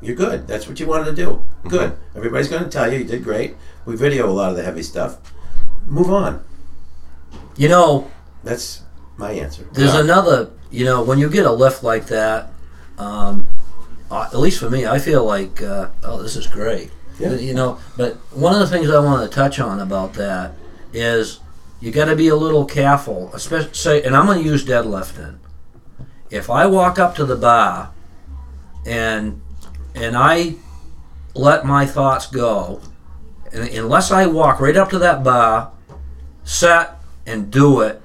You're 0.00 0.16
good. 0.16 0.46
That's 0.46 0.68
what 0.68 0.78
you 0.78 0.86
wanted 0.86 1.06
to 1.06 1.14
do. 1.14 1.44
Good. 1.68 1.96
Everybody's 2.14 2.48
going 2.48 2.62
to 2.64 2.70
tell 2.70 2.90
you 2.92 2.98
you 2.98 3.04
did 3.04 3.24
great. 3.24 3.56
We 3.84 3.96
video 3.96 4.28
a 4.28 4.32
lot 4.32 4.50
of 4.50 4.56
the 4.56 4.62
heavy 4.62 4.82
stuff. 4.82 5.18
Move 5.86 6.10
on. 6.10 6.44
You 7.56 7.68
know, 7.68 8.10
That's 8.44 8.82
my 9.16 9.32
answer. 9.32 9.66
There's 9.72 9.94
Yeah. 9.94 10.00
another, 10.02 10.50
you 10.70 10.84
know, 10.84 11.02
when 11.02 11.18
you 11.18 11.28
get 11.28 11.44
a 11.44 11.50
lift 11.50 11.82
like 11.82 12.06
that, 12.06 12.52
um, 12.96 13.48
uh, 14.10 14.22
at 14.32 14.38
least 14.38 14.60
for 14.60 14.70
me, 14.70 14.86
I 14.86 15.00
feel 15.00 15.24
like, 15.24 15.60
uh, 15.60 15.88
oh, 16.04 16.22
this 16.22 16.36
is 16.36 16.46
great. 16.46 16.92
Yeah. 17.18 17.32
You 17.32 17.52
know, 17.54 17.78
but 17.96 18.14
one 18.30 18.54
of 18.54 18.60
the 18.60 18.68
things 18.68 18.88
I 18.88 19.00
want 19.00 19.28
to 19.28 19.34
touch 19.34 19.58
on 19.58 19.80
about 19.80 20.14
that 20.14 20.52
is 20.92 21.40
you 21.80 21.90
got 21.90 22.04
to 22.04 22.14
be 22.14 22.28
a 22.28 22.36
little 22.36 22.64
careful, 22.64 23.30
especially 23.34 23.74
say, 23.74 24.02
and 24.04 24.16
I'm 24.16 24.26
going 24.26 24.38
to 24.42 24.48
use 24.48 24.64
deadlifting. 24.64 25.38
If 26.30 26.48
I 26.48 26.66
walk 26.66 27.00
up 27.00 27.16
to 27.16 27.24
the 27.24 27.36
bar 27.36 27.90
and 28.86 29.40
and 30.00 30.16
I 30.16 30.54
let 31.34 31.64
my 31.64 31.86
thoughts 31.86 32.26
go, 32.26 32.80
and 33.52 33.68
unless 33.68 34.10
I 34.10 34.26
walk 34.26 34.60
right 34.60 34.76
up 34.76 34.90
to 34.90 34.98
that 34.98 35.22
bar, 35.24 35.72
set 36.44 36.96
and 37.26 37.50
do 37.50 37.80
it, 37.80 38.00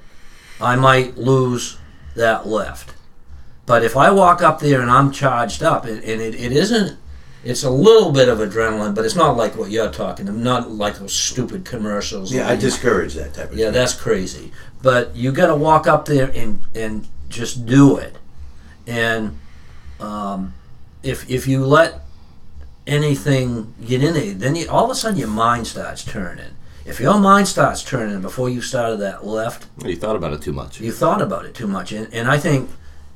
I 0.60 0.76
might 0.76 1.16
lose 1.16 1.78
that 2.16 2.46
lift. 2.46 2.94
But 3.66 3.82
if 3.82 3.96
I 3.96 4.10
walk 4.10 4.42
up 4.42 4.60
there 4.60 4.80
and 4.82 4.90
I'm 4.90 5.10
charged 5.10 5.62
up, 5.62 5.84
and, 5.86 6.02
it, 6.04 6.34
it 6.34 6.52
isn't, 6.52 6.98
it's 7.42 7.62
a 7.62 7.70
little 7.70 8.12
bit 8.12 8.28
of 8.28 8.38
adrenaline, 8.38 8.94
but 8.94 9.04
it's 9.04 9.16
not 9.16 9.36
like 9.36 9.56
what 9.56 9.70
you're 9.70 9.90
talking, 9.90 10.42
not 10.42 10.70
like 10.70 10.98
those 10.98 11.14
stupid 11.14 11.64
commercials. 11.64 12.32
Yeah, 12.32 12.48
I 12.48 12.56
discourage 12.56 13.14
that 13.14 13.34
type 13.34 13.52
of 13.52 13.58
Yeah, 13.58 13.66
thing. 13.66 13.74
that's 13.74 13.94
crazy. 13.94 14.52
But 14.82 15.16
you 15.16 15.32
got 15.32 15.46
to 15.46 15.56
walk 15.56 15.86
up 15.86 16.04
there 16.04 16.30
and 16.34 16.60
and 16.74 17.06
just 17.30 17.64
do 17.66 17.96
it. 17.96 18.16
And 18.86 19.38
um, 19.98 20.52
if 21.04 21.28
if 21.30 21.46
you 21.46 21.64
let 21.64 22.00
anything 22.86 23.74
get 23.86 24.02
in 24.02 24.14
there, 24.14 24.34
then 24.34 24.56
you, 24.56 24.68
all 24.68 24.84
of 24.84 24.90
a 24.90 24.94
sudden 24.94 25.18
your 25.18 25.28
mind 25.28 25.66
starts 25.66 26.04
turning. 26.04 26.50
If 26.84 27.00
your 27.00 27.18
mind 27.18 27.48
starts 27.48 27.82
turning 27.82 28.20
before 28.20 28.50
you 28.50 28.60
started 28.60 28.98
that 29.00 29.26
lift, 29.26 29.66
You 29.82 29.96
thought 29.96 30.16
about 30.16 30.34
it 30.34 30.42
too 30.42 30.52
much. 30.52 30.80
you 30.80 30.92
thought 30.92 31.22
about 31.22 31.46
it 31.46 31.54
too 31.54 31.66
much. 31.66 31.92
And, 31.92 32.12
and 32.12 32.28
I 32.28 32.38
think 32.38 32.68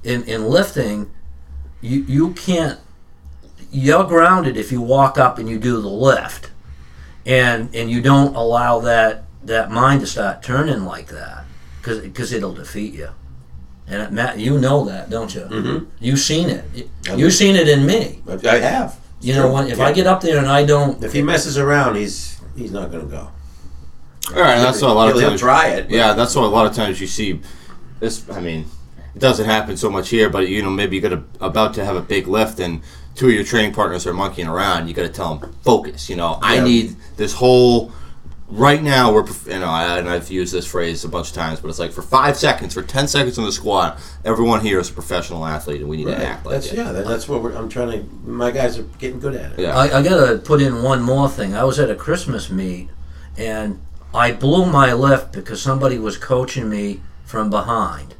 in, 0.03 0.23
in 0.25 0.47
lifting, 0.47 1.11
you, 1.83 2.03
you 2.05 2.33
can't, 2.33 2.79
you're 3.71 4.05
grounded 4.05 4.57
if 4.57 4.73
you 4.73 4.81
walk 4.81 5.19
up 5.19 5.39
and 5.39 5.49
you 5.49 5.59
do 5.59 5.83
the 5.83 5.89
lift. 5.89 6.51
And, 7.27 7.75
and 7.75 7.91
you 7.91 8.01
don't 8.01 8.35
allow 8.35 8.81
that, 8.81 9.25
that 9.45 9.71
mind 9.71 10.01
to 10.01 10.07
start 10.07 10.43
turning 10.43 10.85
like 10.87 11.09
that 11.09 11.45
because 11.83 12.33
it'll 12.33 12.55
defeat 12.55 12.95
you. 12.95 13.11
And 13.91 14.13
Matt, 14.13 14.39
you 14.39 14.59
know 14.59 14.85
that, 14.85 15.09
don't 15.09 15.35
you? 15.35 15.41
Mm-hmm. 15.43 15.85
You've 16.01 16.19
seen 16.19 16.51
it. 16.51 16.65
You- 16.75 16.91
I 17.11 17.15
You've 17.15 17.33
seen 17.33 17.57
it 17.57 17.69
in 17.69 17.87
me. 17.87 18.21
I 18.29 18.57
have. 18.59 18.99
You 19.21 19.35
know, 19.35 19.53
when, 19.53 19.69
if 19.69 19.81
I 19.81 19.93
get 19.93 20.07
up 20.07 20.21
there 20.21 20.39
and 20.39 20.47
I 20.47 20.65
don't, 20.65 21.03
If 21.03 21.13
he 21.13 21.23
messes 21.23 21.57
around, 21.59 21.97
he's 21.97 22.39
he's 22.57 22.71
not 22.71 22.91
going 22.91 23.05
to 23.05 23.11
go. 23.11 23.31
All 24.35 24.43
right, 24.43 24.59
that's 24.59 24.83
what 24.83 24.91
a 24.91 24.95
lot 24.95 25.09
of 25.09 25.17
He'll- 25.19 25.31
he'll 25.31 25.39
try 25.39 25.69
it. 25.69 25.91
Yeah, 25.91 26.13
that's 26.13 26.35
what 26.37 26.45
a 26.45 26.49
lot 26.49 26.67
of 26.67 26.75
times 26.75 27.01
you 27.01 27.07
see. 27.07 27.41
This, 27.99 28.29
I 28.31 28.41
mean, 28.41 28.67
it 29.15 29.19
doesn't 29.21 29.47
happen 29.47 29.77
so 29.77 29.91
much 29.91 30.11
here, 30.11 30.29
but 30.29 30.49
you 30.49 30.63
know, 30.63 30.71
maybe 30.71 30.97
you 30.97 31.03
got 31.03 31.13
a, 31.15 31.23
about 31.41 31.75
to 31.75 31.85
have 31.85 31.97
a 31.97 32.03
big 32.03 32.29
lift, 32.29 32.61
and 32.61 32.83
two 33.15 33.27
of 33.29 33.33
your 33.33 33.43
training 33.45 33.73
partners 33.73 34.07
are 34.07 34.13
monkeying 34.13 34.49
around. 34.49 34.87
You 34.87 34.95
got 34.95 35.03
to 35.03 35.09
tell 35.09 35.35
them 35.37 35.53
focus. 35.65 36.09
You 36.11 36.17
know, 36.17 36.39
I 36.43 36.61
need 36.61 36.95
this 37.17 37.33
whole. 37.33 37.91
Right 38.51 38.83
now, 38.83 39.13
we're 39.13 39.27
you 39.47 39.59
know, 39.59 39.67
I, 39.67 39.99
and 39.99 40.09
I've 40.09 40.31
used 40.31 40.55
this 40.55 40.65
phrase 40.67 41.05
a 41.05 41.09
bunch 41.09 41.29
of 41.29 41.35
times, 41.35 41.61
but 41.61 41.69
it's 41.69 41.79
like 41.79 41.93
for 41.93 42.01
five 42.01 42.35
seconds, 42.35 42.73
for 42.73 42.81
ten 42.83 43.07
seconds 43.07 43.37
in 43.37 43.45
the 43.45 43.53
squat, 43.53 44.01
everyone 44.25 44.63
here 44.63 44.81
is 44.81 44.89
a 44.89 44.93
professional 44.95 45.45
athlete, 45.45 45.83
and 45.83 45.89
we 45.91 45.99
need 45.99 46.07
to 46.07 46.17
act 46.17 46.47
like 46.47 46.55
that's 46.55 46.73
it. 46.73 46.79
yeah. 46.79 46.93
That, 46.93 47.07
that's 47.07 47.29
what 47.29 47.43
we're, 47.43 47.55
I'm 47.55 47.69
trying 47.69 47.91
to. 47.93 48.15
My 48.27 48.51
guys 48.51 48.79
are 48.79 48.85
getting 48.99 49.21
good 49.21 49.35
at 49.35 49.53
it. 49.53 49.59
Yeah. 49.59 49.77
I, 49.77 49.99
I 49.99 50.03
gotta 50.03 50.39
put 50.39 50.63
in 50.63 50.83
one 50.83 51.03
more 51.03 51.29
thing. 51.29 51.55
I 51.55 51.65
was 51.65 51.79
at 51.79 51.91
a 51.91 51.95
Christmas 51.95 52.49
meet, 52.49 52.89
and 53.37 53.81
I 54.15 54.33
blew 54.33 54.65
my 54.65 54.95
lift 54.95 55.33
because 55.33 55.61
somebody 55.61 55.99
was 55.99 56.17
coaching 56.17 56.71
me 56.71 57.03
from 57.27 57.51
behind. 57.51 58.15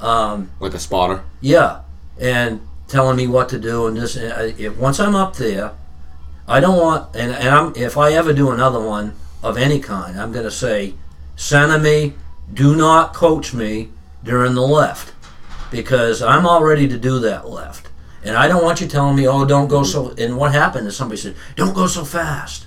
Um, 0.00 0.50
like 0.60 0.72
a 0.72 0.78
spotter. 0.78 1.24
yeah, 1.42 1.82
and 2.18 2.66
telling 2.86 3.18
me 3.18 3.26
what 3.26 3.50
to 3.50 3.58
do 3.58 3.86
and 3.86 3.98
this. 3.98 4.16
And 4.16 4.32
I, 4.32 4.54
if 4.56 4.78
once 4.78 4.98
I'm 4.98 5.14
up 5.14 5.36
there, 5.36 5.72
I 6.46 6.58
don't 6.58 6.78
want. 6.78 7.14
And, 7.14 7.32
and 7.32 7.48
I'm 7.50 7.74
if 7.76 7.98
I 7.98 8.12
ever 8.12 8.32
do 8.32 8.50
another 8.50 8.80
one 8.80 9.12
of 9.42 9.56
any 9.56 9.80
kind, 9.80 10.20
I'm 10.20 10.32
gonna 10.32 10.50
say, 10.50 10.94
center 11.36 11.78
me. 11.78 12.14
Do 12.52 12.74
not 12.74 13.12
coach 13.12 13.52
me 13.52 13.90
during 14.24 14.54
the 14.54 14.62
left 14.62 15.12
because 15.70 16.22
I'm 16.22 16.46
all 16.46 16.64
ready 16.64 16.88
to 16.88 16.98
do 16.98 17.18
that 17.20 17.48
left. 17.48 17.88
And 18.24 18.36
I 18.36 18.48
don't 18.48 18.64
want 18.64 18.80
you 18.80 18.88
telling 18.88 19.16
me, 19.16 19.28
oh, 19.28 19.44
don't 19.44 19.68
go 19.68 19.82
so. 19.84 20.14
And 20.18 20.36
what 20.36 20.52
happened 20.52 20.86
is 20.86 20.96
somebody 20.96 21.20
said, 21.20 21.36
don't 21.56 21.74
go 21.74 21.86
so 21.86 22.04
fast. 22.04 22.66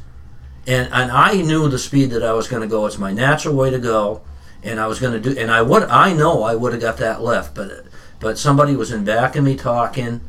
And 0.68 0.88
and 0.94 1.12
I 1.12 1.42
knew 1.42 1.68
the 1.68 1.80
speed 1.80 2.12
that 2.12 2.24
I 2.24 2.34
was 2.34 2.48
going 2.48 2.62
to 2.62 2.68
go. 2.68 2.86
It's 2.86 2.98
my 2.98 3.12
natural 3.12 3.56
way 3.56 3.72
to 3.72 3.80
go, 3.80 4.22
and 4.64 4.80
I 4.80 4.88
was 4.88 5.00
going 5.00 5.14
to 5.14 5.20
do. 5.20 5.40
And 5.40 5.50
I 5.50 5.64
would, 5.64 5.84
I 5.84 6.14
know 6.14 6.44
I 6.44 6.56
would 6.56 6.74
have 6.74 6.82
got 6.82 6.98
that 6.98 7.22
left, 7.22 7.56
but 7.56 7.86
but 8.20 8.38
somebody 8.38 8.76
was 8.76 8.92
in 8.92 9.04
back 9.04 9.36
of 9.36 9.44
me 9.44 9.56
talking, 9.56 10.22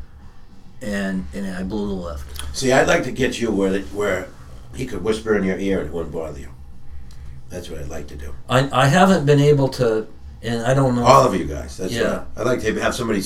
and 0.81 1.27
and 1.33 1.47
I 1.55 1.61
blew 1.63 1.87
the 1.87 1.93
left. 1.93 2.57
See, 2.57 2.71
I'd 2.71 2.87
like 2.87 3.03
to 3.03 3.11
get 3.11 3.39
you 3.39 3.51
where 3.51 3.79
where 3.81 4.27
he 4.75 4.85
could 4.85 5.03
whisper 5.03 5.37
in 5.37 5.43
your 5.43 5.57
ear 5.57 5.79
and 5.79 5.87
it 5.89 5.93
wouldn't 5.93 6.13
bother 6.13 6.39
you. 6.39 6.49
That's 7.49 7.69
what 7.69 7.79
I'd 7.79 7.89
like 7.89 8.07
to 8.07 8.15
do. 8.15 8.33
I, 8.49 8.69
I 8.71 8.87
haven't 8.87 9.25
been 9.25 9.39
able 9.39 9.69
to, 9.69 10.07
and 10.41 10.63
I 10.63 10.73
don't 10.73 10.95
know. 10.95 11.03
All 11.03 11.25
of 11.25 11.35
you 11.35 11.45
guys. 11.45 11.77
That's 11.77 11.93
Yeah. 11.93 12.03
what 12.03 12.27
I, 12.37 12.41
I'd 12.41 12.47
like 12.47 12.61
to 12.61 12.73
have 12.81 12.95
somebody 12.95 13.21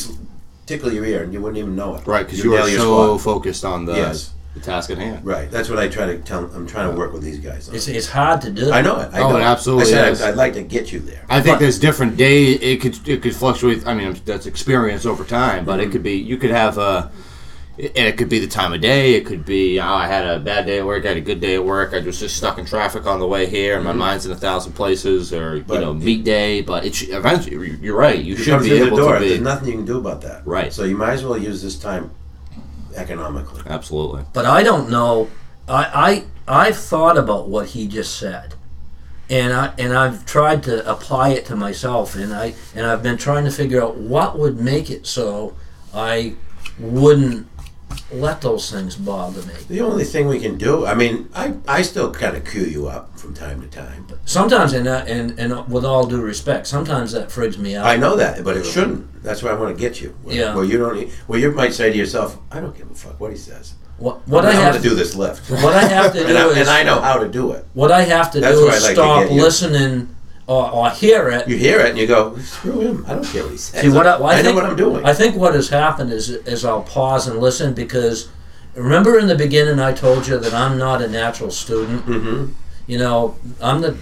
tickle 0.65 0.91
your 0.91 1.05
ear 1.05 1.23
and 1.23 1.31
you 1.33 1.39
wouldn't 1.41 1.57
even 1.57 1.75
know 1.75 1.95
it. 1.95 2.05
Right, 2.05 2.25
because 2.25 2.43
You 2.43 2.51
you 2.53 2.57
are 2.57 2.67
nail 2.67 2.77
so 2.79 3.17
spot. 3.17 3.21
focused 3.23 3.63
on 3.63 3.85
the, 3.85 3.93
Yes. 3.95 4.33
the 4.53 4.59
task 4.59 4.89
at 4.89 4.97
hand. 4.97 5.25
Right. 5.25 5.49
That's 5.49 5.69
what 5.69 5.79
I 5.79 5.87
try 5.87 6.07
to 6.07 6.17
tell. 6.19 6.43
I'm 6.53 6.67
trying 6.67 6.91
to 6.91 6.97
work 6.97 7.13
with 7.13 7.23
these 7.23 7.39
guys. 7.39 7.69
On. 7.69 7.75
it's, 7.75 7.87
it's 7.87 8.09
hard 8.09 8.41
to 8.41 8.51
do. 8.51 8.69
I 8.71 8.81
know 8.81 8.99
it. 8.99 9.09
I 9.13 9.21
Oh, 9.21 9.29
know 9.29 9.37
it 9.37 9.43
absolutely 9.43 9.85
I 9.85 9.95
said 9.95 10.11
is. 10.11 10.21
I'd, 10.21 10.31
I'd 10.31 10.35
like 10.35 10.53
to 10.53 10.63
get 10.63 10.91
you 10.91 10.99
there. 10.99 11.23
I 11.29 11.39
think 11.41 11.55
But- 11.55 11.59
there's 11.61 11.79
different 11.79 12.17
days. 12.17 12.59
It 12.61 12.81
could 12.81 13.07
it 13.07 13.21
could 13.21 13.35
fluctuate. 13.35 13.87
I 13.87 13.93
mean, 13.93 14.19
that's 14.25 14.45
experience 14.45 15.05
over 15.05 15.23
time, 15.23 15.63
but 15.63 15.79
Mm-hmm. 15.79 15.89
it 15.89 15.91
could 15.93 16.03
be 16.03 16.15
you 16.17 16.35
could 16.35 16.51
have 16.51 16.77
a. 16.77 17.09
And 17.79 18.07
it 18.07 18.17
could 18.17 18.27
be 18.29 18.39
the 18.39 18.47
time 18.47 18.73
of 18.73 18.81
day. 18.81 19.13
It 19.13 19.25
could 19.27 19.45
be 19.45 19.79
oh, 19.79 19.85
I 19.85 20.07
had 20.07 20.25
a 20.25 20.39
bad 20.39 20.65
day 20.65 20.79
at 20.79 20.85
work. 20.85 21.05
I 21.05 21.09
had 21.09 21.17
a 21.17 21.21
good 21.21 21.39
day 21.39 21.53
at 21.53 21.63
work. 21.63 21.93
I 21.93 21.99
was 21.99 22.19
just 22.19 22.35
stuck 22.35 22.57
in 22.57 22.65
traffic 22.65 23.05
on 23.05 23.19
the 23.19 23.27
way 23.27 23.45
here, 23.45 23.75
and 23.75 23.83
my 23.85 23.93
mind's 23.93 24.25
in 24.25 24.31
a 24.31 24.35
thousand 24.35 24.73
places. 24.73 25.31
Or 25.31 25.57
Mm-hmm. 25.59 25.67
But- 25.67 25.73
you 25.75 25.81
know, 25.81 25.93
meet 25.93 26.23
day. 26.23 26.61
But 26.61 26.85
it 26.85 26.95
should, 26.95 27.09
eventually, 27.09 27.77
you're 27.79 27.95
right. 27.95 28.17
You 28.17 28.31
You 28.33 28.37
should 28.37 28.47
come 28.53 28.63
be 28.63 28.69
through 28.69 28.79
the 28.79 28.85
able 28.87 28.97
door. 28.97 29.13
to 29.13 29.19
be 29.19 29.29
There's 29.29 29.41
nothing 29.41 29.67
you 29.69 29.73
can 29.75 29.85
do 29.85 29.97
about 29.99 30.21
that. 30.21 30.41
Right. 30.47 30.73
So 30.73 30.85
you 30.85 30.97
might 30.97 31.13
as 31.13 31.23
well 31.23 31.37
use 31.37 31.61
this 31.61 31.77
time 31.77 32.09
economically. 32.95 33.61
absolutely. 33.67 34.23
But 34.33 34.45
I 34.45 34.63
don't 34.63 34.89
know. 34.89 35.29
I, 35.69 36.23
I 36.47 36.65
I've 36.67 36.77
thought 36.77 37.17
about 37.17 37.47
what 37.49 37.67
he 37.67 37.87
just 37.87 38.17
said, 38.17 38.55
and 39.29 39.53
I 39.53 39.73
and 39.77 39.93
I've 39.93 40.25
tried 40.25 40.63
to 40.63 40.89
apply 40.89 41.29
it 41.29 41.45
to 41.47 41.55
myself, 41.55 42.15
and 42.15 42.33
I 42.33 42.55
and 42.73 42.85
I've 42.87 43.03
been 43.03 43.17
trying 43.17 43.43
to 43.45 43.51
figure 43.51 43.83
out 43.83 43.97
what 43.97 44.39
would 44.39 44.59
make 44.59 44.89
it 44.89 45.05
so 45.05 45.55
I 45.93 46.33
wouldn't 46.79 47.47
let 48.11 48.41
those 48.41 48.71
things 48.71 48.95
bother 48.95 49.41
me. 49.43 49.53
The 49.67 49.81
only 49.81 50.03
thing 50.03 50.27
we 50.27 50.39
can 50.39 50.57
do, 50.57 50.85
I 50.85 50.93
mean, 50.93 51.29
I, 51.35 51.55
I 51.67 51.81
still 51.81 52.11
kind 52.11 52.37
of 52.37 52.45
cue 52.45 52.63
you 52.63 52.87
up 52.87 53.17
from 53.19 53.33
time 53.33 53.61
to 53.61 53.67
time. 53.67 54.05
But 54.07 54.19
Sometimes, 54.25 54.73
and 54.73 54.85
that- 54.85 55.07
and 55.07 55.37
and 55.39 55.51
uh, 55.53 55.63
with 55.67 55.83
all 55.85 56.05
due 56.07 56.21
respect, 56.21 56.67
sometimes 56.67 57.11
that 57.11 57.31
freaks 57.31 57.57
me 57.57 57.75
out. 57.75 57.85
I 57.85 57.97
know 57.97 58.15
that, 58.15 58.43
but 58.43 58.55
it 58.57 58.65
shouldn't. 58.65 59.23
That's 59.23 59.43
why 59.43 59.51
I 59.51 59.53
want 59.55 59.75
to 59.75 59.79
get 59.81 59.99
you. 60.01 60.15
Where, 60.23 60.35
Yeah. 60.35 60.55
Where 60.55 60.63
you 60.65 60.77
don't. 60.77 61.09
Well, 61.27 61.39
you 61.39 61.51
might 61.51 61.73
say 61.73 61.91
to 61.91 61.97
yourself, 61.97 62.37
"I 62.51 62.59
don't 62.61 62.77
give 62.77 62.89
a 62.89 62.95
fuck 62.95 63.19
what 63.19 63.31
he 63.31 63.37
says. 63.37 63.73
What, 63.97 64.27
what 64.27 64.45
I 64.45 64.49
I'm 64.49 64.55
have 64.57 64.73
going 64.73 64.83
to 64.83 64.89
do 64.89 64.93
this 64.95 65.15
lift, 65.15 65.49
What 65.49 65.73
I 65.73 65.83
have 65.85 66.13
to 66.13 66.19
do 66.21 66.27
and, 66.27 66.37
I, 66.37 66.47
is 66.49 66.57
and 66.57 66.69
I 66.69 66.83
know 66.83 67.01
how 67.01 67.17
to 67.17 67.27
do 67.27 67.51
it. 67.53 67.65
what 67.73 67.91
I 67.91 68.03
have 68.03 68.29
to 68.33 68.39
That's 68.39 68.55
do 68.55 68.67
is 68.67 68.75
I 68.75 68.79
like 68.79 68.89
to 68.89 68.93
stop 68.93 69.31
listening 69.31 70.15
or, 70.47 70.71
or 70.71 70.89
hear 70.89 71.29
it. 71.29 71.47
You 71.47 71.57
hear 71.57 71.79
it 71.81 71.89
and 71.89 71.97
you 71.97 72.07
go, 72.07 72.37
"Screw 72.37 72.79
him! 72.79 73.05
I 73.07 73.13
don't 73.15 73.25
care 73.25 73.43
what 73.43 73.51
he 73.51 73.57
says. 73.57 73.81
See 73.81 73.89
what 73.89 74.07
I, 74.07 74.17
well, 74.17 74.27
I 74.29 74.33
I 74.33 74.37
know 74.37 74.43
think, 74.43 74.55
what 74.55 74.65
I'm 74.65 74.75
doing." 74.75 75.05
I 75.05 75.13
think 75.13 75.35
what 75.35 75.53
has 75.53 75.69
happened 75.69 76.11
is 76.11 76.29
is 76.29 76.63
I'll 76.65 76.83
pause 76.83 77.27
and 77.27 77.39
listen 77.39 77.73
because 77.73 78.29
remember 78.75 79.19
in 79.19 79.27
the 79.27 79.35
beginning 79.35 79.79
I 79.79 79.93
told 79.93 80.27
you 80.27 80.37
that 80.39 80.53
I'm 80.53 80.77
not 80.77 81.01
a 81.01 81.07
natural 81.07 81.51
student. 81.51 82.05
mm-hmm. 82.05 82.53
You 82.87 82.97
know, 82.97 83.35
I'm 83.61 83.81
the 83.81 83.97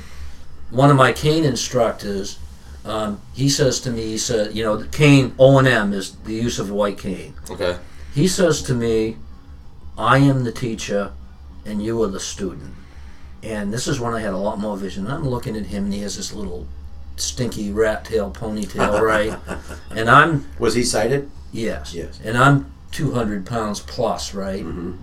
one 0.69 0.89
of 0.91 0.95
my 0.97 1.11
cane 1.11 1.43
instructors. 1.43 2.37
Um, 2.85 3.19
he 3.33 3.49
says 3.49 3.79
to 3.81 3.89
me, 3.89 4.01
he 4.03 4.17
said, 4.19 4.55
you 4.55 4.63
know, 4.63 4.77
the 4.77 4.87
cane 4.87 5.33
O 5.39 5.57
and 5.57 5.67
M 5.67 5.91
is 5.91 6.15
the 6.17 6.33
use 6.35 6.59
of 6.59 6.69
white 6.69 6.99
cane. 6.99 7.33
Okay. 7.49 7.77
He 8.13 8.27
says 8.27 8.61
to 8.63 8.75
me, 8.75 9.17
I 9.97 10.19
am 10.19 10.43
the 10.43 10.51
teacher 10.51 11.13
and 11.65 11.81
you 11.83 12.03
are 12.03 12.07
the 12.07 12.19
student. 12.19 12.75
And 13.45 13.71
this 13.71 13.87
is 13.87 13.99
when 13.99 14.13
I 14.13 14.21
had 14.21 14.33
a 14.33 14.37
lot 14.37 14.57
more 14.59 14.75
vision. 14.75 15.07
I'm 15.07 15.27
looking 15.27 15.55
at 15.55 15.67
him 15.67 15.85
and 15.85 15.93
he 15.93 16.01
has 16.01 16.17
this 16.17 16.33
little 16.33 16.67
stinky 17.15 17.71
rat 17.71 18.05
tail 18.05 18.31
ponytail, 18.31 18.99
right? 19.01 19.37
and 19.91 20.09
I'm, 20.09 20.47
Was 20.59 20.73
he 20.75 20.83
sighted? 20.83 21.29
yes. 21.51 21.93
Yes. 21.93 22.19
And 22.23 22.37
I'm 22.37 22.73
200 22.91 23.45
pounds 23.45 23.79
plus, 23.79 24.33
right? 24.33 24.63
Mm-hmm. 24.63 24.93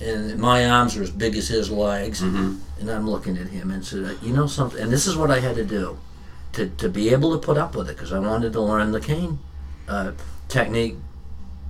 And 0.00 0.38
my 0.38 0.68
arms 0.68 0.96
are 0.96 1.02
as 1.02 1.10
big 1.10 1.34
as 1.34 1.48
his 1.48 1.70
legs. 1.70 2.22
Mm-hmm. 2.22 2.58
And 2.80 2.90
I'm 2.90 3.10
looking 3.10 3.36
at 3.36 3.48
him 3.48 3.70
and 3.72 3.84
said, 3.84 4.18
you 4.22 4.32
know 4.32 4.46
something? 4.46 4.80
And 4.80 4.92
this 4.92 5.06
is 5.06 5.16
what 5.16 5.30
I 5.30 5.40
had 5.40 5.56
to 5.56 5.64
do 5.64 5.98
to, 6.52 6.68
to 6.68 6.88
be 6.88 7.10
able 7.10 7.32
to 7.32 7.44
put 7.44 7.58
up 7.58 7.74
with 7.74 7.90
it 7.90 7.96
because 7.96 8.12
I 8.12 8.20
wanted 8.20 8.52
to 8.52 8.60
learn 8.60 8.92
the 8.92 9.00
cane 9.00 9.40
uh, 9.88 10.12
technique 10.48 10.96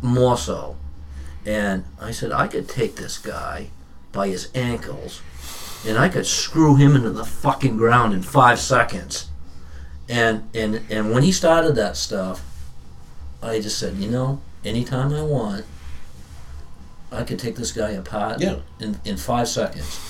more 0.03 0.37
so. 0.37 0.77
And 1.47 1.85
I 1.99 2.11
said, 2.11 2.33
I 2.33 2.49
could 2.49 2.69
take 2.69 2.97
this 2.97 3.17
guy 3.17 3.71
by 4.13 4.29
his 4.29 4.51
ankles 4.55 5.23
and 5.87 5.97
I 5.99 6.09
could 6.09 6.27
screw 6.27 6.77
him 6.77 6.97
into 6.97 7.11
the 7.11 7.25
fucking 7.25 7.77
ground 7.77 8.13
in 8.15 8.23
five 8.23 8.59
seconds. 8.59 9.29
And, 10.09 10.49
and, 10.55 10.83
and 10.91 11.13
when 11.13 11.23
he 11.23 11.33
started 11.33 11.75
that 11.77 11.97
stuff, 11.97 12.43
I 13.43 13.61
just 13.61 13.79
said, 13.79 13.97
you 13.97 14.11
know, 14.11 14.41
anytime 14.65 15.13
I 15.13 15.23
want, 15.23 15.65
I 17.13 17.23
could 17.25 17.39
take 17.39 17.57
this 17.57 17.73
guy 17.73 17.91
apart 17.91 18.41
Yeah. 18.41 18.57
in, 18.81 19.01
in 19.05 19.17
five 19.17 19.49
seconds. 19.49 20.01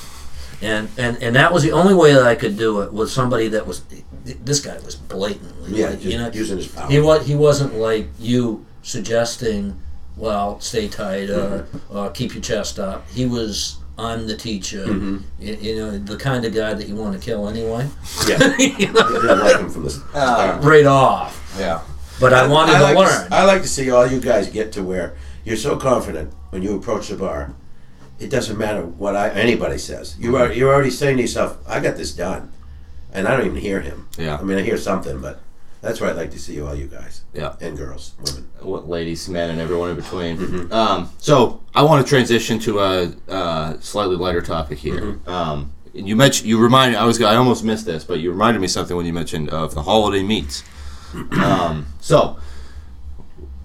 And, 0.60 0.88
and 0.98 1.22
and 1.22 1.36
that 1.36 1.52
was 1.52 1.62
the 1.62 1.70
only 1.70 1.94
way 1.94 2.12
that 2.14 2.24
I 2.24 2.34
could 2.34 2.56
do 2.58 2.80
it 2.82 2.92
with 2.92 3.10
somebody 3.12 3.46
that 3.48 3.64
was 3.64 3.82
this 4.24 4.58
guy 4.58 4.76
was 4.84 4.96
blatantly 4.96 5.78
Yeah, 5.80 5.90
like, 5.90 6.02
you 6.02 6.18
know 6.18 6.30
using 6.32 6.56
his 6.58 6.66
power. 6.66 6.90
he 6.90 6.98
was 6.98 7.24
he 7.24 7.36
wasn't 7.36 7.74
like 7.76 8.08
you 8.18 8.66
suggesting 8.82 9.80
well 10.16 10.58
stay 10.60 10.88
tight 10.88 11.30
or, 11.30 11.68
or 11.90 12.10
keep 12.10 12.34
your 12.34 12.42
chest 12.42 12.80
up 12.80 13.08
he 13.10 13.24
was 13.24 13.76
I'm 13.98 14.26
the 14.26 14.36
teacher 14.36 14.84
Mm-hmm. 14.86 15.16
you, 15.40 15.54
you 15.54 15.76
know 15.76 15.98
the 15.98 16.16
kind 16.16 16.44
of 16.44 16.54
guy 16.54 16.72
that 16.74 16.86
you 16.88 16.94
want 16.94 17.12
to 17.14 17.20
kill 17.20 17.48
anyway 17.48 17.88
yeah. 18.28 18.56
You 18.58 18.92
know, 18.92 19.00
I 19.02 19.34
like 19.34 19.56
him 19.60 19.70
from 19.70 19.84
the 19.84 19.90
start. 19.90 20.62
right 20.64 20.86
off 20.86 21.32
Yeah. 21.58 21.80
but 22.20 22.32
I 22.32 22.46
wanted 22.46 22.76
I 22.76 22.78
to 22.78 22.84
like 22.84 22.96
learn 22.96 23.28
I 23.32 23.44
like 23.44 23.62
to 23.62 23.68
see 23.68 23.90
all 23.90 24.06
you 24.06 24.20
guys 24.20 24.48
get 24.48 24.70
to 24.72 24.82
where 24.82 25.16
you're 25.44 25.56
so 25.56 25.76
confident 25.76 26.32
when 26.50 26.62
you 26.62 26.76
approach 26.76 27.08
the 27.08 27.16
bar. 27.16 27.54
It 28.18 28.30
doesn't 28.30 28.58
matter 28.58 28.82
what 28.84 29.14
I, 29.16 29.30
anybody 29.30 29.78
says. 29.78 30.16
You 30.18 30.36
are 30.36 30.52
you're 30.52 30.72
already 30.74 30.90
saying 30.90 31.16
to 31.18 31.22
yourself, 31.22 31.56
"I 31.66 31.78
got 31.80 31.96
this 31.96 32.12
done," 32.12 32.50
and 33.12 33.26
I 33.28 33.36
don't 33.36 33.46
even 33.46 33.60
hear 33.60 33.80
him. 33.80 34.08
Yeah. 34.18 34.36
I 34.36 34.42
mean, 34.42 34.58
I 34.58 34.62
hear 34.62 34.76
something, 34.76 35.20
but 35.20 35.40
that's 35.80 36.00
where 36.00 36.10
I'd 36.10 36.16
like 36.16 36.30
to 36.32 36.38
see 36.38 36.60
all 36.60 36.74
you 36.74 36.86
guys 36.86 37.22
Yeah. 37.32 37.54
and 37.60 37.76
girls, 37.76 38.14
women. 38.24 38.48
what 38.60 38.88
ladies, 38.88 39.28
men, 39.28 39.50
and 39.50 39.60
everyone 39.60 39.90
in 39.90 39.96
between. 39.96 40.36
Mm-hmm. 40.38 40.72
Um, 40.72 41.10
so 41.18 41.62
I 41.74 41.82
want 41.82 42.04
to 42.04 42.08
transition 42.08 42.58
to 42.60 42.80
a, 42.80 43.12
uh 43.28 43.80
slightly 43.80 44.16
lighter 44.16 44.42
topic 44.42 44.78
here. 44.78 45.00
Mm-hmm. 45.00 45.30
Um, 45.30 45.72
you 45.94 46.16
mentioned 46.16 46.48
you 46.48 46.58
reminded 46.58 46.96
I 46.98 47.04
was 47.04 47.20
I 47.22 47.36
almost 47.36 47.64
missed 47.64 47.86
this, 47.86 48.04
but 48.04 48.20
you 48.20 48.30
reminded 48.30 48.60
me 48.60 48.68
something 48.68 48.96
when 48.96 49.06
you 49.06 49.12
mentioned 49.12 49.48
of 49.50 49.74
the 49.74 49.82
holiday 49.82 50.22
meets. 50.22 50.62
um, 51.40 51.86
so 52.00 52.38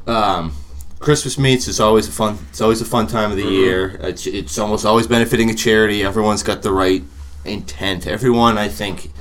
um, 0.07 0.53
Christmas 0.99 1.38
meets 1.38 1.68
is 1.68 1.80
always 1.80 2.07
a 2.07 2.11
fun. 2.11 2.38
It's 2.49 2.61
always 2.61 2.82
a 2.82 2.86
fun 2.86 3.07
time 3.07 3.32
of 3.32 3.38
the 3.38 3.45
year. 3.45 3.97
It's, 4.01 4.26
it's 4.26 4.57
almost 4.57 4.86
always 4.86 5.07
benefiting 5.07 5.49
a 5.49 5.53
charity. 5.53 6.03
Everyone's 6.03 6.43
got 6.43 6.61
the 6.61 6.72
right 6.72 7.03
intent. 7.45 8.07
Everyone, 8.07 8.57
I 8.57 8.70
think, 8.70 9.11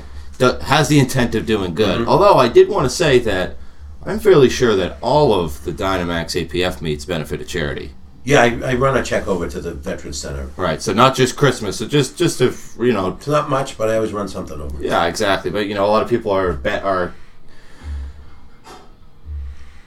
has 0.63 0.89
the 0.89 0.99
intent 0.99 1.35
of 1.35 1.47
doing 1.47 1.75
good. 1.75 2.01
Mm-hmm. 2.01 2.09
Although 2.09 2.35
I 2.35 2.49
did 2.49 2.69
want 2.69 2.85
to 2.85 2.91
say 2.91 3.19
that 3.21 3.57
I'm 4.05 4.19
fairly 4.19 4.51
sure 4.51 4.77
that 4.77 4.99
all 5.01 5.33
of 5.33 5.65
the 5.65 5.73
Dynamax 5.73 6.47
APF 6.47 6.81
meets 6.81 7.05
benefit 7.05 7.41
a 7.41 7.45
charity. 7.45 7.93
Yeah, 8.25 8.43
I, 8.43 8.73
I 8.73 8.75
run 8.75 8.97
a 8.97 9.03
check 9.03 9.27
over 9.27 9.49
to 9.49 9.61
the 9.61 9.75
Veterans 9.75 10.19
Center. 10.19 10.51
Right. 10.57 10.81
So 10.81 10.93
not 10.93 11.17
just 11.17 11.37
Christmas. 11.37 11.79
So 11.79 11.89
just 11.89 12.17
just 12.17 12.41
if 12.41 12.77
you 12.79 12.93
know. 12.93 13.15
It's 13.15 13.27
not 13.27 13.51
much, 13.51 13.77
but 13.77 13.89
I 13.89 13.97
always 13.97 14.13
run 14.13 14.29
something 14.29 14.61
over. 14.61 14.83
Yeah, 14.83 15.07
exactly. 15.07 15.51
But 15.51 15.67
you 15.67 15.75
know, 15.75 15.85
a 15.85 15.89
lot 15.89 16.03
of 16.03 16.09
people 16.09 16.31
are 16.31 16.61
are 16.85 17.15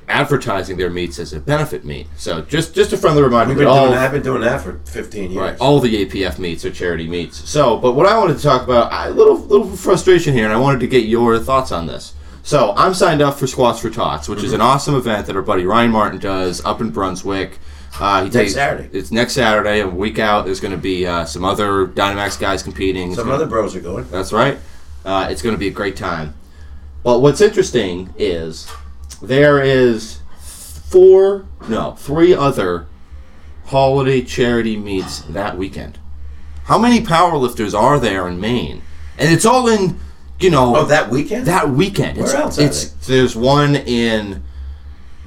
advertising 0.08 0.78
their 0.78 0.90
meets 0.90 1.20
as 1.20 1.34
a 1.34 1.40
benefit 1.40 1.84
meet. 1.86 2.08
So 2.18 2.42
just 2.42 2.76
just 2.76 2.94
a 2.94 2.98
friendly 2.98 3.22
reminder. 3.24 3.50
We've 3.50 3.60
been 3.60 3.68
all, 3.68 3.86
doing 3.86 3.92
that. 3.96 4.06
I've 4.06 4.12
been 4.12 4.22
doing 4.24 4.42
that 4.42 4.62
for 4.62 4.80
15 4.86 5.32
years. 5.32 5.36
Right, 5.42 5.58
all 5.60 5.80
the 5.80 6.06
APF 6.06 6.40
meets 6.40 6.64
are 6.66 6.72
charity 6.72 7.08
meets. 7.08 7.50
So, 7.50 7.78
but 7.78 7.94
what 7.94 8.06
I 8.06 8.18
wanted 8.18 8.38
to 8.38 8.44
talk 8.44 8.64
about, 8.64 8.92
a 8.94 9.10
little 9.12 9.38
little 9.38 9.68
frustration 9.76 10.34
here, 10.34 10.46
and 10.46 10.54
I 10.54 10.58
wanted 10.60 10.80
to 10.82 10.88
get 10.88 11.06
your 11.06 11.40
thoughts 11.40 11.72
on 11.72 11.88
this. 11.88 12.14
So, 12.44 12.74
I'm 12.78 12.94
signed 12.94 13.22
up 13.24 13.40
for 13.40 13.48
Squats 13.48 13.80
for 13.80 13.90
Tots, 13.90 14.30
which 14.30 14.40
is 14.40 14.46
Mm-hmm. 14.52 14.56
an 14.56 14.62
awesome 14.62 14.94
event 14.96 15.26
that 15.26 15.36
our 15.36 15.42
buddy 15.42 15.66
Ryan 15.66 15.90
Martin 15.92 16.20
does 16.20 16.64
up 16.64 16.80
in 16.80 16.92
Brunswick. 16.92 17.58
Uh, 18.00 18.18
he 18.20 18.24
Next 18.26 18.34
takes- 18.36 18.54
Saturday. 18.54 18.90
It's 18.96 19.10
next 19.12 19.34
Saturday, 19.34 19.80
a 19.80 19.88
week 19.88 20.20
out. 20.20 20.46
There's 20.46 20.60
going 20.60 20.74
to 20.74 20.78
be 20.78 21.08
uh, 21.08 21.26
some 21.26 21.44
other 21.44 21.88
Dynamax 21.88 22.40
guys 22.40 22.62
competing. 22.62 23.16
Some 23.16 23.24
gonna- 23.26 23.36
other 23.38 23.46
bros 23.48 23.76
are 23.76 23.80
going. 23.80 24.08
that's 24.12 24.32
right. 24.34 24.60
Uh, 25.06 25.28
it's 25.32 25.42
going 25.42 25.56
to 25.56 25.60
be 25.60 25.68
a 25.70 25.72
great 25.72 25.96
time. 25.96 26.36
But 27.04 27.20
what's 27.22 27.40
interesting 27.42 28.14
is 28.18 28.68
there 29.22 29.62
is 29.62 30.20
four, 30.40 31.46
no, 31.68 31.92
three 31.94 32.34
other 32.34 32.88
holiday 33.66 34.22
charity 34.22 34.78
meets 34.78 35.22
that 35.22 35.58
weekend. 35.58 36.00
How 36.66 36.78
many 36.78 37.02
powerlifters 37.02 37.78
are 37.78 38.00
there 38.00 38.28
in 38.28 38.40
Maine? 38.40 38.82
And 39.18 39.32
it's 39.32 39.46
all 39.46 39.68
in, 39.68 40.00
you 40.40 40.50
know, 40.50 40.76
Oh, 40.76 40.86
that 40.86 41.10
weekend? 41.10 41.46
that 41.48 41.70
weekend. 41.70 42.18
Where 42.18 42.26
it's, 42.26 42.34
else 42.36 42.58
it's 42.58 42.90
there's 43.08 43.36
one 43.36 43.76
in 43.76 44.44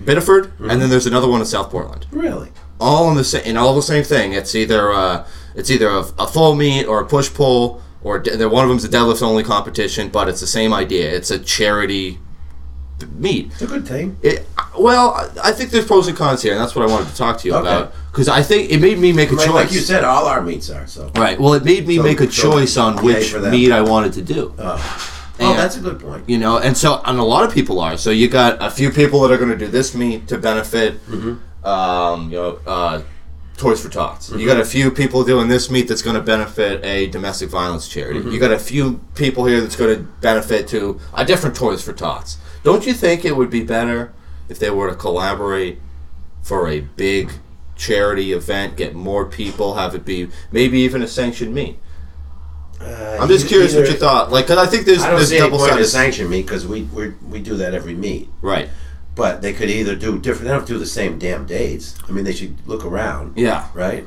Biddeford, 0.04 0.44
Mm-hmm. 0.54 0.70
and 0.70 0.80
then 0.82 0.90
there's 0.90 1.06
another 1.06 1.28
one 1.28 1.40
in 1.40 1.46
South 1.46 1.70
Portland 1.70 2.06
Really? 2.10 2.50
all 2.80 3.10
in 3.10 3.16
the 3.16 3.24
same, 3.24 3.42
and 3.44 3.58
all 3.58 3.74
the 3.74 3.82
same 3.82 4.04
thing. 4.04 4.32
It's 4.32 4.54
either 4.54 4.92
uh, 4.92 5.26
it's 5.56 5.70
either 5.70 5.88
a, 5.88 6.00
a 6.18 6.26
full 6.28 6.54
meet 6.54 6.84
or 6.86 7.00
a 7.00 7.06
push 7.06 7.32
pull, 7.32 7.82
or 8.02 8.18
de- 8.20 8.48
one 8.48 8.62
of 8.64 8.68
them's 8.68 8.84
a 8.84 8.88
deadlift 8.88 9.22
only 9.22 9.42
competition. 9.42 10.08
But 10.10 10.28
it's 10.28 10.40
the 10.40 10.46
same 10.46 10.72
idea. 10.72 11.10
It's 11.12 11.30
a 11.32 11.38
charity 11.40 12.18
meet. 13.06 13.52
It's 13.52 13.62
a 13.62 13.66
good 13.66 13.86
thing. 13.86 14.16
It, 14.22 14.46
well, 14.78 15.10
I- 15.14 15.48
I 15.48 15.52
think 15.52 15.70
there's 15.70 15.84
pros 15.86 16.08
and 16.08 16.16
cons 16.16 16.42
here, 16.42 16.52
and 16.52 16.60
that's 16.60 16.74
what 16.74 16.88
I 16.88 16.92
wanted 16.92 17.08
to 17.08 17.16
talk 17.16 17.38
to 17.38 17.48
you 17.48 17.54
Okay. 17.54 17.68
about 17.68 17.92
because 18.10 18.28
I 18.28 18.42
think 18.42 18.70
it 18.72 18.80
made 18.80 18.98
me 18.98 19.12
make 19.12 19.30
a 19.30 19.34
Like, 19.34 19.46
choice. 19.46 19.54
like 19.54 19.72
you 19.72 19.80
said, 19.80 20.04
all 20.04 20.26
our 20.26 20.40
meets 20.42 20.70
are 20.70 20.86
so. 20.86 21.10
right. 21.16 21.38
Well, 21.40 21.54
it 21.54 21.64
made 21.64 21.86
me 21.86 21.96
So- 21.96 22.02
make 22.02 22.20
a 22.20 22.30
so 22.30 22.50
choice 22.50 22.76
on 22.76 23.02
which 23.04 23.34
meet 23.34 23.70
I 23.72 23.80
wanted 23.82 24.12
to 24.14 24.22
do. 24.22 24.52
Oh, 24.58 25.14
oh 25.40 25.54
that's 25.54 25.76
a 25.76 25.80
good 25.80 26.00
point. 26.00 26.24
you 26.26 26.36
know 26.36 26.58
and 26.58 26.76
so 26.76 27.00
and 27.04 27.16
a 27.16 27.22
lot 27.22 27.44
of 27.44 27.54
people 27.54 27.78
are 27.78 27.96
so 27.96 28.10
you 28.10 28.26
got 28.26 28.56
a 28.60 28.68
few 28.68 28.90
people 28.90 29.20
that 29.20 29.30
are 29.30 29.36
going 29.36 29.50
to 29.50 29.56
do 29.56 29.68
this 29.68 29.94
meet 29.94 30.26
to 30.26 30.36
benefit 30.36 30.98
um, 31.64 32.30
you 32.30 32.36
know 32.36 32.58
uh, 32.66 33.00
toys 33.56 33.80
for 33.80 33.88
tots 33.88 34.30
you 34.32 34.44
got 34.46 34.58
a 34.58 34.64
few 34.64 34.90
people 34.90 35.22
doing 35.22 35.46
this 35.48 35.70
meet 35.70 35.86
that's 35.86 36.02
going 36.02 36.16
to 36.16 36.22
benefit 36.22 36.84
a 36.84 37.06
domestic 37.08 37.48
violence 37.50 37.86
charity 37.86 38.18
you 38.30 38.40
got 38.40 38.50
a 38.50 38.58
few 38.58 39.00
people 39.14 39.44
here 39.44 39.60
that's 39.60 39.76
going 39.76 39.94
to 39.96 40.02
benefit 40.20 40.66
to 40.66 40.98
a 41.14 41.24
different 41.24 41.54
toys 41.54 41.82
for 41.82 41.92
tots 41.92 42.38
don't 42.68 42.86
you 42.86 42.92
think 42.94 43.24
it 43.24 43.36
would 43.36 43.50
be 43.50 43.62
better 43.62 44.12
if 44.48 44.58
they 44.58 44.70
were 44.70 44.88
to 44.90 44.94
collaborate 44.96 45.80
for 46.42 46.68
a 46.68 46.80
big 46.80 47.30
charity 47.76 48.32
event 48.32 48.76
get 48.76 48.94
more 48.94 49.24
people 49.24 49.74
have 49.74 49.94
it 49.94 50.04
be 50.04 50.28
maybe 50.52 50.78
even 50.80 51.00
a 51.02 51.06
sanctioned 51.08 51.54
meet? 51.54 51.78
Uh, 52.80 53.18
i'm 53.20 53.28
just 53.28 53.44
either- 53.46 53.48
curious 53.48 53.74
what 53.74 53.86
you 53.88 53.94
thought 53.94 54.30
like 54.30 54.46
'cause 54.46 54.58
i 54.58 54.66
think 54.66 54.86
there's, 54.86 55.02
I 55.02 55.08
don't 55.10 55.16
there's 55.16 55.30
see 55.30 55.38
double 55.38 55.58
sided 55.58 55.84
sanction 55.86 56.28
meet 56.30 56.42
because 56.46 56.64
we 56.66 56.82
we 56.94 57.08
we 57.28 57.40
do 57.40 57.56
that 57.56 57.74
every 57.74 57.94
meet. 57.94 58.28
right 58.40 58.68
But 59.16 59.42
they 59.42 59.52
could 59.52 59.68
either 59.68 59.96
do 59.96 60.10
different. 60.20 60.46
They 60.46 60.54
don't 60.56 60.66
do 60.74 60.78
the 60.78 60.86
same 60.86 61.18
damn 61.18 61.44
dates. 61.44 61.96
I 62.08 62.12
mean, 62.12 62.24
they 62.24 62.32
should 62.40 62.54
look 62.68 62.84
around, 62.84 63.32
yeah 63.36 63.66
right? 63.74 64.04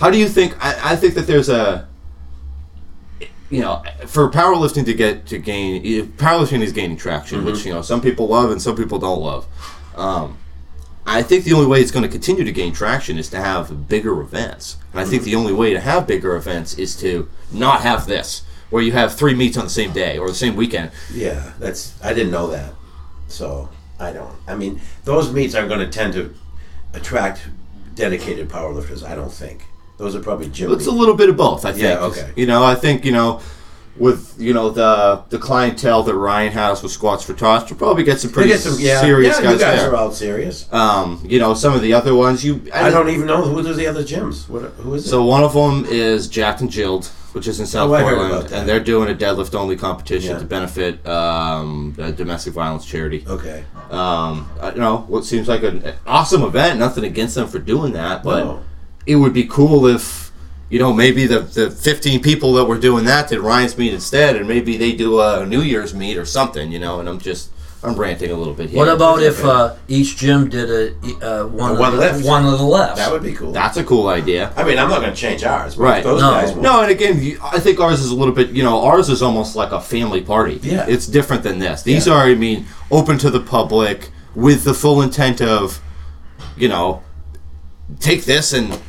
How 0.00 0.08
do 0.10 0.16
you 0.16 0.26
think? 0.26 0.50
I, 0.68 0.92
I 0.92 0.96
think 0.96 1.12
that 1.16 1.26
there's 1.26 1.50
a, 1.50 1.86
you 3.54 3.60
know, 3.60 3.84
for 4.06 4.28
powerlifting 4.28 4.84
to 4.84 4.94
get 4.94 5.26
to 5.26 5.38
gain, 5.38 6.08
powerlifting 6.14 6.60
is 6.60 6.72
gaining 6.72 6.96
traction, 6.96 7.44
which 7.44 7.64
you 7.64 7.72
know 7.72 7.82
some 7.82 8.00
people 8.00 8.26
love 8.26 8.50
and 8.50 8.60
some 8.60 8.74
people 8.74 8.98
don't 8.98 9.20
love. 9.20 9.46
Um, 9.94 10.38
I 11.06 11.22
think 11.22 11.44
the 11.44 11.52
only 11.52 11.68
way 11.68 11.80
it's 11.80 11.92
going 11.92 12.02
to 12.02 12.08
continue 12.08 12.42
to 12.42 12.50
gain 12.50 12.72
traction 12.72 13.16
is 13.16 13.28
to 13.30 13.36
have 13.36 13.88
bigger 13.88 14.20
events, 14.20 14.76
and 14.90 15.00
I 15.00 15.04
think 15.04 15.22
the 15.22 15.36
only 15.36 15.52
way 15.52 15.72
to 15.72 15.78
have 15.78 16.04
bigger 16.04 16.34
events 16.34 16.76
is 16.78 16.96
to 16.96 17.28
not 17.52 17.82
have 17.82 18.08
this, 18.08 18.42
where 18.70 18.82
you 18.82 18.90
have 18.90 19.14
three 19.14 19.34
meets 19.34 19.56
on 19.56 19.64
the 19.64 19.70
same 19.70 19.92
day 19.92 20.18
or 20.18 20.26
the 20.26 20.34
same 20.34 20.56
weekend. 20.56 20.90
Yeah, 21.12 21.52
that's. 21.60 21.94
I 22.02 22.12
didn't 22.12 22.32
know 22.32 22.48
that, 22.48 22.74
so 23.28 23.68
I 24.00 24.12
don't. 24.12 24.34
I 24.48 24.56
mean, 24.56 24.80
those 25.04 25.32
meets 25.32 25.54
are 25.54 25.68
going 25.68 25.78
to 25.78 25.88
tend 25.88 26.14
to 26.14 26.34
attract 26.92 27.46
dedicated 27.94 28.48
powerlifters. 28.48 29.08
I 29.08 29.14
don't 29.14 29.32
think 29.32 29.64
those 29.96 30.14
are 30.16 30.20
probably 30.20 30.48
gym. 30.48 30.72
It's 30.72 30.86
a 30.86 30.90
little 30.90 31.14
bit 31.14 31.28
of 31.28 31.36
both, 31.36 31.64
I 31.64 31.72
think. 31.72 31.82
Yeah, 31.84 32.00
okay. 32.00 32.32
You 32.36 32.46
know, 32.46 32.64
I 32.64 32.74
think 32.74 33.04
you 33.04 33.12
know, 33.12 33.40
with 33.96 34.34
you 34.38 34.52
know 34.52 34.70
the 34.70 35.22
the 35.28 35.38
clientele 35.38 36.02
that 36.02 36.14
Ryan 36.14 36.52
has 36.52 36.82
with 36.82 36.90
squats 36.92 37.22
for 37.24 37.32
tots, 37.34 37.70
you'll 37.70 37.78
probably 37.78 38.02
get 38.02 38.18
some 38.20 38.32
pretty 38.32 38.48
get 38.50 38.60
some, 38.60 38.74
yeah, 38.78 39.00
serious 39.00 39.36
yeah, 39.38 39.42
guys 39.44 39.52
you 39.52 39.58
guys 39.60 39.80
there. 39.80 39.90
are 39.92 39.96
all 39.96 40.10
serious. 40.10 40.72
Um, 40.72 41.24
you 41.28 41.38
know, 41.38 41.54
some 41.54 41.74
of 41.74 41.80
the 41.82 41.92
other 41.92 42.14
ones 42.14 42.44
you. 42.44 42.60
I 42.72 42.90
don't 42.90 43.08
even 43.08 43.26
know 43.26 43.42
who 43.42 43.62
does 43.62 43.76
the 43.76 43.86
other 43.86 44.02
gyms. 44.02 44.48
What? 44.48 44.62
Who 44.62 44.94
is 44.94 45.06
it? 45.06 45.08
So 45.10 45.24
one 45.24 45.44
of 45.44 45.52
them 45.54 45.84
is 45.88 46.26
Jacked 46.26 46.60
and 46.60 46.70
Jilled, 46.70 47.06
which 47.34 47.46
is 47.46 47.60
in 47.60 47.66
South 47.66 47.90
Oh, 47.90 47.94
I 47.94 48.02
heard 48.02 48.16
Portland, 48.18 48.52
and 48.52 48.68
they're 48.68 48.80
doing 48.80 49.08
a 49.10 49.14
deadlift 49.14 49.54
only 49.54 49.76
competition 49.76 50.32
Yeah. 50.32 50.38
to 50.40 50.44
benefit 50.44 51.06
um, 51.06 51.94
a 51.98 52.10
domestic 52.10 52.52
violence 52.52 52.84
charity. 52.84 53.24
okay. 53.28 53.64
Um, 53.92 54.50
I- 54.60 54.72
you 54.72 54.80
know, 54.80 55.04
what 55.06 55.24
seems 55.24 55.46
like 55.46 55.62
an 55.62 55.84
awesome 56.04 56.42
event. 56.42 56.80
Nothing 56.80 57.04
against 57.04 57.36
them 57.36 57.46
for 57.46 57.60
doing 57.60 57.92
that, 57.92 58.24
but 58.24 58.42
No. 58.44 58.60
It 59.06 59.16
would 59.16 59.32
be 59.32 59.44
cool 59.44 59.86
if 59.86 60.30
you 60.70 60.78
know 60.78 60.92
maybe 60.92 61.26
the 61.26 61.40
the 61.40 61.70
15 61.70 62.22
people 62.22 62.52
that 62.54 62.64
were 62.64 62.78
doing 62.78 63.04
that 63.04 63.28
did 63.28 63.40
Ryan's 63.40 63.76
meet 63.78 63.92
instead, 63.94 64.36
and 64.36 64.48
maybe 64.48 64.76
they 64.76 64.92
do 64.92 65.20
a 65.20 65.44
New 65.46 65.60
Year's 65.62 65.94
meet 65.94 66.16
or 66.16 66.24
something. 66.24 66.72
You 66.72 66.78
know, 66.78 67.00
and 67.00 67.08
I'm 67.08 67.18
just 67.18 67.50
I'm 67.82 67.96
ranting 67.96 68.30
a 68.30 68.34
little 68.34 68.54
bit 68.54 68.70
here. 68.70 68.78
What 68.78 68.88
about 68.88 69.22
if 69.22 69.44
uh, 69.44 69.74
each 69.88 70.16
gym 70.16 70.48
did 70.48 70.70
a 70.70 70.94
uh, 71.42 71.46
one, 71.48 71.76
A 71.76 71.82
of 71.82 71.92
the, 71.92 71.98
lift. 71.98 72.24
one 72.26 72.46
of 72.46 72.58
the 72.58 72.64
lefts? 72.64 72.96
That 72.98 73.12
would 73.12 73.22
be 73.22 73.34
cool. 73.34 73.52
That's 73.52 73.76
a 73.76 73.84
cool 73.84 74.08
idea. 74.08 74.52
I 74.56 74.64
mean, 74.64 74.78
I'm 74.78 74.88
not 74.88 75.00
going 75.02 75.12
to 75.12 75.16
change 75.20 75.44
ours. 75.44 75.76
Right. 75.76 76.02
Those 76.02 76.22
No. 76.22 76.30
guys. 76.30 76.54
Will. 76.54 76.62
No, 76.62 76.80
and 76.80 76.90
again, 76.90 77.36
I 77.42 77.60
think 77.60 77.80
ours 77.80 78.00
is 78.00 78.10
a 78.10 78.14
little 78.14 78.32
bit. 78.34 78.50
You 78.50 78.62
know, 78.62 78.80
ours 78.84 79.10
is 79.10 79.20
almost 79.20 79.54
like 79.54 79.70
a 79.70 79.82
family 79.82 80.22
party. 80.22 80.60
Yeah. 80.62 80.86
it's 80.88 81.06
different 81.06 81.42
than 81.42 81.58
this. 81.58 81.82
These 81.82 82.06
Yeah. 82.06 82.14
are, 82.14 82.22
I 82.24 82.34
mean, 82.34 82.64
open 82.90 83.18
to 83.18 83.30
the 83.30 83.40
public 83.40 84.08
with 84.34 84.64
the 84.64 84.72
full 84.72 85.02
intent 85.02 85.42
of, 85.42 85.80
you 86.56 86.68
know, 86.68 87.02
take 88.00 88.24
this 88.24 88.54
and 88.54 88.80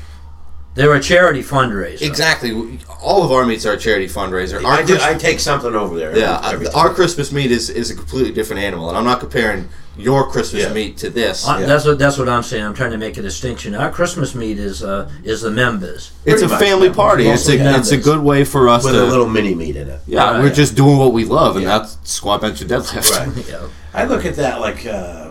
They're 0.75 0.93
a 0.93 0.99
charity 1.01 1.41
fundraiser. 1.41 2.01
exactly. 2.01 2.79
All 3.01 3.23
of 3.23 3.31
our 3.31 3.45
meets 3.45 3.65
are 3.65 3.73
a 3.73 3.77
charity 3.77 4.07
fundraiser. 4.07 4.63
Our 4.63 4.73
I 4.73 4.83
do. 4.83 4.93
Chris- 4.93 5.03
I 5.03 5.13
take 5.15 5.39
something 5.39 5.73
over 5.73 5.97
there. 5.97 6.17
yeah, 6.17 6.41
every 6.43 6.67
our. 6.69 6.93
Christmas 6.93 7.31
meet 7.31 7.49
is 7.51 7.69
is 7.69 7.91
a 7.91 7.95
completely 7.95 8.31
different 8.33 8.61
animal, 8.61 8.89
and 8.89 8.97
I'm 8.97 9.05
not 9.05 9.19
comparing 9.21 9.69
your 9.97 10.29
Christmas 10.29 10.63
Yeah. 10.63 10.73
meet 10.73 10.97
to 10.97 11.09
this. 11.09 11.47
Uh, 11.47 11.59
Yeah. 11.61 11.65
That's 11.67 11.85
what 11.85 11.97
that's 11.97 12.17
what 12.17 12.27
I'm 12.27 12.43
saying. 12.43 12.65
I'm 12.65 12.73
trying 12.73 12.91
to 12.91 12.97
make 12.97 13.15
a 13.17 13.21
distinction. 13.21 13.73
Our 13.75 13.89
Christmas 13.89 14.35
meet 14.35 14.59
is 14.59 14.83
uh, 14.83 15.09
is 15.23 15.41
the 15.41 15.51
members. 15.51 16.11
it's 16.25 16.41
a 16.41 16.47
pretty 16.47 16.51
much, 16.51 16.63
family 16.69 16.87
yeah. 16.87 16.93
party. 16.93 17.27
It's 17.29 17.47
a 17.47 17.77
it's 17.79 17.91
a 17.91 17.97
good 17.97 18.19
way 18.21 18.43
for 18.43 18.67
us 18.67 18.83
with 18.83 18.95
to. 18.95 19.03
a 19.03 19.05
little 19.07 19.29
mini 19.29 19.55
meet 19.55 19.77
in 19.77 19.87
it. 19.87 20.01
yeah, 20.07 20.31
Right. 20.31 20.41
we're 20.41 20.53
just 20.53 20.75
doing 20.75 20.97
what 20.97 21.13
we 21.13 21.23
love, 21.23 21.55
and 21.55 21.63
Yeah. 21.63 21.77
that's 21.79 21.97
squat, 22.03 22.41
bench, 22.41 22.59
and 22.59 22.69
deadlift. 22.69 23.11
Right. 23.11 23.47
Yeah. 23.49 23.67
I 23.93 24.03
look 24.03 24.25
at 24.25 24.35
that 24.35 24.59
like 24.59 24.85
uh, 24.85 25.27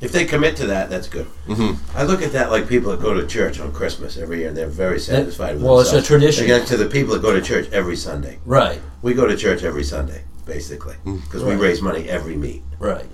if 0.00 0.12
they 0.12 0.24
commit 0.24 0.56
to 0.56 0.66
that, 0.66 0.90
that's 0.90 1.08
good. 1.08 1.26
Mhm. 1.48 1.76
I 1.94 2.02
look 2.04 2.22
at 2.22 2.32
that 2.32 2.50
like 2.50 2.68
people 2.68 2.90
that 2.90 3.00
go 3.00 3.14
to 3.14 3.26
church 3.26 3.58
on 3.60 3.72
Christmas 3.72 4.16
every 4.16 4.38
year 4.40 4.48
and 4.48 4.56
they're 4.56 4.66
very 4.66 5.00
satisfied 5.00 5.54
with 5.54 5.62
well, 5.64 5.80
it's 5.80 5.92
a 5.92 6.02
tradition. 6.02 6.42
They 6.42 6.48
get 6.58 6.66
to 6.68 6.76
the 6.76 6.86
people 6.86 7.14
that 7.14 7.22
go 7.22 7.32
to 7.32 7.40
church 7.40 7.68
every 7.72 7.96
Sunday. 7.96 8.38
Right. 8.44 8.80
We 9.02 9.14
go 9.14 9.26
to 9.26 9.36
church 9.36 9.62
every 9.62 9.84
Sunday, 9.84 10.22
basically, 10.46 10.96
because 11.04 11.42
Right. 11.42 11.56
we 11.58 11.62
raise 11.62 11.80
money 11.80 12.08
every 12.08 12.36
meet. 12.36 12.62
Right. 12.78 13.06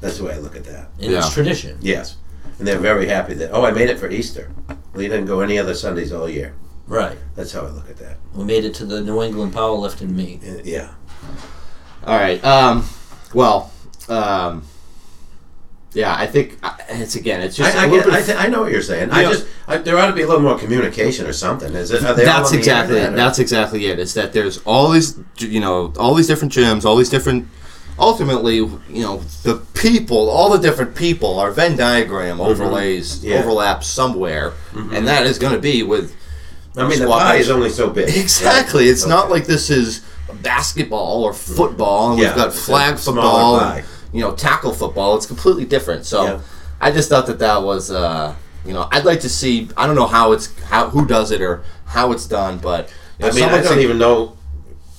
That's 0.00 0.18
the 0.18 0.24
way 0.24 0.34
I 0.34 0.38
look 0.38 0.56
at 0.56 0.64
that. 0.64 0.88
And 1.00 1.10
Yeah. 1.12 1.18
it's 1.18 1.32
tradition. 1.34 1.76
Yes, 1.80 2.16
and 2.58 2.66
they're 2.66 2.78
very 2.78 3.08
happy 3.08 3.34
that 3.34 3.50
oh, 3.52 3.64
I 3.64 3.72
made 3.72 3.90
it 3.90 3.98
for 3.98 4.08
Easter. 4.08 4.50
Well, 4.94 5.02
you 5.02 5.08
didn't 5.08 5.26
go 5.26 5.40
any 5.40 5.58
other 5.58 5.74
Sundays 5.74 6.12
all 6.12 6.28
year. 6.28 6.54
Right. 6.86 7.18
That's 7.36 7.52
how 7.52 7.60
I 7.66 7.70
look 7.70 7.90
at 7.90 7.98
that. 7.98 8.16
We 8.34 8.44
made 8.44 8.64
it 8.64 8.72
to 8.76 8.86
the 8.86 9.00
New 9.02 9.22
England 9.22 9.52
powerlifting 9.54 10.10
meet. 10.10 10.40
Uh, 10.42 10.62
Yeah. 10.64 10.88
All 12.06 12.16
right. 12.16 12.42
Um, 12.44 12.84
well, 13.34 13.70
um, 14.08 14.62
yeah, 15.94 16.14
I 16.14 16.26
think 16.26 16.58
uh, 16.62 16.74
it's 16.90 17.16
again. 17.16 17.40
It's 17.40 17.56
just 17.56 17.76
I, 17.76 17.84
I, 17.84 17.88
get, 17.88 18.06
I, 18.06 18.22
th- 18.22 18.38
I 18.38 18.46
know 18.46 18.62
what 18.62 18.72
you're 18.72 18.82
saying. 18.82 19.10
I 19.10 19.22
Yeah. 19.22 19.32
just 19.32 19.46
I, 19.66 19.78
there 19.78 19.96
ought 19.98 20.08
to 20.08 20.12
be 20.12 20.22
a 20.22 20.26
little 20.26 20.42
more 20.42 20.58
communication 20.58 21.26
or 21.26 21.32
something. 21.32 21.72
Is 21.74 21.90
it? 21.90 22.04
Are 22.04 22.14
they 22.14 22.24
that's 22.24 22.52
exactly 22.52 22.98
it. 22.98 23.14
That's 23.14 23.38
exactly 23.38 23.86
it. 23.86 23.98
It's 23.98 24.14
that 24.14 24.32
there's 24.32 24.58
all 24.64 24.90
these, 24.90 25.18
you 25.38 25.60
know, 25.60 25.92
all 25.98 26.14
these 26.14 26.26
different 26.26 26.52
gyms, 26.52 26.84
all 26.84 26.96
these 26.96 27.10
different. 27.10 27.48
Ultimately, 28.00 28.56
you 28.58 28.78
know, 29.02 29.18
the 29.42 29.56
people, 29.74 30.30
all 30.30 30.50
the 30.50 30.58
different 30.58 30.94
people, 30.94 31.40
our 31.40 31.50
Venn 31.50 31.76
diagram 31.76 32.40
overlays 32.40 33.16
Mm-hmm. 33.18 33.26
Yeah. 33.26 33.34
Mm-hmm. 33.38 33.48
overlaps 33.48 33.86
somewhere, 33.88 34.52
and 34.74 35.08
that 35.08 35.26
is 35.26 35.38
going 35.38 35.54
to 35.54 35.58
be 35.58 35.82
with. 35.82 36.14
I 36.76 36.86
mean, 36.88 37.00
the 37.00 37.08
pie 37.08 37.36
is 37.36 37.50
only 37.50 37.70
so 37.70 37.90
big. 37.90 38.08
Exactly. 38.16 38.84
Right? 38.84 38.90
It's 38.90 39.04
not 39.06 39.30
like 39.30 39.46
this 39.46 39.68
is 39.68 40.02
basketball 40.42 41.24
or 41.24 41.32
football, 41.32 42.12
and 42.12 42.20
Yeah, 42.20 42.28
we've 42.28 42.36
got 42.36 42.52
flag 42.52 42.98
football, 42.98 43.58
and, 43.60 43.84
you 44.12 44.20
know, 44.20 44.34
tackle 44.34 44.72
football. 44.72 45.16
It's 45.16 45.26
completely 45.26 45.64
different. 45.64 46.04
So, 46.06 46.24
Yeah. 46.24 46.40
I 46.80 46.90
just 46.92 47.08
thought 47.08 47.26
that 47.26 47.38
that 47.40 47.62
was, 47.62 47.90
uh, 47.90 48.34
you 48.64 48.72
know, 48.72 48.88
I'd 48.92 49.04
like 49.04 49.20
to 49.20 49.28
see. 49.28 49.68
I 49.76 49.86
don't 49.86 49.96
know 49.96 50.06
how 50.06 50.32
it's 50.32 50.48
how 50.62 50.90
who 50.90 51.06
does 51.06 51.30
it 51.30 51.40
or 51.40 51.62
how 51.86 52.12
it's 52.12 52.26
done, 52.26 52.58
but 52.58 52.88
you 53.18 53.24
know, 53.26 53.32
I 53.32 53.34
mean, 53.34 53.44
I 53.44 53.62
don't 53.62 53.80
even 53.80 53.98
know. 53.98 54.36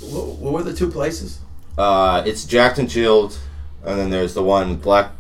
What, 0.01 0.28
what 0.38 0.53
were 0.53 0.64
the 0.64 0.74
two 0.74 0.89
places? 0.89 1.39
Uh, 1.78 2.22
it's 2.26 2.43
Jacked 2.45 2.80
and 2.80 2.89
Chilled, 2.89 3.38
and 3.86 3.97
then 3.97 4.10
there's 4.10 4.34
the 4.34 4.43
one 4.43 4.76
Black 4.76 5.12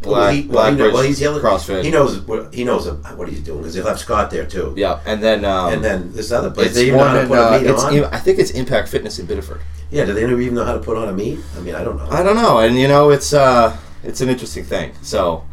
Black 0.00 0.12
well, 0.12 0.30
he, 0.32 0.42
well, 0.46 0.74
he, 0.74 0.82
well, 0.92 1.02
he's 1.02 1.20
yelling. 1.20 1.42
CrossFit. 1.42 1.82
He 1.82 1.90
knows 1.90 2.20
what 2.20 2.54
he 2.54 2.62
knows 2.62 2.88
what 3.16 3.28
he's 3.28 3.40
doing 3.40 3.58
because 3.58 3.74
he 3.74 3.82
left 3.82 3.98
Scott 4.00 4.30
there 4.30 4.46
too. 4.46 4.72
Yeah, 4.76 5.00
and 5.04 5.20
then 5.22 5.44
um, 5.44 5.72
And 5.72 5.84
then 5.84 6.12
this 6.12 6.30
other 6.30 6.50
place, 6.50 6.74
they 6.74 6.86
even 6.86 6.98
know 6.98 7.08
how 7.08 7.20
to 7.22 7.26
put 7.26 7.38
a 7.38 7.46
uh, 7.48 7.90
meet 7.90 8.04
on. 8.04 8.14
I 8.14 8.18
think 8.18 8.38
it's 8.38 8.52
Impact 8.52 8.88
Fitness 8.88 9.18
in 9.18 9.26
Biddeford. 9.26 9.60
yeah, 9.90 10.04
do 10.04 10.12
they 10.14 10.22
even 10.22 10.54
know 10.54 10.64
how 10.64 10.74
to 10.74 10.78
put 10.80 10.96
on 10.96 11.08
a 11.08 11.12
meet? 11.12 11.40
I 11.56 11.60
mean, 11.60 11.74
I 11.74 11.82
don't 11.82 11.96
know. 11.96 12.06
I 12.10 12.22
don't 12.22 12.36
know, 12.36 12.58
and 12.60 12.78
you 12.78 12.86
know, 12.86 13.10
it's 13.10 13.32
uh, 13.32 13.76
it's 14.04 14.20
an 14.20 14.28
interesting 14.28 14.62
thing. 14.64 14.92
So, 15.02 15.44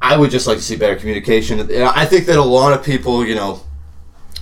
I 0.00 0.16
would 0.16 0.30
just 0.30 0.46
like 0.46 0.58
to 0.58 0.62
see 0.64 0.76
better 0.76 0.96
communication. 0.96 1.60
I 1.82 2.06
think 2.06 2.26
that 2.26 2.36
a 2.38 2.42
lot 2.42 2.72
of 2.72 2.84
people, 2.84 3.26
you 3.26 3.34
know, 3.34 3.60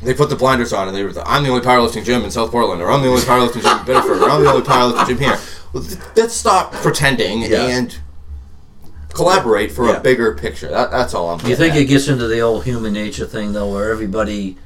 they 0.03 0.15
put 0.15 0.31
the 0.31 0.37
blinders 0.37 0.73
on 0.73 0.89
and 0.89 0.97
they 0.97 1.05
were, 1.05 1.13
I'm 1.27 1.43
the 1.43 1.51
only 1.51 1.65
powerlifting 1.65 2.05
gym 2.05 2.23
in 2.25 2.31
South 2.31 2.51
Portland, 2.51 2.81
or 2.83 2.91
I'm 2.91 3.03
the 3.03 3.09
only 3.09 3.23
powerlifting 3.23 3.63
gym 3.63 3.79
in 3.79 3.85
Biddeford, 3.87 4.23
or 4.23 4.31
I'm 4.31 4.43
the 4.43 4.51
only 4.51 4.63
powerlifting 4.67 5.07
gym 5.07 5.19
here. 5.19 5.39
Well, 5.73 5.83
th- 5.83 5.99
let's 6.17 6.35
stop 6.35 6.73
pretending 6.73 7.43
Yeah. 7.43 7.67
and 7.67 7.99
collaborate 9.13 9.73
for 9.73 9.87
Yeah. 9.87 9.97
a 9.97 10.01
bigger 10.01 10.35
picture. 10.35 10.69
That, 10.69 10.91
that's 10.91 11.15
all 11.15 11.31
I'm. 11.31 11.47
You 11.49 11.57
think 11.57 11.75
at. 11.75 11.81
it 11.81 11.85
gets 11.87 12.09
into 12.09 12.27
the 12.27 12.41
old 12.41 12.65
human 12.65 12.93
nature 12.93 13.27
thing 13.27 13.53
though, 13.53 13.73
where 13.73 13.91
everybody, 13.91 14.57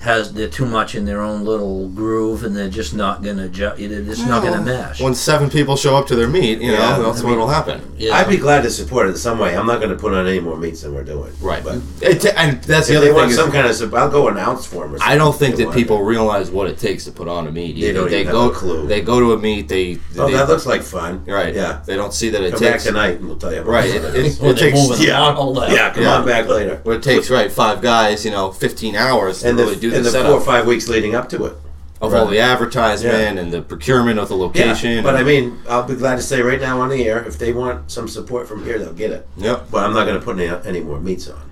has 0.00 0.34
they're 0.34 0.48
too 0.48 0.66
much 0.66 0.94
in 0.94 1.06
their 1.06 1.22
own 1.22 1.44
little 1.44 1.88
groove 1.88 2.44
and 2.44 2.54
they're 2.54 2.68
just 2.68 2.94
not 2.94 3.22
gonna 3.22 3.48
ju- 3.48 3.72
they're 3.78 4.02
just 4.02 4.26
not 4.26 4.42
gonna 4.42 4.60
mesh. 4.60 5.00
When 5.00 5.14
seven 5.14 5.48
people 5.48 5.76
show 5.76 5.96
up 5.96 6.06
to 6.08 6.16
their 6.16 6.28
meet, 6.28 6.60
you 6.60 6.72
Yeah, 6.72 6.96
know, 6.98 7.02
that's 7.04 7.22
I 7.22 7.26
what'll 7.26 7.48
happen. 7.48 7.80
Yeah. 7.96 8.14
I'd 8.16 8.28
be 8.28 8.36
glad 8.36 8.62
to 8.64 8.70
support 8.70 9.06
it 9.06 9.10
in 9.10 9.16
some 9.16 9.38
way. 9.38 9.56
I'm 9.56 9.66
not 9.66 9.78
going 9.78 9.90
to 9.90 9.96
put 9.96 10.12
on 10.12 10.26
any 10.26 10.40
more 10.40 10.56
meets 10.56 10.82
than 10.82 10.94
we're 10.94 11.04
doing. 11.04 11.32
Right. 11.40 11.62
But 11.64 11.76
It, 12.02 12.24
and 12.36 12.60
that's 12.64 12.88
the 12.88 12.94
if 12.94 12.98
other 12.98 13.00
they 13.00 13.06
thing. 13.06 13.14
want 13.14 13.30
is- 13.30 13.36
some 13.36 13.50
kind 13.52 13.66
of, 13.66 13.74
sup- 13.74 13.94
I'll 13.94 14.10
go 14.10 14.28
an 14.28 14.36
ounce 14.36 14.66
for 14.66 14.82
them. 14.84 14.96
Or 14.96 14.98
I 15.00 15.16
don't 15.16 15.34
think 15.34 15.56
that 15.56 15.66
want 15.66 15.76
people 15.78 16.02
realize 16.02 16.50
what 16.50 16.66
it 16.68 16.76
takes 16.76 17.04
to 17.04 17.12
put 17.12 17.28
on 17.28 17.46
a 17.46 17.52
meet. 17.52 17.76
They 17.80 17.88
either. 17.90 18.00
don't 18.00 18.10
they 18.10 18.20
even 18.22 18.32
go, 18.32 18.42
have 18.48 18.50
a 18.52 18.54
clue. 18.54 18.86
They 18.86 19.00
go 19.00 19.20
to 19.20 19.32
a 19.32 19.38
meet. 19.38 19.68
They, 19.68 19.98
Oh, 20.18 20.26
they 20.26 20.32
that 20.34 20.48
looks 20.48 20.66
like 20.66 20.82
fun. 20.82 21.24
right. 21.26 21.54
Yeah. 21.54 21.80
They 21.86 21.96
don't 21.96 22.12
see 22.12 22.28
that 22.30 22.42
it 22.42 22.50
Come 22.50 22.60
takes 22.60 22.84
back 22.84 22.92
tonight 22.92 23.16
and 23.20 23.28
we'll 23.28 23.36
tell 23.36 23.52
you. 23.54 23.60
About 23.60 23.70
right. 23.70 23.88
it. 23.88 24.04
It, 24.04 24.14
it, 24.16 24.26
it 24.26 24.38
they're 24.40 24.54
takes 24.54 24.88
moving 24.88 25.06
yeah. 25.06 25.20
on, 25.22 25.36
all 25.36 25.54
yeah, 25.72 25.92
come 25.94 26.02
Yeah. 26.02 26.16
on 26.16 26.26
back 26.26 26.48
later. 26.48 26.80
Well, 26.84 26.96
it 26.96 27.02
takes 27.02 27.30
right 27.30 27.50
five 27.50 27.80
guys, 27.80 28.24
you 28.24 28.32
know, 28.32 28.50
fifteen 28.50 28.96
hours 28.96 29.40
to 29.42 29.48
And 29.50 29.58
really 29.58 29.74
the, 29.76 29.80
do 29.80 29.90
the, 29.98 30.02
the 30.04 30.10
setup 30.10 30.30
four 30.30 30.40
or 30.40 30.44
five 30.44 30.66
weeks 30.66 30.88
leading 30.88 31.14
up 31.14 31.28
to 31.30 31.44
it. 31.46 31.54
of 32.00 32.12
all 32.14 32.26
the 32.26 32.38
advertisement 32.40 33.38
and 33.38 33.52
the 33.52 33.62
procurement 33.62 34.18
of 34.18 34.28
the 34.28 34.36
location. 34.36 34.90
Yeah, 34.92 35.02
But 35.02 35.16
I 35.16 35.22
mean, 35.22 35.58
I'll 35.68 35.84
be 35.86 35.94
glad 35.96 36.16
to 36.16 36.22
say 36.22 36.42
right 36.42 36.60
now 36.60 36.80
on 36.80 36.88
the 36.90 37.06
air, 37.06 37.24
if 37.24 37.38
they 37.38 37.52
want 37.52 37.90
some 37.90 38.08
support 38.08 38.46
from 38.48 38.64
here, 38.64 38.78
they'll 38.78 38.92
get 38.92 39.10
it. 39.10 39.26
yep. 39.36 39.66
But 39.70 39.84
I'm 39.84 39.94
not 39.94 40.04
going 40.06 40.18
to 40.18 40.24
put 40.24 40.38
any, 40.38 40.48
any 40.68 40.80
more 40.80 41.00
meets 41.00 41.28
on. 41.28 41.50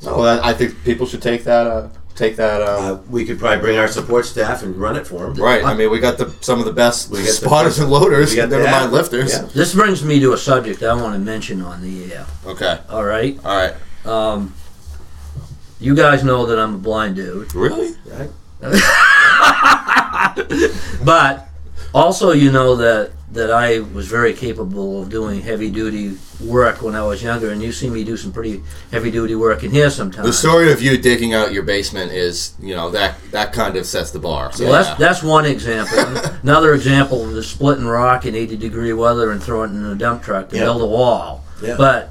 So 0.00 0.22
that, 0.22 0.44
I 0.44 0.52
think 0.52 0.84
people 0.84 1.06
should 1.06 1.22
take 1.22 1.44
that. 1.44 1.66
Uh, 1.66 1.88
take 2.14 2.36
that. 2.36 2.60
Um, 2.60 2.84
Uh, 2.84 2.94
we 3.08 3.24
could 3.24 3.38
probably 3.38 3.60
bring 3.60 3.78
our 3.78 3.88
support 3.88 4.26
staff 4.26 4.62
and 4.62 4.76
run 4.76 4.96
it 4.96 5.06
for 5.06 5.20
them. 5.32 5.34
right. 5.42 5.64
I 5.64 5.72
mean, 5.72 5.90
we 5.90 5.98
got 5.98 6.18
the 6.18 6.30
some 6.42 6.58
of 6.58 6.66
the 6.66 6.72
best 6.72 7.10
We 7.10 7.18
got 7.20 7.26
the 7.26 7.32
spotters 7.32 7.72
best- 7.74 7.80
and 7.80 7.90
loaders. 7.90 8.30
we 8.30 8.36
got 8.36 8.50
Never 8.50 8.64
mind 8.64 8.92
lifters. 8.92 9.32
yeah. 9.32 9.48
This 9.54 9.74
brings 9.74 10.04
me 10.04 10.20
to 10.20 10.34
a 10.34 10.36
subject 10.36 10.82
I 10.82 10.92
want 10.94 11.14
to 11.14 11.18
mention 11.18 11.62
on 11.62 11.80
the 11.80 12.12
air. 12.12 12.26
Okay. 12.44 12.78
All 12.90 13.04
right, 13.04 13.38
All 13.42 13.56
right. 13.56 13.74
um, 14.06 14.52
you 15.80 15.94
guys 15.94 16.24
know 16.24 16.46
that 16.46 16.58
I'm 16.58 16.74
a 16.74 16.78
blind 16.78 17.16
dude, 17.16 17.54
Really? 17.54 17.94
Right? 18.06 18.30
but 21.04 21.48
also 21.94 22.32
you 22.32 22.50
know 22.50 22.76
that 22.76 23.12
that 23.32 23.50
I 23.50 23.80
was 23.80 24.06
very 24.06 24.32
capable 24.32 25.02
of 25.02 25.10
doing 25.10 25.42
heavy 25.42 25.70
duty 25.70 26.16
work 26.40 26.80
when 26.80 26.94
I 26.94 27.02
was 27.02 27.22
younger, 27.22 27.50
and 27.50 27.62
you 27.62 27.72
see 27.72 27.90
me 27.90 28.02
do 28.04 28.16
some 28.16 28.32
pretty 28.32 28.62
heavy 28.92 29.10
duty 29.10 29.34
work 29.34 29.62
in 29.62 29.70
here 29.72 29.90
sometimes. 29.90 30.26
The 30.26 30.32
story 30.32 30.72
of 30.72 30.80
you 30.80 30.96
digging 30.96 31.34
out 31.34 31.52
your 31.52 31.64
basement 31.64 32.12
is, 32.12 32.54
you 32.60 32.74
know, 32.74 32.90
that 32.92 33.16
that 33.32 33.52
kind 33.52 33.76
of 33.76 33.84
sets 33.84 34.10
the 34.10 34.20
bar. 34.20 34.52
So 34.52 34.64
Well, 34.64 34.72
that's 34.72 34.88
yeah. 34.88 34.94
that's 34.94 35.22
one 35.22 35.44
example. 35.44 35.98
Another 36.42 36.72
example 36.74 37.36
is 37.36 37.46
splitting 37.48 37.86
rock 37.86 38.24
in 38.24 38.34
80 38.34 38.56
degree 38.56 38.92
weather 38.92 39.30
and 39.30 39.42
throwing 39.42 39.72
it 39.72 39.76
in 39.76 39.84
a 39.84 39.94
dump 39.96 40.22
truck 40.22 40.48
to 40.50 40.56
Yeah. 40.56 40.64
build 40.64 40.82
a 40.82 40.86
wall. 40.86 41.44
Yeah. 41.62 41.74
But 41.76 42.10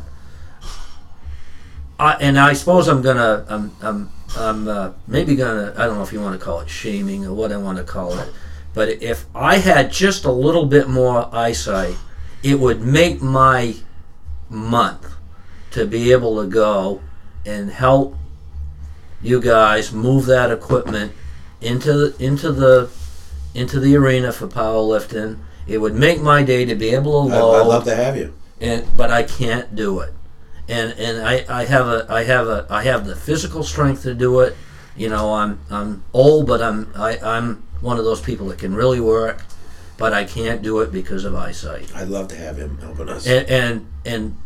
I 1.99 2.13
and 2.15 2.39
I 2.39 2.53
suppose 2.53 2.87
I'm 2.87 3.01
gonna 3.01 3.45
I'm 3.47 3.71
I'm 3.81 4.09
I'm 4.37 4.67
uh, 4.67 4.91
maybe 5.07 5.35
gonna 5.35 5.73
I 5.77 5.85
don't 5.85 5.97
know 5.97 6.03
if 6.03 6.11
you 6.11 6.21
want 6.21 6.37
to 6.39 6.43
call 6.43 6.59
it 6.59 6.69
shaming 6.69 7.25
or 7.25 7.33
what 7.33 7.51
I 7.51 7.57
want 7.57 7.77
to 7.77 7.83
call 7.83 8.17
it. 8.17 8.29
But 8.73 9.01
if 9.01 9.25
I 9.33 9.57
had 9.57 9.91
just 9.91 10.25
a 10.25 10.31
little 10.31 10.65
bit 10.65 10.89
more 10.89 11.33
eyesight, 11.33 11.95
it 12.43 12.59
would 12.59 12.81
make 12.81 13.21
my 13.21 13.75
month 14.49 15.13
to 15.71 15.85
be 15.85 16.11
able 16.11 16.41
to 16.43 16.49
go 16.49 17.01
and 17.45 17.69
help 17.71 18.15
you 19.21 19.41
guys 19.41 19.93
move 19.93 20.25
that 20.25 20.51
equipment 20.51 21.13
into 21.61 21.93
the 21.93 22.23
into 22.23 22.51
the 22.51 22.89
into 23.53 23.79
the 23.79 23.95
arena 23.95 24.31
for 24.31 24.47
powerlifting. 24.47 25.39
It 25.67 25.79
would 25.79 25.95
make 25.95 26.21
my 26.21 26.43
day 26.43 26.65
to 26.65 26.75
be 26.75 26.89
able 26.89 27.27
to 27.29 27.33
I'd, 27.33 27.61
I'd 27.61 27.67
love 27.67 27.85
to 27.85 27.95
have 27.95 28.17
you. 28.17 28.33
and 28.59 28.85
but 28.97 29.09
I 29.09 29.23
can't 29.23 29.75
do 29.75 30.01
it. 30.01 30.13
And 30.67 30.93
and 30.99 31.25
I, 31.27 31.45
I 31.47 31.65
have 31.65 31.87
a 31.87 32.05
I 32.09 32.23
have 32.23 32.47
a 32.47 32.65
I 32.69 32.83
have 32.83 33.05
the 33.05 33.15
physical 33.15 33.63
strength 33.63 34.03
to 34.03 34.13
do 34.13 34.39
it. 34.39 34.55
You 34.95 35.09
know, 35.09 35.33
I'm 35.33 35.59
I'm 35.69 36.03
old, 36.13 36.47
but 36.47 36.61
I'm 36.61 36.91
I, 36.95 37.17
I'm 37.19 37.63
one 37.81 37.99
of 37.99 38.05
those 38.05 38.21
people 38.21 38.47
that 38.47 38.57
can 38.59 38.73
really 38.73 38.99
work, 38.99 39.43
but 39.97 40.13
I 40.13 40.23
can't 40.23 40.61
do 40.61 40.79
it 40.79 40.91
because 40.91 41.23
of 41.25 41.35
eyesight 41.35 41.91
I'd 41.95 42.07
love 42.07 42.29
to 42.29 42.35
have 42.35 42.57
him 42.57 42.77
helping 42.79 43.09
us. 43.09 43.27
and 43.27 43.47
and 44.05 44.37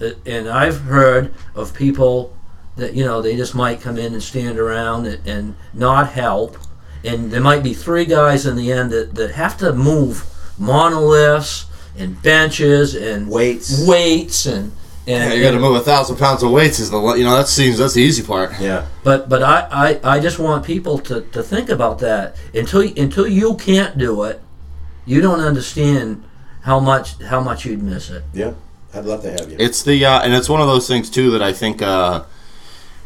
and, 0.00 0.16
and 0.26 0.48
I've 0.48 0.80
heard 0.80 1.32
of 1.54 1.74
people 1.74 2.36
that 2.76 2.94
you 2.94 3.04
know 3.04 3.22
they 3.22 3.36
just 3.36 3.54
might 3.54 3.80
come 3.80 3.98
in 3.98 4.12
and 4.14 4.22
stand 4.22 4.58
around 4.58 5.06
and, 5.06 5.28
and 5.28 5.56
not 5.74 6.12
help, 6.12 6.56
and 7.04 7.30
there 7.30 7.40
might 7.40 7.62
be 7.62 7.74
three 7.74 8.04
guys 8.04 8.46
in 8.46 8.56
the 8.56 8.72
end 8.72 8.90
that, 8.90 9.14
that 9.14 9.32
have 9.32 9.56
to 9.58 9.72
move 9.72 10.24
monoliths 10.58 11.66
and 11.96 12.20
benches 12.22 12.94
and 12.94 13.28
Weights. 13.28 13.86
weights 13.86 14.46
and 14.46 14.72
and, 15.08 15.30
Yeah, 15.30 15.32
you 15.32 15.42
got 15.42 15.52
to 15.52 15.60
move 15.60 15.76
a 15.76 15.80
thousand 15.80 16.16
pounds 16.16 16.42
of 16.42 16.50
weights. 16.50 16.78
Is 16.78 16.90
the 16.90 17.00
you 17.14 17.24
know 17.24 17.36
that 17.36 17.48
seems 17.48 17.78
that's 17.78 17.94
the 17.94 18.02
easy 18.02 18.22
part. 18.22 18.52
yeah. 18.60 18.86
but 19.02 19.28
but 19.28 19.42
I, 19.42 20.00
I, 20.04 20.16
I 20.16 20.20
just 20.20 20.38
want 20.38 20.64
people 20.64 20.98
to, 21.00 21.22
to 21.22 21.42
think 21.42 21.70
about 21.70 21.98
that 22.00 22.36
until 22.54 22.82
until 22.82 23.26
you 23.26 23.56
can't 23.56 23.96
do 23.96 24.22
it, 24.24 24.40
you 25.06 25.20
don't 25.20 25.40
understand 25.40 26.24
how 26.62 26.78
much 26.78 27.20
how 27.22 27.40
much 27.40 27.64
you'd 27.64 27.82
miss 27.82 28.10
it. 28.10 28.22
Yeah. 28.32 28.52
I'd 28.94 29.04
love 29.04 29.22
to 29.22 29.30
have 29.30 29.50
you. 29.50 29.56
It's 29.58 29.82
the 29.82 30.04
uh, 30.04 30.20
and 30.22 30.34
it's 30.34 30.48
one 30.48 30.60
of 30.60 30.66
those 30.66 30.86
things 30.86 31.10
too 31.10 31.30
that 31.32 31.42
I 31.42 31.52
think 31.52 31.82
uh, 31.82 32.24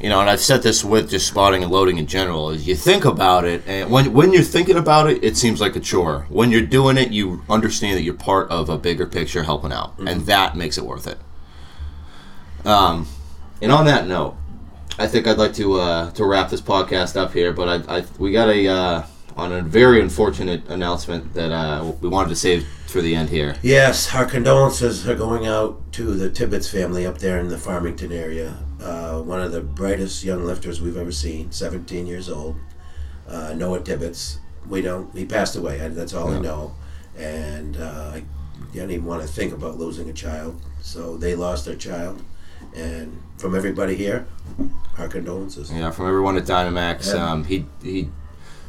you 0.01 0.09
know, 0.09 0.21
and 0.21 0.29
I've 0.29 0.41
said 0.41 0.63
this 0.63 0.85
with 0.85 1.11
just 1.11 1.29
spotting 1.29 1.63
and 1.63 1.71
loading 1.71 1.99
in 1.99 2.09
general. 2.09 2.51
Is 2.51 2.67
you 2.67 2.75
think 2.75 3.05
about 3.05 3.45
it, 3.45 3.63
and 3.67 3.91
when 3.91 4.13
when 4.13 4.33
you're 4.33 4.43
thinking 4.43 4.77
about 4.77 5.09
it, 5.09 5.23
it 5.23 5.37
seems 5.37 5.61
like 5.61 5.77
a 5.77 5.81
chore. 5.81 6.27
When 6.29 6.51
you're 6.51 6.63
doing 6.63 6.99
it, 6.99 7.11
you 7.11 7.45
understand 7.49 7.97
that 7.97 8.03
you're 8.03 8.15
part 8.15 8.51
of 8.51 8.69
a 8.69 8.79
bigger 8.79 9.07
picture, 9.07 9.45
helping 9.45 9.73
out, 9.73 9.97
and 9.99 10.23
that 10.23 10.57
makes 10.57 10.77
it 10.77 10.85
worth 10.85 11.07
it. 11.07 11.19
Um, 12.65 13.07
and 13.61 13.73
on 13.73 13.87
that 13.87 14.07
note, 14.07 14.37
I 14.99 15.07
think 15.07 15.27
I'd 15.27 15.39
like 15.39 15.55
to 15.55 15.81
uh, 15.81 16.11
to 16.13 16.25
wrap 16.25 16.51
this 16.51 16.61
podcast 16.61 17.17
up 17.17 17.33
here. 17.33 17.53
But 17.53 17.89
I, 17.89 17.99
I 17.99 18.05
we 18.19 18.33
got 18.33 18.49
a 18.49 18.69
uh, 18.69 19.03
on 19.37 19.53
a 19.53 19.63
very 19.63 20.01
unfortunate 20.01 20.69
announcement 20.69 21.33
that 21.35 21.51
uh, 21.53 21.93
we 22.01 22.09
wanted 22.09 22.29
to 22.31 22.37
save 22.37 22.67
for 22.87 23.01
the 23.01 23.15
end 23.15 23.31
here. 23.31 23.57
Yes, 23.63 24.15
our 24.15 24.27
condolences 24.27 25.09
are 25.09 25.15
going 25.15 25.47
out 25.47 25.93
to 25.93 26.15
the 26.15 26.29
Tibbetts 26.29 26.71
family 26.71 27.07
up 27.07 27.19
there 27.19 27.39
in 27.39 27.49
the 27.49 27.59
Farmington 27.59 28.13
area. 28.13 28.59
Uh, 28.81 29.21
one 29.23 29.41
of 29.41 29.53
the 29.53 29.61
brightest 29.61 30.25
young 30.25 30.45
lifters 30.45 30.81
we've 30.83 30.97
ever 30.97 31.13
seen, 31.13 31.51
17 31.51 32.07
years 32.07 32.29
old. 32.29 32.57
Uh, 33.27 33.55
Noah 33.55 33.81
Tibbetts. 33.81 34.39
We 34.69 34.83
don't. 34.83 35.15
He 35.17 35.25
passed 35.25 35.57
away. 35.57 35.79
That's 35.89 36.13
all 36.13 36.31
I 36.31 36.39
know. 36.39 36.75
And 37.17 37.77
uh, 37.77 38.13
I 38.15 38.25
don't 38.75 38.91
even 38.91 39.07
want 39.07 39.23
to 39.23 39.29
think 39.29 39.53
about 39.53 39.79
losing 39.79 40.09
a 40.11 40.13
child. 40.13 40.61
So 40.81 41.17
they 41.17 41.35
lost 41.35 41.65
their 41.65 41.77
child. 41.77 42.23
And 42.75 43.21
from 43.39 43.55
everybody 43.55 43.95
here, 43.95 44.27
our 44.99 45.09
condolences. 45.09 45.71
Yeah, 45.73 45.91
from 45.91 46.07
everyone 46.09 46.37
at 46.37 46.45
Dynamax, 46.45 47.13
Yeah. 47.15 47.31
um, 47.33 47.45
he 47.45 47.67
he 47.83 48.09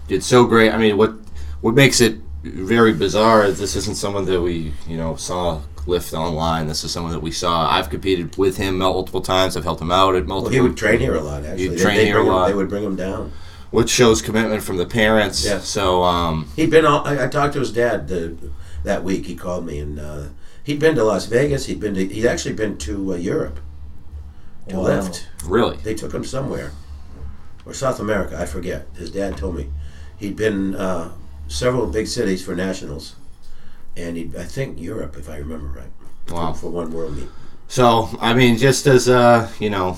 did 0.08 0.24
so 0.24 0.46
great. 0.46 0.72
I 0.74 0.78
mean, 0.78 0.98
what 0.98 1.14
what 1.62 1.74
makes 1.76 2.02
it 2.02 2.18
very 2.44 2.94
bizarre 2.94 3.46
is 3.46 3.58
this 3.60 3.76
isn't 3.76 3.96
someone 3.96 4.26
that 4.26 4.42
we 4.42 4.74
you 4.88 4.98
know 4.98 5.16
saw 5.16 5.62
lift 5.86 6.14
online. 6.14 6.68
This 6.68 6.84
is 6.84 6.92
someone 6.92 7.12
that 7.14 7.22
we 7.22 7.32
saw. 7.32 7.70
I've 7.70 7.90
competed 7.90 8.38
with 8.38 8.58
him 8.58 8.78
multiple 8.78 9.22
times. 9.22 9.56
I've 9.58 9.64
helped 9.64 9.82
him 9.82 9.92
out 9.92 10.16
at 10.16 10.26
Well, 10.26 10.40
multiple. 10.42 10.52
he 10.54 10.62
would 10.62 10.78
train 10.78 11.00
here 11.00 11.16
a 11.16 11.22
lot. 11.22 11.44
Actually, 11.46 11.64
He'd 11.70 11.72
They- 11.78 11.82
train 11.84 12.06
here 12.06 12.16
a 12.18 12.20
bring 12.20 12.28
him- 12.28 12.34
lot. 12.34 12.48
They 12.48 12.54
would 12.56 12.70
bring 12.70 12.84
him 12.84 12.96
down. 12.96 13.32
which 13.72 13.90
shows 13.90 14.22
commitment 14.22 14.62
from 14.62 14.78
the 14.78 14.86
parents. 14.86 15.44
Yeah. 15.44 15.58
So 15.60 16.04
um, 16.04 16.48
He'd 16.56 16.70
been 16.70 16.86
all. 16.86 17.06
I, 17.08 17.24
I 17.26 17.28
talked 17.28 17.54
to 17.54 17.60
his 17.60 17.72
dad 17.72 18.08
the, 18.08 18.36
that 18.84 19.04
week. 19.04 19.26
He 19.26 19.36
called 19.36 19.66
me 19.66 19.80
and 19.80 20.00
uh, 20.00 20.24
he'd 20.64 20.80
been 20.80 20.94
to 20.96 21.04
Las 21.04 21.26
Vegas. 21.26 21.66
He'd 21.66 21.80
been 21.80 21.96
to. 21.96 22.06
He'd 22.08 22.28
actually 22.28 22.54
been 22.54 22.78
to 22.80 23.14
uh, 23.14 23.16
Europe 23.18 23.60
to 24.70 24.76
Wow. 24.78 24.84
lift. 24.84 25.28
really, 25.46 25.78
They 25.78 25.94
took 25.94 26.14
him 26.14 26.24
somewhere, 26.24 26.72
or 27.66 27.74
South 27.74 28.00
America. 28.00 28.38
I 28.40 28.46
forget. 28.46 28.88
His 28.98 29.12
dad 29.12 29.38
told 29.38 29.56
me 29.56 29.70
he'd 30.18 30.36
been 30.36 30.76
uh, 30.76 31.10
several 31.48 31.88
big 31.88 32.08
cities 32.08 32.44
for 32.44 32.56
nationals, 32.56 33.16
and 33.98 34.18
he 34.18 34.32
I 34.38 34.44
think 34.44 34.80
Europe, 34.80 35.18
if 35.18 35.30
I 35.30 35.38
remember 35.38 35.68
right. 35.80 35.92
Wow. 36.32 36.54
For 36.54 36.70
one 36.70 36.92
world 36.92 37.18
meet. 37.18 37.28
so 37.68 38.10
I 38.22 38.34
mean, 38.34 38.58
just 38.58 38.88
as 38.88 39.10
uh, 39.10 39.50
you 39.60 39.70
know. 39.70 39.98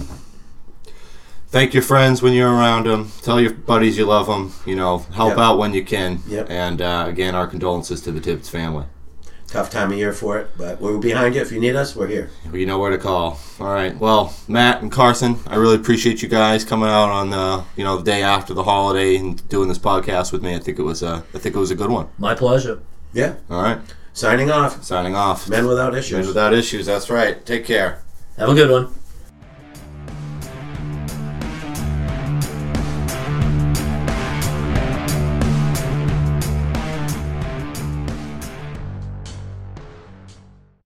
Thank 1.49 1.73
your 1.73 1.83
friends 1.83 2.21
when 2.21 2.33
you're 2.33 2.51
around 2.51 2.85
them. 2.85 3.11
Tell 3.21 3.39
your 3.39 3.53
buddies 3.53 3.97
you 3.97 4.05
love 4.05 4.27
them. 4.27 4.51
You 4.65 4.75
know, 4.75 4.97
help 5.13 5.29
Yep. 5.29 5.37
out 5.37 5.57
when 5.57 5.73
you 5.73 5.85
can. 5.85 6.21
Yep. 6.27 6.47
And 6.49 6.81
uh, 6.81 7.05
again, 7.07 7.33
our 7.33 7.47
condolences 7.47 8.01
to 8.01 8.11
the 8.11 8.19
Tibbetts 8.19 8.49
family. 8.49 8.85
Tough 9.55 9.69
time 9.69 9.89
of 9.93 9.97
year 9.97 10.11
for 10.11 10.37
it, 10.37 10.49
but 10.57 10.81
we're 10.81 10.97
behind 10.97 11.33
you. 11.33 11.39
If 11.39 11.49
you 11.49 11.61
need 11.61 11.77
us, 11.77 11.95
we're 11.95 12.07
here. 12.07 12.29
You 12.51 12.65
know 12.65 12.77
where 12.77 12.91
to 12.91 12.97
call. 12.97 13.39
All 13.57 13.73
right. 13.73 13.97
Well, 13.97 14.35
Matt 14.49 14.81
and 14.81 14.91
Carson, 14.91 15.37
I 15.47 15.55
really 15.55 15.77
appreciate 15.77 16.21
you 16.21 16.27
guys 16.27 16.65
coming 16.65 16.89
out 16.89 17.09
on 17.09 17.29
the 17.29 17.63
you 17.77 17.85
know 17.85 17.95
the 17.95 18.03
day 18.03 18.21
after 18.21 18.53
the 18.53 18.63
holiday 18.63 19.15
and 19.15 19.47
doing 19.47 19.69
this 19.69 19.79
podcast 19.79 20.33
with 20.33 20.43
me. 20.43 20.55
I 20.55 20.59
think 20.59 20.77
it 20.77 20.81
was 20.81 21.01
a 21.01 21.23
I 21.33 21.37
think 21.37 21.55
it 21.55 21.59
was 21.59 21.71
a 21.71 21.75
good 21.75 21.89
one. 21.89 22.09
My 22.17 22.35
pleasure. 22.35 22.81
Yeah. 23.13 23.35
All 23.49 23.61
right. 23.63 23.79
Signing 24.11 24.51
off. 24.51 24.83
Signing 24.83 25.15
off. 25.15 25.47
Men 25.47 25.67
without 25.67 25.95
issues. 25.95 26.17
Men 26.17 26.27
without 26.27 26.53
issues. 26.53 26.85
That's 26.85 27.09
right. 27.09 27.45
Take 27.45 27.63
care. 27.63 28.03
Have 28.37 28.49
a 28.49 28.53
good 28.53 28.69
one. 28.69 28.93